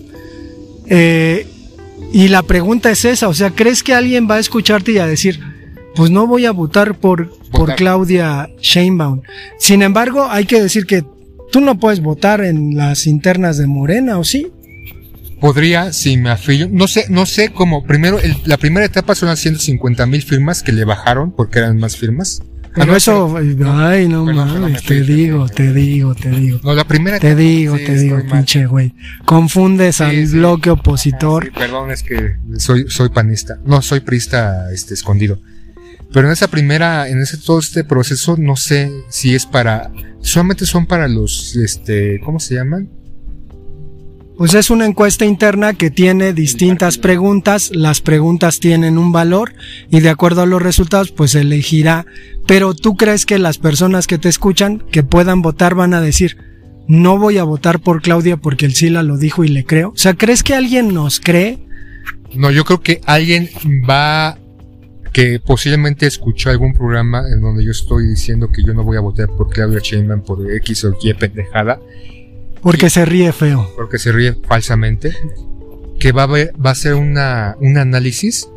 eh, 0.88 1.46
y 2.12 2.28
la 2.28 2.42
pregunta 2.42 2.90
es 2.90 3.04
esa, 3.04 3.28
o 3.28 3.34
sea, 3.34 3.50
¿crees 3.50 3.82
que 3.82 3.94
alguien 3.94 4.28
va 4.30 4.36
a 4.36 4.40
escucharte 4.40 4.92
y 4.92 4.98
a 4.98 5.06
decir, 5.06 5.40
pues 5.94 6.10
no 6.10 6.26
voy 6.26 6.44
a 6.44 6.50
votar 6.52 6.98
por, 6.98 7.30
por. 7.50 7.74
Claudia 7.74 8.50
Sheinbaum. 8.60 9.22
Sin 9.58 9.82
embargo, 9.82 10.26
hay 10.30 10.44
que 10.44 10.60
decir 10.60 10.84
que 10.84 11.02
tú 11.50 11.60
no 11.62 11.78
puedes 11.80 12.00
votar 12.02 12.42
en 12.44 12.76
las 12.76 13.06
internas 13.06 13.56
de 13.56 13.66
Morena, 13.66 14.18
¿o 14.18 14.24
sí? 14.24 14.48
Podría, 15.40 15.92
si 15.94 16.16
me 16.18 16.30
afilio, 16.30 16.68
no 16.70 16.86
sé, 16.88 17.06
no 17.08 17.24
sé 17.26 17.50
cómo, 17.50 17.84
primero, 17.84 18.18
el- 18.20 18.36
la 18.44 18.56
primera 18.58 18.84
etapa 18.86 19.14
son 19.14 19.28
las 19.30 19.38
150 19.40 20.04
mil 20.06 20.22
firmas 20.22 20.62
que 20.62 20.72
le 20.72 20.84
bajaron 20.84 21.30
porque 21.32 21.58
eran 21.60 21.78
más 21.78 21.96
firmas. 21.96 22.42
Ah, 22.76 22.80
Pero 22.80 22.92
no, 22.92 22.96
eso, 22.96 23.36
ay, 23.38 24.06
no 24.06 24.26
perdón, 24.26 24.60
mames, 24.60 24.82
te 24.82 25.00
digo, 25.02 25.48
te 25.48 25.72
digo, 25.72 26.14
te 26.14 26.28
digo. 26.28 26.60
No, 26.62 26.74
la 26.74 26.84
primera 26.86 27.18
Te 27.18 27.34
digo, 27.34 27.78
sí, 27.78 27.84
te 27.86 27.98
digo, 27.98 28.18
pinche 28.30 28.66
güey. 28.66 28.94
Confundes 29.24 29.96
Sí, 29.96 30.02
al 30.02 30.26
sí. 30.28 30.36
bloque 30.36 30.68
opositor. 30.68 31.44
Sí, 31.44 31.50
perdón, 31.56 31.90
es 31.90 32.02
que 32.02 32.36
soy, 32.58 32.84
soy 32.88 33.08
panista. 33.08 33.58
No, 33.64 33.80
soy 33.80 34.00
prista, 34.00 34.70
este, 34.72 34.92
escondido. 34.92 35.38
Pero 36.12 36.26
en 36.26 36.34
esa 36.34 36.48
primera, 36.48 37.08
en 37.08 37.18
ese, 37.20 37.38
todo 37.38 37.58
este 37.60 37.82
proceso, 37.82 38.36
no 38.38 38.56
sé 38.56 38.90
si 39.08 39.34
es 39.34 39.46
para, 39.46 39.90
solamente 40.20 40.66
son 40.66 40.86
para 40.86 41.08
los, 41.08 41.56
este, 41.56 42.20
¿cómo 42.24 42.38
se 42.40 42.56
llaman? 42.56 42.90
Pues 44.36 44.52
es 44.52 44.68
una 44.68 44.84
encuesta 44.84 45.24
interna 45.24 45.72
que 45.72 45.90
tiene 45.90 46.34
distintas 46.34 46.98
preguntas, 46.98 47.70
las 47.74 48.02
preguntas 48.02 48.58
tienen 48.60 48.98
un 48.98 49.10
valor 49.10 49.54
y 49.90 50.00
de 50.00 50.10
acuerdo 50.10 50.42
a 50.42 50.46
los 50.46 50.60
resultados 50.60 51.10
pues 51.10 51.34
elegirá. 51.34 52.04
Pero 52.46 52.74
tú 52.74 52.96
crees 52.96 53.24
que 53.24 53.38
las 53.38 53.56
personas 53.56 54.06
que 54.06 54.18
te 54.18 54.28
escuchan, 54.28 54.82
que 54.92 55.02
puedan 55.02 55.40
votar, 55.40 55.74
van 55.74 55.94
a 55.94 56.02
decir, 56.02 56.36
no 56.86 57.18
voy 57.18 57.38
a 57.38 57.44
votar 57.44 57.80
por 57.80 58.02
Claudia 58.02 58.36
porque 58.36 58.66
el 58.66 58.74
Sila 58.74 59.02
lo 59.02 59.16
dijo 59.16 59.42
y 59.42 59.48
le 59.48 59.64
creo. 59.64 59.90
O 59.90 59.96
sea, 59.96 60.12
¿crees 60.14 60.42
que 60.42 60.54
alguien 60.54 60.92
nos 60.92 61.18
cree? 61.18 61.58
No, 62.34 62.50
yo 62.50 62.64
creo 62.64 62.82
que 62.82 63.00
alguien 63.06 63.48
va, 63.88 64.38
que 65.14 65.40
posiblemente 65.40 66.06
escuchó 66.06 66.50
algún 66.50 66.74
programa 66.74 67.22
en 67.32 67.40
donde 67.40 67.64
yo 67.64 67.70
estoy 67.70 68.06
diciendo 68.06 68.50
que 68.52 68.62
yo 68.62 68.74
no 68.74 68.84
voy 68.84 68.98
a 68.98 69.00
votar 69.00 69.28
por 69.28 69.48
Claudia 69.48 69.80
Sheinbaum 69.82 70.22
por 70.22 70.50
X 70.52 70.84
o 70.84 70.94
Y 71.02 71.14
pendejada, 71.14 71.80
Porque 72.62 72.90
se 72.90 73.04
ríe 73.04 73.32
feo. 73.32 73.70
porque 73.76 73.98
se 73.98 74.12
ríe 74.12 74.36
falsamente, 74.46 75.12
que 75.98 76.12
va 76.12 76.24
a, 76.24 76.26
ver, 76.26 76.52
va 76.64 76.70
a 76.70 76.74
ser 76.74 76.94
una, 76.94 77.56
un 77.60 77.78
análisis 77.78 78.48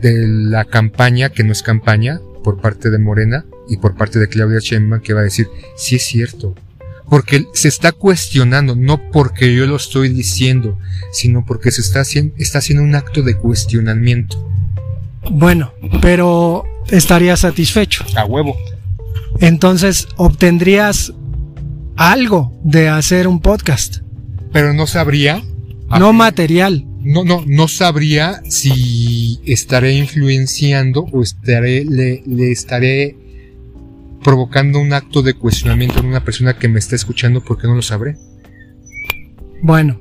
de 0.00 0.26
la 0.26 0.64
campaña, 0.64 1.30
que 1.30 1.44
no 1.44 1.52
es 1.52 1.62
campaña, 1.62 2.20
por 2.42 2.60
parte 2.60 2.90
de 2.90 2.98
Morena 2.98 3.44
y 3.68 3.78
por 3.78 3.96
parte 3.96 4.18
de 4.18 4.28
Claudia 4.28 4.58
Sheinbaum, 4.60 5.02
que 5.02 5.14
va 5.14 5.20
a 5.20 5.24
decir, 5.24 5.48
sí 5.76 5.96
es 5.96 6.04
cierto. 6.04 6.54
Porque 7.08 7.46
se 7.52 7.68
está 7.68 7.92
cuestionando, 7.92 8.76
no 8.76 9.10
porque 9.10 9.54
yo 9.54 9.66
lo 9.66 9.76
estoy 9.76 10.08
diciendo, 10.08 10.78
sino 11.12 11.44
porque 11.44 11.70
se 11.70 11.80
está 11.80 12.00
haciendo, 12.00 12.34
está 12.38 12.58
haciendo 12.58 12.82
un 12.82 12.94
acto 12.94 13.22
de 13.22 13.36
cuestionamiento. 13.36 14.36
Bueno, 15.30 15.72
pero 16.00 16.64
estaría 16.88 17.36
satisfecho. 17.36 18.04
A 18.16 18.24
huevo. 18.24 18.56
Entonces 19.40 20.08
obtendrías 20.16 21.12
algo 21.96 22.52
de 22.64 22.88
hacer 22.88 23.26
un 23.28 23.40
podcast. 23.40 23.98
Pero 24.52 24.72
no 24.72 24.86
sabría. 24.86 25.42
No 25.98 26.12
material. 26.12 26.86
No, 27.00 27.24
no, 27.24 27.44
no 27.46 27.68
sabría 27.68 28.40
si 28.48 29.40
estaré 29.44 29.92
influenciando 29.92 31.06
o 31.12 31.22
estaré, 31.22 31.84
le, 31.84 32.22
le 32.26 32.50
estaré 32.50 33.16
provocando 34.22 34.80
un 34.80 34.92
acto 34.94 35.22
de 35.22 35.34
cuestionamiento 35.34 36.00
en 36.00 36.06
una 36.06 36.24
persona 36.24 36.58
que 36.58 36.68
me 36.68 36.78
está 36.78 36.96
escuchando 36.96 37.44
porque 37.44 37.68
no 37.68 37.74
lo 37.74 37.82
sabré. 37.82 38.16
Bueno, 39.62 40.00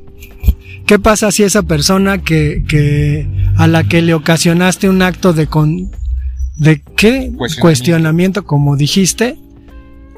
¿qué 0.85 0.97
pasa 0.97 1.31
si 1.31 1.43
esa 1.43 1.63
persona 1.63 2.23
que, 2.23 2.63
que 2.67 3.27
a 3.57 3.67
la 3.67 3.83
que 3.83 4.01
le 4.01 4.13
ocasionaste 4.13 4.89
un 4.89 5.01
acto 5.01 5.33
de 5.33 5.47
con 5.47 5.91
de 6.57 6.81
qué 6.95 7.31
Cuestionamiento. 7.35 7.61
cuestionamiento, 7.61 8.45
como 8.45 8.77
dijiste, 8.77 9.37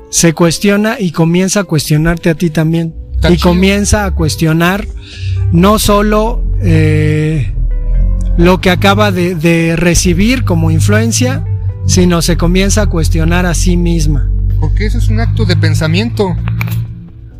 se 0.10 0.34
cuestiona 0.34 0.98
y 1.00 1.12
comienza 1.12 1.62
a 1.62 1.64
cuestionarte 1.64 2.30
a 2.30 2.36
ti 2.36 2.50
también 2.50 2.94
Está 3.16 3.32
y 3.32 3.38
chido. 3.38 3.50
comienza 3.50 4.06
a 4.06 4.12
cuestionar 4.12 4.86
no 5.52 5.80
solo 5.80 6.44
eh, 6.62 7.52
lo 8.38 8.62
que 8.62 8.70
acaba 8.70 9.12
de, 9.12 9.36
de 9.36 9.76
recibir 9.76 10.44
como 10.44 10.72
influencia, 10.72 11.44
sino 11.86 12.22
se 12.22 12.38
comienza 12.38 12.84
a 12.84 12.86
cuestionar 12.88 13.46
a 13.46 13.54
sí 13.54 13.78
misma. 13.78 14.30
Porque 14.60 14.86
eso 14.88 14.98
es 14.98 15.08
un 15.10 15.20
acto 15.20 15.46
de 15.46 15.56
pensamiento. 15.56 16.36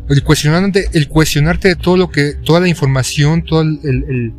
El 0.08 0.22
cuestionarte, 0.22 0.88
el 0.92 1.08
cuestionarte 1.08 1.68
de 1.68 1.76
todo 1.76 1.96
lo 1.96 2.10
que, 2.10 2.34
toda 2.44 2.60
la 2.60 2.68
información, 2.68 3.42
todo 3.44 3.62
el, 3.62 3.80
el- 3.82 4.04
el- 4.08 4.32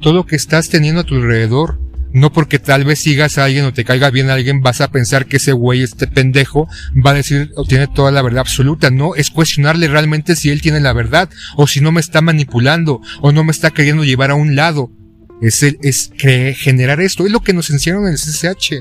todo 0.00 0.12
lo 0.14 0.26
que 0.26 0.36
estás 0.36 0.68
teniendo 0.68 1.00
a 1.02 1.04
tu 1.04 1.14
alrededor. 1.14 1.78
No 2.14 2.32
porque 2.32 2.60
tal 2.60 2.84
vez 2.84 3.00
sigas 3.00 3.38
a 3.38 3.44
alguien 3.44 3.64
o 3.64 3.72
te 3.72 3.84
caiga 3.84 4.08
bien 4.08 4.30
a 4.30 4.34
alguien, 4.34 4.60
vas 4.60 4.80
a 4.80 4.92
pensar 4.92 5.26
que 5.26 5.38
ese 5.38 5.50
güey, 5.50 5.82
este 5.82 6.06
pendejo, 6.06 6.68
va 7.04 7.10
a 7.10 7.14
decir 7.14 7.50
o 7.56 7.64
tiene 7.64 7.88
toda 7.88 8.12
la 8.12 8.22
verdad 8.22 8.42
absoluta. 8.42 8.88
No, 8.90 9.16
es 9.16 9.30
cuestionarle 9.30 9.88
realmente 9.88 10.36
si 10.36 10.50
él 10.50 10.62
tiene 10.62 10.78
la 10.78 10.92
verdad, 10.92 11.28
o 11.56 11.66
si 11.66 11.80
no 11.80 11.90
me 11.90 12.00
está 12.00 12.20
manipulando, 12.20 13.00
o 13.20 13.32
no 13.32 13.42
me 13.42 13.50
está 13.50 13.72
queriendo 13.72 14.04
llevar 14.04 14.30
a 14.30 14.36
un 14.36 14.54
lado. 14.54 14.92
Es 15.42 15.64
el, 15.64 15.76
es 15.82 16.12
generar 16.16 17.00
esto. 17.00 17.26
Es 17.26 17.32
lo 17.32 17.40
que 17.40 17.52
nos 17.52 17.70
enseñaron 17.70 18.06
en 18.06 18.12
el 18.12 18.18
CCH. 18.20 18.74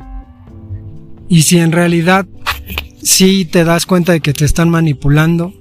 Y 1.27 1.41
si 1.41 1.57
en 1.57 1.71
realidad 1.71 2.27
sí 3.01 3.45
te 3.45 3.63
das 3.63 3.87
cuenta 3.87 4.11
de 4.11 4.19
que 4.19 4.33
te 4.33 4.45
están 4.45 4.69
manipulando, 4.69 5.55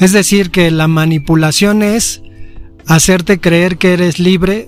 es 0.00 0.10
decir, 0.10 0.50
que 0.50 0.72
la 0.72 0.88
manipulación 0.88 1.84
es 1.84 2.20
hacerte 2.84 3.38
creer 3.38 3.76
que 3.76 3.92
eres 3.92 4.18
libre 4.18 4.66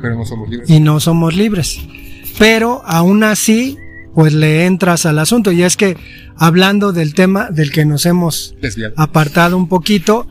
Pero 0.00 0.16
no 0.16 0.24
somos 0.24 0.48
libres. 0.48 0.70
y 0.70 0.80
no 0.80 1.00
somos 1.00 1.34
libres. 1.34 1.80
Pero 2.38 2.82
aún 2.84 3.22
así, 3.24 3.76
pues 4.14 4.32
le 4.32 4.66
entras 4.66 5.06
al 5.06 5.18
asunto. 5.18 5.52
Y 5.52 5.62
es 5.62 5.76
que 5.76 5.96
hablando 6.36 6.92
del 6.92 7.14
tema 7.14 7.50
del 7.50 7.70
que 7.70 7.84
nos 7.84 8.06
hemos 8.06 8.54
Desviado. 8.60 8.94
apartado 8.96 9.56
un 9.56 9.68
poquito, 9.68 10.26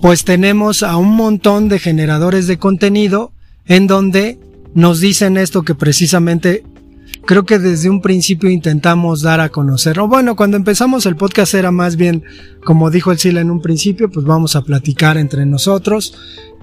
pues 0.00 0.24
tenemos 0.24 0.82
a 0.82 0.96
un 0.96 1.14
montón 1.14 1.68
de 1.68 1.78
generadores 1.78 2.46
de 2.46 2.58
contenido 2.58 3.32
en 3.66 3.86
donde 3.86 4.38
nos 4.74 5.00
dicen 5.00 5.36
esto 5.36 5.62
que 5.62 5.74
precisamente 5.74 6.64
creo 7.24 7.44
que 7.44 7.58
desde 7.58 7.90
un 7.90 8.02
principio 8.02 8.50
intentamos 8.50 9.22
dar 9.22 9.40
a 9.40 9.48
conocer. 9.48 9.98
O 10.00 10.06
bueno, 10.08 10.36
cuando 10.36 10.56
empezamos 10.56 11.06
el 11.06 11.16
podcast 11.16 11.54
era 11.54 11.70
más 11.70 11.96
bien, 11.96 12.24
como 12.64 12.90
dijo 12.90 13.10
el 13.10 13.18
Sila 13.18 13.40
en 13.40 13.50
un 13.50 13.60
principio, 13.62 14.10
pues 14.10 14.26
vamos 14.26 14.54
a 14.56 14.62
platicar 14.62 15.16
entre 15.16 15.46
nosotros. 15.46 16.14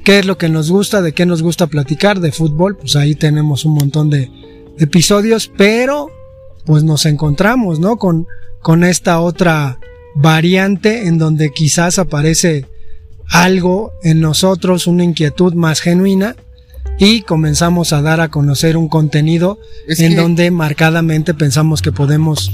¿Qué 0.04 0.20
es 0.20 0.26
lo 0.26 0.38
que 0.38 0.50
nos 0.50 0.70
gusta? 0.70 1.02
¿De 1.02 1.14
qué 1.14 1.26
nos 1.26 1.42
gusta 1.42 1.68
platicar? 1.68 2.20
De 2.20 2.32
fútbol, 2.32 2.78
pues 2.78 2.96
ahí 2.96 3.16
tenemos 3.16 3.64
un 3.66 3.76
montón 3.76 4.10
de 4.10 4.30
episodios, 4.78 5.52
pero 5.56 6.10
pues 6.66 6.84
nos 6.84 7.06
encontramos, 7.06 7.80
¿no? 7.80 7.98
Con, 7.98 8.28
con 8.62 8.84
esta 8.84 9.20
otra 9.22 9.80
variante 10.16 11.08
en 11.08 11.18
donde 11.18 11.52
quizás 11.52 12.00
aparece 12.00 12.66
algo 13.30 13.94
en 14.04 14.20
nosotros, 14.20 14.88
una 14.88 15.04
inquietud 15.04 15.54
más 15.54 15.80
genuina 15.80 16.36
y 17.00 17.22
comenzamos 17.22 17.94
a 17.94 18.02
dar 18.02 18.22
a 18.22 18.30
conocer 18.30 18.78
un 18.78 18.88
contenido 18.90 19.58
Es 19.88 20.00
en 20.00 20.16
donde 20.16 20.52
marcadamente 20.52 21.34
pensamos 21.34 21.82
que 21.82 21.92
podemos 21.92 22.52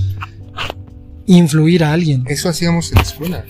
influir 1.26 1.84
a 1.84 1.94
alguien. 1.94 2.24
Eso 2.28 2.50
hacíamos 2.50 2.92
en 2.92 2.96
la 2.98 3.02
escuela. 3.02 3.46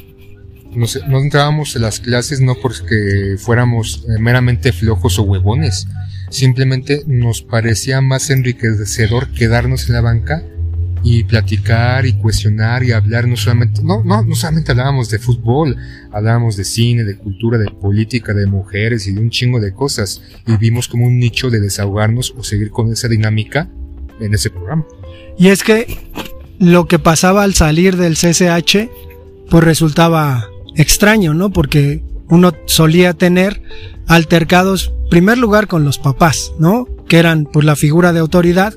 Nos- 0.76 1.00
no 1.08 1.20
entrábamos 1.20 1.76
en 1.76 1.82
las 1.82 2.00
clases 2.00 2.42
no 2.42 2.56
porque 2.56 3.36
fuéramos 3.40 4.06
eh, 4.08 4.20
meramente 4.20 4.72
flojos 4.72 5.18
o 5.20 5.24
huevones. 5.24 5.88
Simplemente 6.30 7.04
nos 7.08 7.42
parecía 7.42 8.02
más 8.02 8.30
enriquecedor 8.30 9.30
quedarnos 9.32 9.88
en 9.88 9.96
la 9.96 10.02
banca 10.02 10.44
y 11.02 11.24
platicar 11.24 12.06
y 12.06 12.14
cuestionar 12.14 12.84
y 12.84 12.92
hablar 12.92 13.26
no 13.28 13.38
solamente, 13.38 13.82
no, 13.84 14.04
no, 14.04 14.22
no 14.24 14.36
solamente 14.36 14.72
hablábamos 14.72 15.10
de 15.10 15.18
fútbol, 15.18 15.76
hablábamos 16.12 16.56
de 16.58 16.66
cine, 16.66 17.04
de 17.06 17.18
cultura, 17.18 17.58
de 17.58 17.72
política, 17.72 18.34
de 18.34 18.46
mujeres 18.46 19.08
y 19.08 19.14
de 19.14 19.22
un 19.22 19.30
chingo 19.30 19.60
de 19.60 19.74
cosas. 19.74 20.22
Y 20.46 20.58
vimos 20.58 20.88
como 20.88 21.06
un 21.08 21.18
nicho 21.18 21.50
de 21.50 21.62
desahogarnos 21.62 22.34
o 22.38 22.44
seguir 22.44 22.70
con 22.70 22.92
esa 22.92 23.08
dinámica 23.08 23.70
en 24.20 24.34
ese 24.34 24.50
programa. 24.50 24.86
Y 25.38 25.48
es 25.48 25.64
que 25.64 25.98
lo 26.60 26.86
que 26.88 27.00
pasaba 27.00 27.44
al 27.44 27.54
salir 27.56 27.96
del 27.96 28.16
CCH, 28.18 28.90
pues 29.50 29.64
resultaba 29.64 30.48
extraño, 30.80 31.34
¿no? 31.34 31.50
Porque 31.50 32.02
uno 32.30 32.54
solía 32.66 33.14
tener 33.14 33.62
altercados, 34.08 34.94
primer 35.10 35.38
lugar 35.38 35.68
con 35.68 35.84
los 35.84 36.00
papás, 36.00 36.54
¿no? 36.58 36.88
Que 37.08 37.18
eran 37.18 37.46
pues 37.46 37.66
la 37.66 37.76
figura 37.76 38.14
de 38.14 38.20
autoridad 38.20 38.74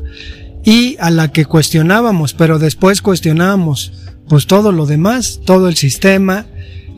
y 0.64 0.96
a 0.98 1.10
la 1.10 1.28
que 1.28 1.44
cuestionábamos, 1.44 2.34
pero 2.34 2.58
después 2.58 3.02
cuestionábamos 3.02 3.92
pues 4.28 4.46
todo 4.46 4.72
lo 4.72 4.86
demás, 4.86 5.40
todo 5.46 5.68
el 5.68 5.76
sistema, 5.76 6.46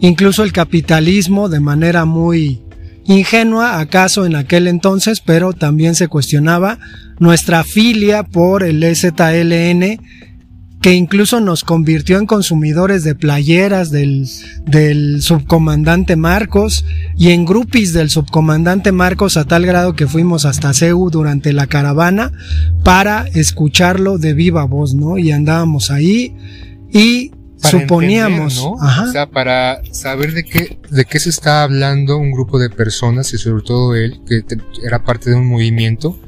incluso 0.00 0.42
el 0.42 0.52
capitalismo 0.52 1.50
de 1.50 1.61
manera 1.61 2.07
muy 2.07 2.62
ingenua 3.05 3.80
acaso 3.80 4.24
en 4.24 4.36
aquel 4.36 4.68
entonces, 4.68 5.20
pero 5.20 5.52
también 5.52 5.94
se 5.94 6.09
cuestionaba 6.09 6.78
nuestra 7.18 7.62
filia 7.62 8.22
por 8.22 8.62
el 8.62 8.82
ZLN 8.96 10.00
que 10.85 10.93
incluso 10.93 11.41
nos 11.41 11.64
convirtió 11.64 12.18
en 12.18 12.26
consumidores 12.26 13.05
de 13.05 13.14
playeras 13.14 13.91
del, 13.91 14.28
del 14.66 15.22
subcomandante 15.22 16.14
Marcos 16.14 16.85
y 17.16 17.30
en 17.30 17.47
grupis 17.47 17.95
del 17.95 18.11
subcomandante 18.11 18.93
Marcos 18.93 19.39
a 19.39 19.47
tal 19.47 19.64
grado 19.64 19.97
que 19.97 20.07
fuimos 20.07 20.45
hasta 20.45 20.74
CEU 20.74 21.09
durante 21.09 21.55
la 21.55 21.68
caravana 21.68 22.32
para 22.82 23.26
escucharlo 23.28 24.18
de 24.18 24.35
viva 24.35 24.64
voz, 24.64 24.93
¿no? 24.93 25.16
Y 25.16 25.30
andábamos 25.32 25.91
ahí 25.91 26.37
y 26.93 27.30
suponíamos, 27.57 28.57
¿no? 28.57 28.72
o 28.72 29.07
sea, 29.11 29.30
para 29.30 29.80
saber 29.91 30.35
de 30.35 30.45
qué, 30.45 30.78
de 30.91 31.07
qué 31.07 31.18
se 31.18 31.30
está 31.30 31.62
hablando 31.62 32.18
un 32.18 32.30
grupo 32.30 32.59
de 32.59 32.68
personas 32.68 33.32
y 33.32 33.39
sobre 33.39 33.62
todo 33.62 33.95
él, 33.95 34.20
que 34.28 34.43
era 34.87 35.03
parte 35.03 35.30
de 35.30 35.37
un 35.37 35.49
movimiento, 35.49 36.20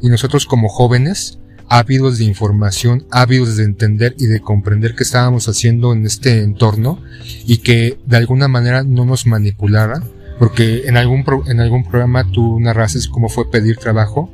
y 0.00 0.08
nosotros 0.08 0.46
como 0.46 0.70
jóvenes, 0.70 1.40
ávidos 1.68 2.18
de 2.18 2.24
información, 2.24 3.06
ávidos 3.10 3.56
de 3.56 3.64
entender 3.64 4.14
y 4.18 4.26
de 4.26 4.40
comprender 4.40 4.94
qué 4.94 5.02
estábamos 5.02 5.48
haciendo 5.48 5.92
en 5.92 6.06
este 6.06 6.42
entorno 6.42 7.00
y 7.46 7.58
que 7.58 7.98
de 8.06 8.16
alguna 8.16 8.48
manera 8.48 8.82
no 8.82 9.04
nos 9.04 9.26
manipularan, 9.26 10.04
porque 10.38 10.86
en 10.86 10.96
algún, 10.96 11.24
en 11.46 11.60
algún 11.60 11.84
programa 11.84 12.30
tú 12.30 12.58
narrases 12.60 13.08
cómo 13.08 13.28
fue 13.28 13.50
pedir 13.50 13.76
trabajo 13.76 14.32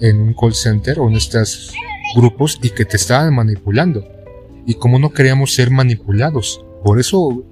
en 0.00 0.20
un 0.20 0.34
call 0.34 0.54
center 0.54 1.00
o 1.00 1.08
en 1.08 1.16
estos 1.16 1.74
grupos 2.14 2.58
y 2.62 2.70
que 2.70 2.84
te 2.84 2.96
estaban 2.96 3.34
manipulando. 3.34 4.06
Y 4.66 4.74
como 4.74 4.98
no 4.98 5.10
queríamos 5.10 5.54
ser 5.54 5.70
manipulados, 5.70 6.64
por 6.84 7.00
eso 7.00 7.44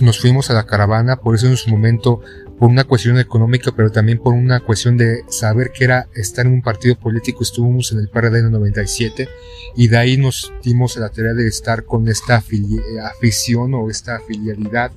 nos 0.00 0.18
fuimos 0.18 0.50
a 0.50 0.54
la 0.54 0.66
caravana, 0.66 1.16
por 1.16 1.34
eso 1.34 1.46
en 1.46 1.56
su 1.56 1.70
momento 1.70 2.20
por 2.62 2.70
una 2.70 2.84
cuestión 2.84 3.18
económica, 3.18 3.72
pero 3.74 3.90
también 3.90 4.20
por 4.20 4.34
una 4.34 4.60
cuestión 4.60 4.96
de 4.96 5.24
saber 5.26 5.72
que 5.72 5.82
era 5.82 6.06
estar 6.14 6.46
en 6.46 6.52
un 6.52 6.62
partido 6.62 6.94
político. 6.94 7.42
Estuvimos 7.42 7.90
en 7.90 7.98
el 7.98 8.08
PRD 8.08 8.38
en 8.38 8.44
el 8.44 8.52
97 8.52 9.28
y 9.74 9.88
de 9.88 9.96
ahí 9.96 10.16
nos 10.16 10.52
dimos 10.62 10.96
la 10.96 11.08
tarea 11.08 11.32
de 11.32 11.48
estar 11.48 11.84
con 11.84 12.06
esta 12.06 12.36
afición 12.36 13.74
o 13.74 13.90
esta 13.90 14.20
filialidad 14.20 14.92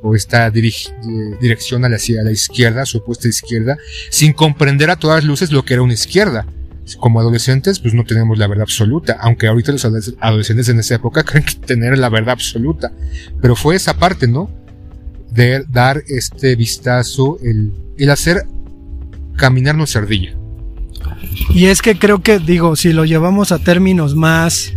o 0.00 0.14
esta 0.14 0.48
dirección 0.48 1.84
a 1.84 1.88
la, 1.88 1.96
a 1.96 2.22
la 2.22 2.30
izquierda, 2.30 2.86
supuesta 2.86 3.26
izquierda, 3.26 3.76
sin 4.10 4.32
comprender 4.32 4.88
a 4.88 4.94
todas 4.94 5.24
luces 5.24 5.50
lo 5.50 5.64
que 5.64 5.74
era 5.74 5.82
una 5.82 5.94
izquierda. 5.94 6.46
Como 7.00 7.18
adolescentes, 7.18 7.80
pues 7.80 7.94
no 7.94 8.04
tenemos 8.04 8.38
la 8.38 8.46
verdad 8.46 8.62
absoluta, 8.62 9.16
aunque 9.20 9.48
ahorita 9.48 9.72
los 9.72 9.84
adolescentes 10.20 10.68
en 10.68 10.78
esa 10.78 10.94
época 10.94 11.24
creen 11.24 11.44
que 11.44 11.54
tener 11.54 11.98
la 11.98 12.10
verdad 12.10 12.34
absoluta. 12.34 12.92
Pero 13.42 13.56
fue 13.56 13.74
esa 13.74 13.98
parte, 13.98 14.28
¿no? 14.28 14.57
De 15.30 15.64
dar 15.68 16.02
este 16.08 16.56
vistazo, 16.56 17.38
el, 17.42 17.72
el 17.96 18.10
hacer 18.10 18.46
caminar 19.36 19.76
ardilla. 19.94 20.34
Y 21.50 21.66
es 21.66 21.82
que 21.82 21.98
creo 21.98 22.22
que, 22.22 22.38
digo, 22.38 22.76
si 22.76 22.92
lo 22.92 23.04
llevamos 23.04 23.52
a 23.52 23.58
términos 23.58 24.14
más 24.14 24.72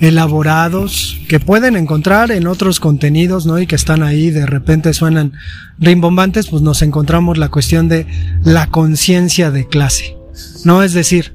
elaborados 0.00 1.18
que 1.28 1.40
pueden 1.40 1.76
encontrar 1.76 2.30
en 2.30 2.46
otros 2.46 2.80
contenidos, 2.80 3.46
¿no? 3.46 3.58
Y 3.58 3.66
que 3.66 3.76
están 3.76 4.02
ahí, 4.02 4.30
de 4.30 4.46
repente 4.46 4.92
suenan 4.92 5.32
rimbombantes, 5.78 6.48
pues 6.48 6.62
nos 6.62 6.82
encontramos 6.82 7.38
la 7.38 7.48
cuestión 7.48 7.88
de 7.88 8.06
la 8.42 8.66
conciencia 8.66 9.50
de 9.50 9.66
clase, 9.66 10.16
¿no? 10.64 10.82
Es 10.82 10.92
decir, 10.92 11.32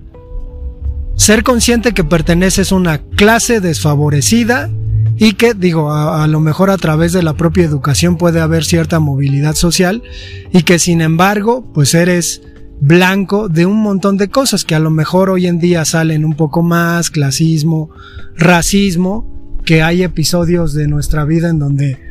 ser 1.15 1.43
consciente 1.43 1.93
que 1.93 2.03
perteneces 2.03 2.71
a 2.71 2.75
una 2.75 2.99
clase 2.99 3.61
desfavorecida 3.61 4.69
y 5.17 5.33
que 5.33 5.53
digo, 5.53 5.91
a, 5.91 6.27
lo 6.27 6.39
mejor 6.39 6.69
a 6.69 6.77
través 6.77 7.13
de 7.13 7.23
la 7.23 7.33
propia 7.33 7.65
educación 7.65 8.17
puede 8.17 8.39
haber 8.39 8.63
cierta 8.63 8.99
movilidad 8.99 9.55
social 9.55 10.03
y 10.51 10.63
que 10.63 10.79
sin 10.79 11.01
embargo, 11.01 11.65
pues 11.73 11.93
eres 11.93 12.41
blanco 12.79 13.47
de 13.47 13.65
un 13.65 13.81
montón 13.81 14.17
de 14.17 14.29
cosas 14.29 14.65
que 14.65 14.75
a 14.75 14.79
lo 14.79 14.89
mejor 14.89 15.29
hoy 15.29 15.47
en 15.47 15.59
día 15.59 15.85
salen 15.85 16.25
un 16.25 16.33
poco 16.33 16.63
más, 16.63 17.09
clasismo, 17.09 17.91
racismo, 18.35 19.59
que 19.65 19.83
hay 19.83 20.03
episodios 20.03 20.73
de 20.73 20.87
nuestra 20.87 21.23
vida 21.25 21.49
en 21.49 21.59
donde 21.59 22.10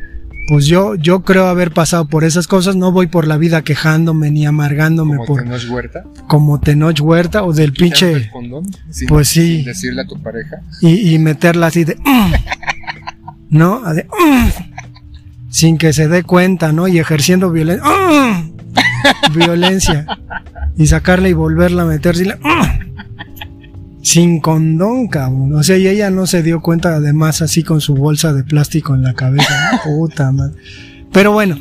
pues 0.51 0.65
yo, 0.65 0.95
yo 0.95 1.21
creo 1.21 1.47
haber 1.47 1.71
pasado 1.71 2.09
por 2.09 2.25
esas 2.25 2.45
cosas, 2.45 2.75
no 2.75 2.91
voy 2.91 3.07
por 3.07 3.25
la 3.25 3.37
vida 3.37 3.61
quejándome 3.61 4.31
ni 4.31 4.45
amargándome 4.45 5.15
¿Como 5.15 5.25
por 5.25 5.43
Tenoch 5.43 5.69
Huerta? 5.69 6.03
como 6.27 6.59
Tenoch 6.59 6.99
Huerta 6.99 7.45
o 7.45 7.53
del 7.53 7.71
pinche 7.71 8.29
pues 9.07 9.29
sí 9.29 9.55
sin 9.57 9.65
decirle 9.65 10.01
a 10.01 10.07
tu 10.07 10.21
pareja 10.21 10.57
y, 10.81 11.15
y 11.15 11.19
meterla 11.19 11.67
así 11.67 11.85
de 11.85 11.95
¿no? 13.49 13.81
Sin 15.49 15.77
que 15.77 15.93
se 15.93 16.09
dé 16.09 16.23
cuenta, 16.23 16.73
¿no? 16.73 16.87
Y 16.87 16.99
ejerciendo 16.99 17.51
violencia. 17.51 18.43
Violencia. 19.33 20.05
Y 20.77 20.87
sacarla 20.87 21.27
y 21.27 21.33
volverla 21.33 21.83
a 21.83 21.85
meter 21.85 22.15
sin 24.01 24.39
condón, 24.39 25.07
cabrón. 25.07 25.53
O 25.55 25.63
sea, 25.63 25.77
y 25.77 25.87
ella 25.87 26.09
no 26.09 26.27
se 26.27 26.43
dio 26.43 26.61
cuenta 26.61 26.95
además 26.95 27.41
así 27.41 27.63
con 27.63 27.81
su 27.81 27.95
bolsa 27.95 28.33
de 28.33 28.43
plástico 28.43 28.95
en 28.95 29.03
la 29.03 29.13
cabeza. 29.13 29.53
Puta 29.83 30.31
madre. 30.31 30.59
Pero 31.11 31.31
bueno. 31.31 31.59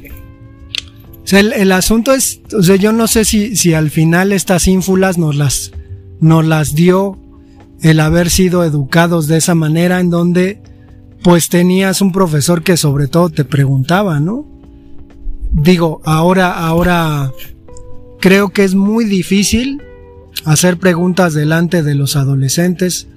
O 1.23 1.27
sea, 1.31 1.41
el, 1.41 1.73
asunto 1.73 2.13
es, 2.13 2.41
o 2.57 2.63
sea, 2.63 2.77
yo 2.77 2.93
no 2.93 3.07
sé 3.07 3.25
si, 3.25 3.55
si 3.55 3.75
al 3.75 3.91
final 3.91 4.33
estas 4.33 4.67
ínfulas 4.67 5.17
nos 5.17 5.37
las, 5.37 5.71
nos 6.19 6.45
las 6.45 6.75
dio 6.75 7.19
el 7.83 8.01
haber 8.01 8.31
sido 8.31 8.65
educados 8.65 9.29
de 9.29 9.37
esa 9.37 9.55
manera 9.55 10.01
en 10.01 10.11
donde 10.11 10.61
pues 11.23 11.49
tenías 11.49 12.01
un 12.01 12.11
profesor 12.11 12.63
que 12.63 12.77
sobre 12.77 13.07
todo 13.07 13.31
te 13.31 13.45
preguntaba, 13.45 14.19
¿no? 14.19 14.47
Digo, 15.53 16.01
ahora, 16.05 16.53
ahora 16.53 17.33
creo 18.21 18.49
que 18.49 18.65
es 18.65 18.75
muy 18.75 19.05
difícil 19.05 19.81
hacer 20.45 20.79
preguntas 20.79 21.35
delante 21.35 21.83
de 21.83 21.95
los 21.95 22.17
adolescentes 22.17 23.09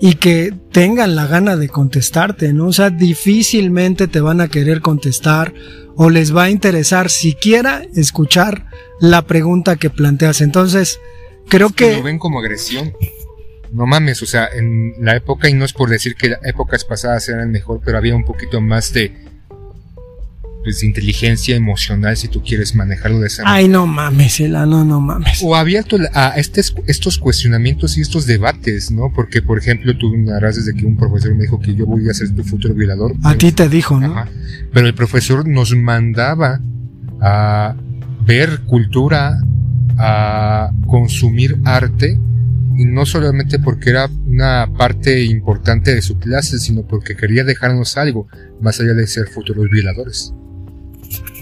y 0.00 0.14
que 0.14 0.52
tengan 0.72 1.14
la 1.14 1.26
gana 1.26 1.56
de 1.56 1.68
contestarte, 1.68 2.52
¿no? 2.52 2.66
O 2.66 2.72
sea, 2.72 2.90
difícilmente 2.90 4.08
te 4.08 4.20
van 4.20 4.40
a 4.40 4.48
querer 4.48 4.80
contestar 4.80 5.54
o 5.96 6.10
les 6.10 6.34
va 6.34 6.44
a 6.44 6.50
interesar 6.50 7.10
siquiera 7.10 7.82
escuchar 7.94 8.66
la 9.00 9.26
pregunta 9.26 9.76
que 9.76 9.90
planteas. 9.90 10.40
Entonces, 10.40 11.00
creo 11.48 11.70
que... 11.70 11.96
Lo 11.96 12.02
ven 12.02 12.18
como 12.18 12.40
agresión 12.40 12.92
no 13.74 13.86
mames, 13.86 14.22
o 14.22 14.26
sea, 14.26 14.48
en 14.54 14.94
la 15.00 15.16
época, 15.16 15.48
y 15.48 15.52
no 15.52 15.64
es 15.64 15.72
por 15.72 15.90
decir 15.90 16.14
que 16.14 16.36
épocas 16.44 16.84
pasadas 16.84 17.28
eran 17.28 17.50
mejor, 17.50 17.80
pero 17.84 17.98
había 17.98 18.14
un 18.14 18.24
poquito 18.24 18.60
más 18.60 18.92
de 18.92 19.12
pues, 20.64 20.82
inteligencia 20.82 21.54
emocional, 21.54 22.16
si 22.16 22.26
tú 22.28 22.42
quieres 22.42 22.74
manejarlo 22.74 23.20
de 23.20 23.26
esa 23.28 23.44
manera. 23.44 23.58
Ay, 23.58 23.68
no 23.68 23.86
mames, 23.86 24.40
no, 24.40 24.84
no 24.84 25.00
mames. 25.00 25.40
O 25.42 25.54
abierto 25.54 25.98
a 26.14 26.34
estos 26.36 27.18
cuestionamientos 27.18 27.96
y 27.98 28.00
estos 28.00 28.26
debates, 28.26 28.90
¿no? 28.90 29.12
Porque, 29.14 29.42
por 29.42 29.58
ejemplo, 29.58 29.96
tú 29.96 30.16
narras 30.16 30.56
desde 30.56 30.74
que 30.74 30.86
un 30.86 30.96
profesor 30.96 31.34
me 31.34 31.42
dijo 31.42 31.60
que 31.60 31.74
yo 31.74 31.86
voy 31.86 32.08
a 32.08 32.14
ser 32.14 32.34
tu 32.34 32.42
futuro 32.42 32.74
violador. 32.74 33.14
A 33.22 33.36
ti 33.36 33.52
te 33.52 33.68
dijo, 33.68 34.00
¿no? 34.00 34.24
Pero 34.72 34.86
el 34.86 34.94
profesor 34.94 35.46
nos 35.46 35.76
mandaba 35.76 36.60
a 37.20 37.76
ver 38.26 38.62
cultura, 38.62 39.38
a 39.98 40.70
consumir 40.86 41.58
arte, 41.64 42.18
y 42.76 42.86
no 42.86 43.06
solamente 43.06 43.60
porque 43.60 43.90
era 43.90 44.08
una 44.26 44.68
parte 44.76 45.24
importante 45.24 45.94
de 45.94 46.02
su 46.02 46.18
clase, 46.18 46.58
sino 46.58 46.82
porque 46.82 47.14
quería 47.14 47.44
dejarnos 47.44 47.96
algo, 47.96 48.26
más 48.60 48.80
allá 48.80 48.94
de 48.94 49.06
ser 49.06 49.28
futuros 49.28 49.68
violadores. 49.70 50.34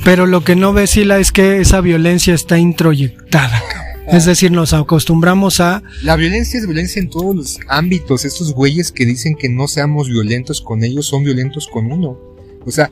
Pero 0.05 0.27
lo 0.27 0.43
que 0.43 0.57
no 0.57 0.73
ve 0.73 0.87
Sila 0.87 1.19
es 1.19 1.31
que 1.31 1.61
esa 1.61 1.81
violencia 1.81 2.35
está 2.35 2.59
introyectada. 2.59 3.63
Es 4.09 4.27
decir, 4.27 4.51
nos 4.51 4.73
acostumbramos 4.73 5.61
a... 5.61 5.83
La 6.03 6.17
violencia 6.17 6.59
es 6.59 6.67
violencia 6.67 7.01
en 7.01 7.09
todos 7.09 7.35
los 7.35 7.61
ámbitos. 7.69 8.25
Estos 8.25 8.53
güeyes 8.53 8.91
que 8.91 9.07
dicen 9.07 9.37
que 9.37 9.49
no 9.49 9.69
seamos 9.69 10.09
violentos 10.09 10.61
con 10.61 10.83
ellos 10.83 11.07
son 11.07 11.23
violentos 11.23 11.69
con 11.69 11.93
uno. 11.93 12.19
O 12.67 12.71
sea, 12.71 12.91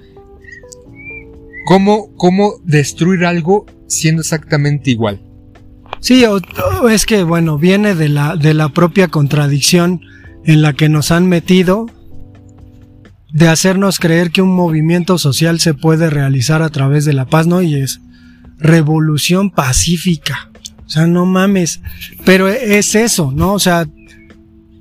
¿cómo, 1.67 2.15
cómo 2.17 2.55
destruir 2.65 3.25
algo 3.25 3.67
siendo 3.89 4.23
exactamente 4.23 4.91
igual? 4.91 5.21
Sí, 5.99 6.25
o, 6.25 6.39
es 6.89 7.07
que, 7.07 7.25
bueno, 7.25 7.59
viene 7.59 7.95
de 7.97 8.09
la, 8.09 8.37
de 8.37 8.55
la 8.55 8.69
propia 8.69 9.09
contradicción 9.09 10.01
en 10.45 10.63
la 10.63 10.75
que 10.75 10.89
nos 10.89 11.11
han 11.11 11.29
metido 11.29 11.87
de 13.33 13.49
hacernos 13.49 13.99
creer 13.99 14.31
que 14.31 14.43
un 14.43 14.55
movimiento 14.55 15.19
social 15.19 15.61
se 15.61 15.75
puede 15.75 16.11
realizar 16.11 16.63
a 16.63 16.69
través 16.71 17.05
de 17.05 17.13
la 17.13 17.27
paz, 17.27 17.47
¿no? 17.47 17.63
Y 17.63 17.77
es 17.77 18.01
revolución 18.59 19.51
pacífica. 19.51 20.51
O 20.87 20.91
sea, 20.91 21.07
no 21.07 21.27
mames. 21.27 21.81
Pero 22.25 22.49
es 22.49 22.95
eso, 22.95 23.33
¿no? 23.33 23.55
O 23.55 23.59
sea, 23.59 23.87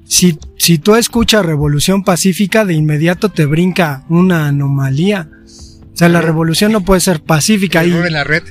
si, 0.05 0.37
si 0.57 0.79
tú 0.79 0.95
escuchas 0.95 1.45
revolución 1.45 2.03
pacífica, 2.03 2.65
de 2.65 2.73
inmediato 2.73 3.29
te 3.29 3.45
brinca 3.45 4.05
una 4.09 4.47
anomalía. 4.47 5.29
O 5.93 5.97
sea, 5.99 6.09
la 6.09 6.21
revolución 6.21 6.71
no 6.71 6.81
puede 6.81 7.01
ser 7.01 7.21
pacífica. 7.21 7.85
Y, 7.85 7.91
la 8.09 8.23
red. 8.23 8.43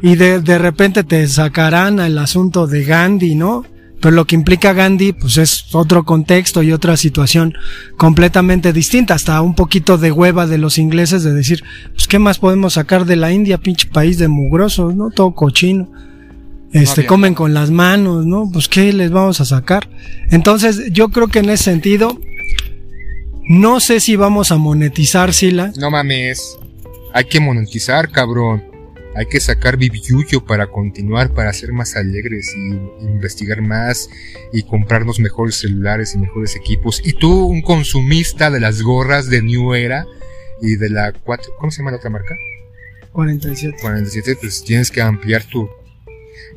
y 0.00 0.14
de, 0.14 0.40
de 0.40 0.58
repente 0.58 1.04
te 1.04 1.26
sacarán 1.26 1.98
el 2.00 2.16
asunto 2.16 2.66
de 2.66 2.84
Gandhi, 2.84 3.34
¿no? 3.34 3.64
Pero 4.02 4.16
lo 4.16 4.26
que 4.26 4.34
implica 4.34 4.72
Gandhi, 4.72 5.12
pues 5.12 5.38
es 5.38 5.72
otro 5.72 6.04
contexto 6.04 6.64
y 6.64 6.72
otra 6.72 6.96
situación 6.96 7.54
completamente 7.96 8.72
distinta. 8.72 9.14
Hasta 9.14 9.40
un 9.40 9.54
poquito 9.54 9.96
de 9.96 10.10
hueva 10.10 10.48
de 10.48 10.58
los 10.58 10.76
ingleses 10.76 11.22
de 11.22 11.32
decir, 11.32 11.62
pues 11.94 12.08
qué 12.08 12.18
más 12.18 12.40
podemos 12.40 12.74
sacar 12.74 13.06
de 13.06 13.14
la 13.14 13.32
India, 13.32 13.58
pinche 13.58 13.86
país 13.86 14.18
de 14.18 14.26
mugrosos, 14.26 14.96
¿no? 14.96 15.10
Todo 15.10 15.36
cochino. 15.36 15.88
Este, 16.72 17.06
comen 17.06 17.34
con 17.34 17.54
las 17.54 17.70
manos, 17.70 18.26
¿no? 18.26 18.50
Pues 18.52 18.66
qué 18.66 18.92
les 18.92 19.12
vamos 19.12 19.40
a 19.40 19.44
sacar. 19.44 19.88
Entonces, 20.30 20.90
yo 20.90 21.10
creo 21.10 21.28
que 21.28 21.38
en 21.38 21.50
ese 21.50 21.64
sentido, 21.64 22.18
No 23.48 23.80
sé 23.80 24.00
si 24.00 24.16
vamos 24.16 24.50
a 24.50 24.56
monetizar, 24.56 25.32
Sila. 25.32 25.72
No 25.76 25.90
mames. 25.90 26.58
Hay 27.12 27.24
que 27.26 27.38
monetizar, 27.38 28.10
cabrón. 28.10 28.71
Hay 29.14 29.26
que 29.26 29.40
sacar 29.40 29.76
bibilluyo 29.76 30.44
para 30.44 30.68
continuar, 30.68 31.34
para 31.34 31.52
ser 31.52 31.72
más 31.72 31.96
alegres 31.96 32.50
y 32.56 33.04
investigar 33.04 33.60
más 33.60 34.08
y 34.52 34.62
comprarnos 34.62 35.20
mejores 35.20 35.56
celulares 35.56 36.14
y 36.14 36.18
mejores 36.18 36.56
equipos. 36.56 37.02
Y 37.04 37.12
tú, 37.12 37.46
un 37.46 37.62
consumista 37.62 38.50
de 38.50 38.60
las 38.60 38.82
gorras 38.82 39.28
de 39.28 39.42
New 39.42 39.74
Era 39.74 40.06
y 40.62 40.76
de 40.76 40.88
la 40.90 41.12
4, 41.12 41.52
¿cómo 41.58 41.70
se 41.70 41.78
llama 41.78 41.90
la 41.90 41.98
otra 41.98 42.10
marca? 42.10 42.34
47. 43.12 43.76
47, 43.80 44.38
pues 44.40 44.64
tienes 44.64 44.90
que 44.90 45.02
ampliar 45.02 45.44
tu... 45.44 45.68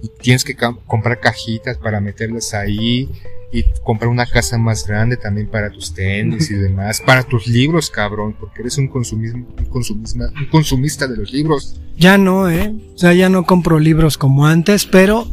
Y 0.01 0.09
tienes 0.21 0.43
que 0.43 0.55
comprar 0.55 1.19
cajitas 1.19 1.77
para 1.77 1.99
meterlas 1.99 2.53
ahí 2.53 3.09
y 3.51 3.63
comprar 3.83 4.09
una 4.09 4.25
casa 4.25 4.57
más 4.57 4.85
grande 4.87 5.17
también 5.17 5.47
para 5.47 5.69
tus 5.69 5.93
tenis 5.93 6.51
y 6.51 6.53
demás, 6.55 7.01
para 7.01 7.23
tus 7.23 7.47
libros, 7.47 7.89
cabrón, 7.89 8.35
porque 8.39 8.61
eres 8.61 8.77
un, 8.77 8.87
consumista, 8.87 9.37
un, 9.37 9.47
un 9.57 10.45
consumista 10.49 11.07
de 11.07 11.17
los 11.17 11.31
libros. 11.31 11.79
Ya 11.97 12.17
no, 12.17 12.49
¿eh? 12.49 12.73
O 12.93 12.97
sea, 12.97 13.13
ya 13.13 13.29
no 13.29 13.45
compro 13.45 13.79
libros 13.79 14.17
como 14.17 14.45
antes, 14.47 14.85
pero, 14.85 15.29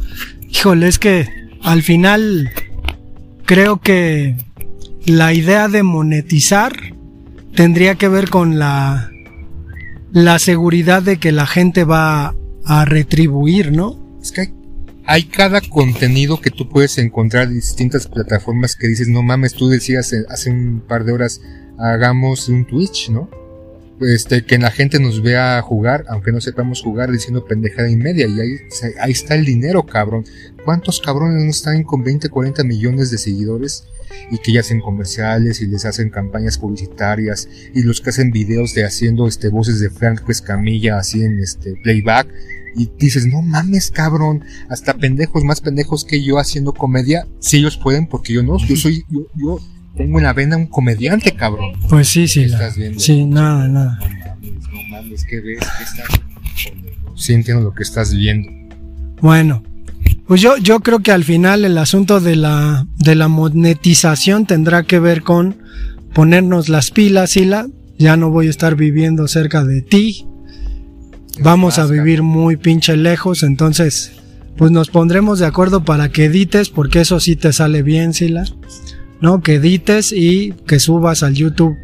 híjole, 0.49 0.87
es 0.87 0.99
que 0.99 1.27
al 1.61 1.81
final 1.81 2.51
creo 3.45 3.79
que 3.79 4.37
la 5.05 5.33
idea 5.33 5.67
de 5.67 5.83
monetizar 5.83 6.73
tendría 7.55 7.95
que 7.95 8.07
ver 8.07 8.29
con 8.29 8.59
la, 8.59 9.11
la 10.11 10.39
seguridad 10.39 11.03
de 11.03 11.17
que 11.17 11.31
la 11.31 11.45
gente 11.45 11.83
va 11.83 12.35
a 12.65 12.85
retribuir, 12.85 13.71
¿no? 13.71 13.99
Es 14.21 14.31
que 14.31 14.41
hay 14.41 14.53
cada 15.31 15.61
contenido 15.61 16.39
que 16.39 16.49
tú 16.49 16.69
puedes 16.69 16.97
encontrar 16.97 17.47
en 17.47 17.55
distintas 17.55 18.07
plataformas 18.07 18.75
que 18.75 18.87
dices, 18.87 19.07
no 19.07 19.21
mames, 19.21 19.53
tú 19.53 19.69
decías 19.69 20.13
hace 20.29 20.49
un 20.49 20.81
par 20.87 21.03
de 21.03 21.11
horas, 21.11 21.41
hagamos 21.77 22.47
un 22.49 22.65
Twitch, 22.65 23.09
¿no? 23.09 23.29
Este, 24.01 24.43
que 24.43 24.57
la 24.57 24.71
gente 24.71 24.99
nos 24.99 25.21
vea 25.21 25.61
jugar, 25.61 26.05
aunque 26.09 26.31
no 26.31 26.41
sepamos 26.41 26.81
jugar, 26.81 27.11
diciendo 27.11 27.45
pendejada 27.45 27.89
y 27.89 27.95
media, 27.95 28.27
y 28.27 28.39
ahí, 28.39 28.57
ahí 28.99 29.11
está 29.11 29.35
el 29.35 29.45
dinero, 29.45 29.85
cabrón. 29.85 30.25
¿Cuántos 30.65 30.99
cabrones 30.99 31.43
no 31.43 31.49
están 31.49 31.83
con 31.83 32.03
20, 32.03 32.29
40 32.29 32.63
millones 32.63 33.11
de 33.11 33.17
seguidores 33.17 33.85
y 34.31 34.37
que 34.39 34.51
ya 34.51 34.61
hacen 34.61 34.79
comerciales 34.79 35.61
y 35.61 35.67
les 35.67 35.85
hacen 35.85 36.09
campañas 36.09 36.57
publicitarias 36.57 37.47
y 37.73 37.83
los 37.83 38.01
que 38.01 38.09
hacen 38.09 38.31
videos 38.31 38.73
de 38.73 38.85
haciendo 38.85 39.27
este 39.27 39.49
voces 39.49 39.79
de 39.79 39.89
Frank 39.89 40.27
Escamilla 40.27 40.97
así 40.97 41.23
en 41.23 41.39
este 41.39 41.75
playback 41.83 42.27
y 42.75 42.89
dices, 42.97 43.25
no 43.25 43.41
mames, 43.41 43.91
cabrón, 43.91 44.43
hasta 44.69 44.93
pendejos 44.95 45.43
más 45.43 45.61
pendejos 45.61 46.05
que 46.05 46.23
yo 46.23 46.37
haciendo 46.39 46.73
comedia, 46.73 47.27
si 47.39 47.57
ellos 47.57 47.77
pueden, 47.77 48.07
porque 48.07 48.33
yo 48.33 48.43
no, 48.43 48.57
yo 48.57 48.75
soy, 48.75 49.03
yo, 49.09 49.59
tengo 49.95 50.17
en 50.17 50.23
la 50.23 50.33
vena 50.33 50.57
un 50.57 50.67
comediante, 50.67 51.31
cabrón. 51.35 51.73
Pues 51.89 52.07
sí, 52.07 52.27
sí. 52.27 52.43
estás 52.43 52.75
viendo? 52.77 52.99
Sí, 52.99 53.25
nada, 53.25 53.67
nada. 53.67 53.99
No 53.99 54.07
mames, 54.07 54.63
no 54.71 54.83
mames, 54.89 55.23
¿qué 55.25 55.39
ves? 55.39 55.59
¿Qué 55.59 55.83
estás 55.83 56.07
Sí 57.15 57.33
entiendo 57.33 57.63
lo 57.63 57.73
que 57.73 57.83
estás 57.83 58.13
viendo. 58.13 58.49
Bueno, 59.21 59.63
pues 60.27 60.41
yo, 60.41 60.57
yo 60.57 60.79
creo 60.79 60.99
que 60.99 61.11
al 61.11 61.23
final 61.23 61.63
el 61.63 61.77
asunto 61.77 62.19
de 62.19 62.35
la, 62.35 62.87
de 62.97 63.15
la 63.15 63.27
monetización 63.27 64.45
tendrá 64.45 64.83
que 64.83 64.99
ver 64.99 65.21
con 65.21 65.57
ponernos 66.13 66.69
las 66.69 66.91
pilas, 66.91 67.37
y 67.37 67.45
la 67.45 67.67
Ya 67.97 68.17
no 68.17 68.29
voy 68.29 68.47
a 68.47 68.49
estar 68.49 68.75
viviendo 68.75 69.27
cerca 69.27 69.63
de 69.63 69.81
ti, 69.81 70.25
vamos 71.39 71.79
a 71.79 71.85
vivir 71.85 72.23
muy 72.23 72.57
pinche 72.57 72.95
lejos, 72.97 73.43
entonces 73.43 74.13
pues 74.57 74.71
nos 74.71 74.89
pondremos 74.89 75.39
de 75.39 75.47
acuerdo 75.47 75.83
para 75.83 76.09
que 76.09 76.25
edites, 76.25 76.69
porque 76.69 77.01
eso 77.01 77.19
sí 77.19 77.35
te 77.35 77.53
sale 77.53 77.81
bien, 77.81 78.13
Sila, 78.13 78.45
¿no? 79.19 79.41
Que 79.41 79.55
edites 79.55 80.11
y 80.11 80.53
que 80.67 80.79
subas 80.79 81.23
al 81.23 81.33
YouTube 81.33 81.75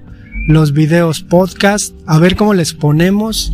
los 0.48 0.74
videos 0.74 1.22
podcast, 1.22 1.94
a 2.06 2.18
ver 2.20 2.36
cómo 2.36 2.54
les 2.54 2.74
ponemos 2.74 3.54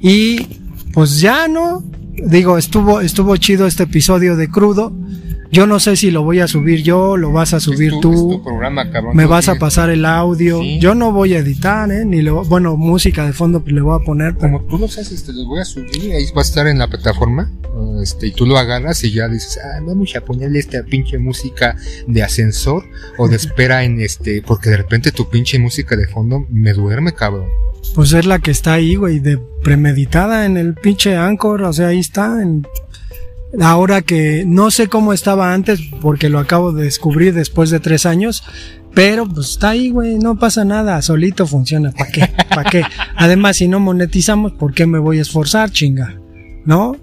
y 0.00 0.46
pues 0.92 1.20
ya, 1.20 1.48
¿no? 1.48 1.84
Digo, 2.14 2.58
estuvo 2.58 3.00
estuvo 3.00 3.36
chido 3.36 3.66
este 3.66 3.84
episodio 3.84 4.36
de 4.36 4.48
crudo. 4.48 4.92
Yo 5.50 5.66
no 5.66 5.80
sé 5.80 5.96
si 5.96 6.10
lo 6.10 6.22
voy 6.22 6.40
a 6.40 6.48
subir 6.48 6.82
yo, 6.82 7.16
lo 7.16 7.32
vas 7.32 7.54
a 7.54 7.60
subir 7.60 7.92
tú. 8.00 8.42
me 9.14 9.26
vas 9.26 9.48
a 9.48 9.56
pasar 9.56 9.90
el 9.90 10.04
audio. 10.04 10.62
Yo 10.62 10.94
no 10.94 11.12
voy 11.12 11.34
a 11.34 11.38
editar, 11.38 11.90
¿eh? 11.90 12.04
Ni 12.04 12.22
lo, 12.22 12.44
bueno, 12.44 12.76
música 12.76 13.26
de 13.26 13.32
fondo 13.32 13.62
le 13.66 13.80
voy 13.80 14.00
a 14.00 14.04
poner. 14.04 14.34
Como 14.36 14.62
tú 14.64 14.78
lo 14.78 14.88
sabes, 14.88 15.12
este, 15.12 15.32
lo 15.32 15.46
voy 15.46 15.60
a 15.60 15.64
subir, 15.64 16.12
ahí 16.12 16.26
va 16.36 16.40
a 16.40 16.44
estar 16.44 16.66
en 16.66 16.78
la 16.78 16.88
plataforma. 16.88 17.50
Este, 18.02 18.28
y 18.28 18.32
tú 18.32 18.46
lo 18.46 18.56
agarras 18.56 19.04
y 19.04 19.12
ya 19.12 19.28
dices, 19.28 19.58
ah, 19.62 19.80
vamos 19.86 20.14
a 20.16 20.20
ponerle 20.20 20.58
esta 20.58 20.82
pinche 20.82 21.18
música 21.18 21.76
de 22.06 22.22
ascensor 22.22 22.84
o 23.18 23.28
de 23.28 23.36
espera 23.36 23.84
en 23.84 24.00
este, 24.00 24.42
porque 24.42 24.70
de 24.70 24.78
repente 24.78 25.12
tu 25.12 25.28
pinche 25.28 25.58
música 25.58 25.96
de 25.96 26.06
fondo 26.06 26.46
me 26.48 26.72
duerme, 26.72 27.12
cabrón. 27.12 27.48
Pues 27.94 28.12
es 28.12 28.26
la 28.26 28.38
que 28.38 28.50
está 28.50 28.74
ahí, 28.74 28.96
güey, 28.96 29.20
de 29.20 29.38
premeditada 29.62 30.46
en 30.46 30.56
el 30.56 30.74
pinche 30.74 31.16
Anchor, 31.16 31.62
o 31.62 31.72
sea, 31.72 31.88
ahí 31.88 32.00
está, 32.00 32.42
en 32.42 32.66
ahora 33.60 34.02
que 34.02 34.44
no 34.46 34.70
sé 34.70 34.88
cómo 34.88 35.12
estaba 35.12 35.52
antes 35.52 35.80
porque 36.00 36.28
lo 36.28 36.38
acabo 36.38 36.72
de 36.72 36.84
descubrir 36.84 37.34
después 37.34 37.70
de 37.70 37.80
tres 37.80 38.06
años, 38.06 38.42
pero 38.94 39.28
pues 39.28 39.50
está 39.50 39.70
ahí, 39.70 39.90
güey, 39.90 40.18
no 40.18 40.38
pasa 40.38 40.64
nada, 40.64 41.00
solito 41.02 41.46
funciona, 41.46 41.92
¿para 41.92 42.10
qué? 42.10 42.32
¿Para 42.48 42.70
qué? 42.70 42.82
Además, 43.16 43.56
si 43.56 43.68
no 43.68 43.78
monetizamos, 43.80 44.52
¿por 44.52 44.72
qué 44.72 44.86
me 44.86 44.98
voy 44.98 45.18
a 45.18 45.22
esforzar, 45.22 45.70
chinga? 45.70 46.18
¿No? 46.64 46.96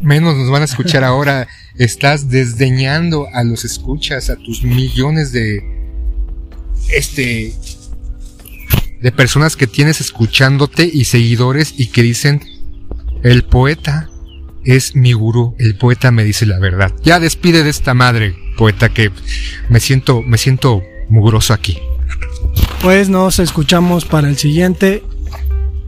Menos 0.00 0.36
nos 0.36 0.50
van 0.50 0.62
a 0.62 0.64
escuchar 0.64 1.04
ahora, 1.04 1.46
estás 1.76 2.28
desdeñando 2.28 3.26
a 3.32 3.44
los 3.44 3.64
escuchas, 3.64 4.30
a 4.30 4.36
tus 4.36 4.62
millones 4.62 5.32
de, 5.32 5.62
este, 6.90 7.54
de 9.00 9.12
personas 9.12 9.56
que 9.56 9.66
tienes 9.66 10.00
escuchándote 10.00 10.88
y 10.90 11.04
seguidores 11.04 11.74
y 11.76 11.88
que 11.88 12.02
dicen, 12.02 12.40
el 13.22 13.44
poeta 13.44 14.10
es 14.64 14.96
mi 14.96 15.12
gurú, 15.12 15.54
el 15.58 15.76
poeta 15.76 16.10
me 16.10 16.24
dice 16.24 16.46
la 16.46 16.58
verdad. 16.58 16.92
Ya 17.02 17.20
despide 17.20 17.62
de 17.62 17.70
esta 17.70 17.94
madre, 17.94 18.34
poeta, 18.56 18.88
que 18.88 19.10
me 19.68 19.80
siento, 19.80 20.22
me 20.22 20.38
siento 20.38 20.82
mugroso 21.08 21.52
aquí. 21.52 21.78
Pues 22.82 23.08
nos 23.08 23.38
escuchamos 23.38 24.04
para 24.04 24.28
el 24.28 24.36
siguiente. 24.36 25.02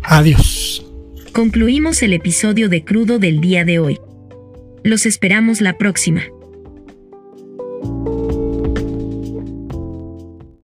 Adiós. 0.03 0.85
Concluimos 1.33 2.03
el 2.03 2.13
episodio 2.13 2.69
de 2.69 2.85
Crudo 2.85 3.19
del 3.19 3.41
día 3.41 3.65
de 3.65 3.79
hoy. 3.79 3.99
Los 4.83 5.05
esperamos 5.05 5.61
la 5.61 5.77
próxima. 5.77 6.23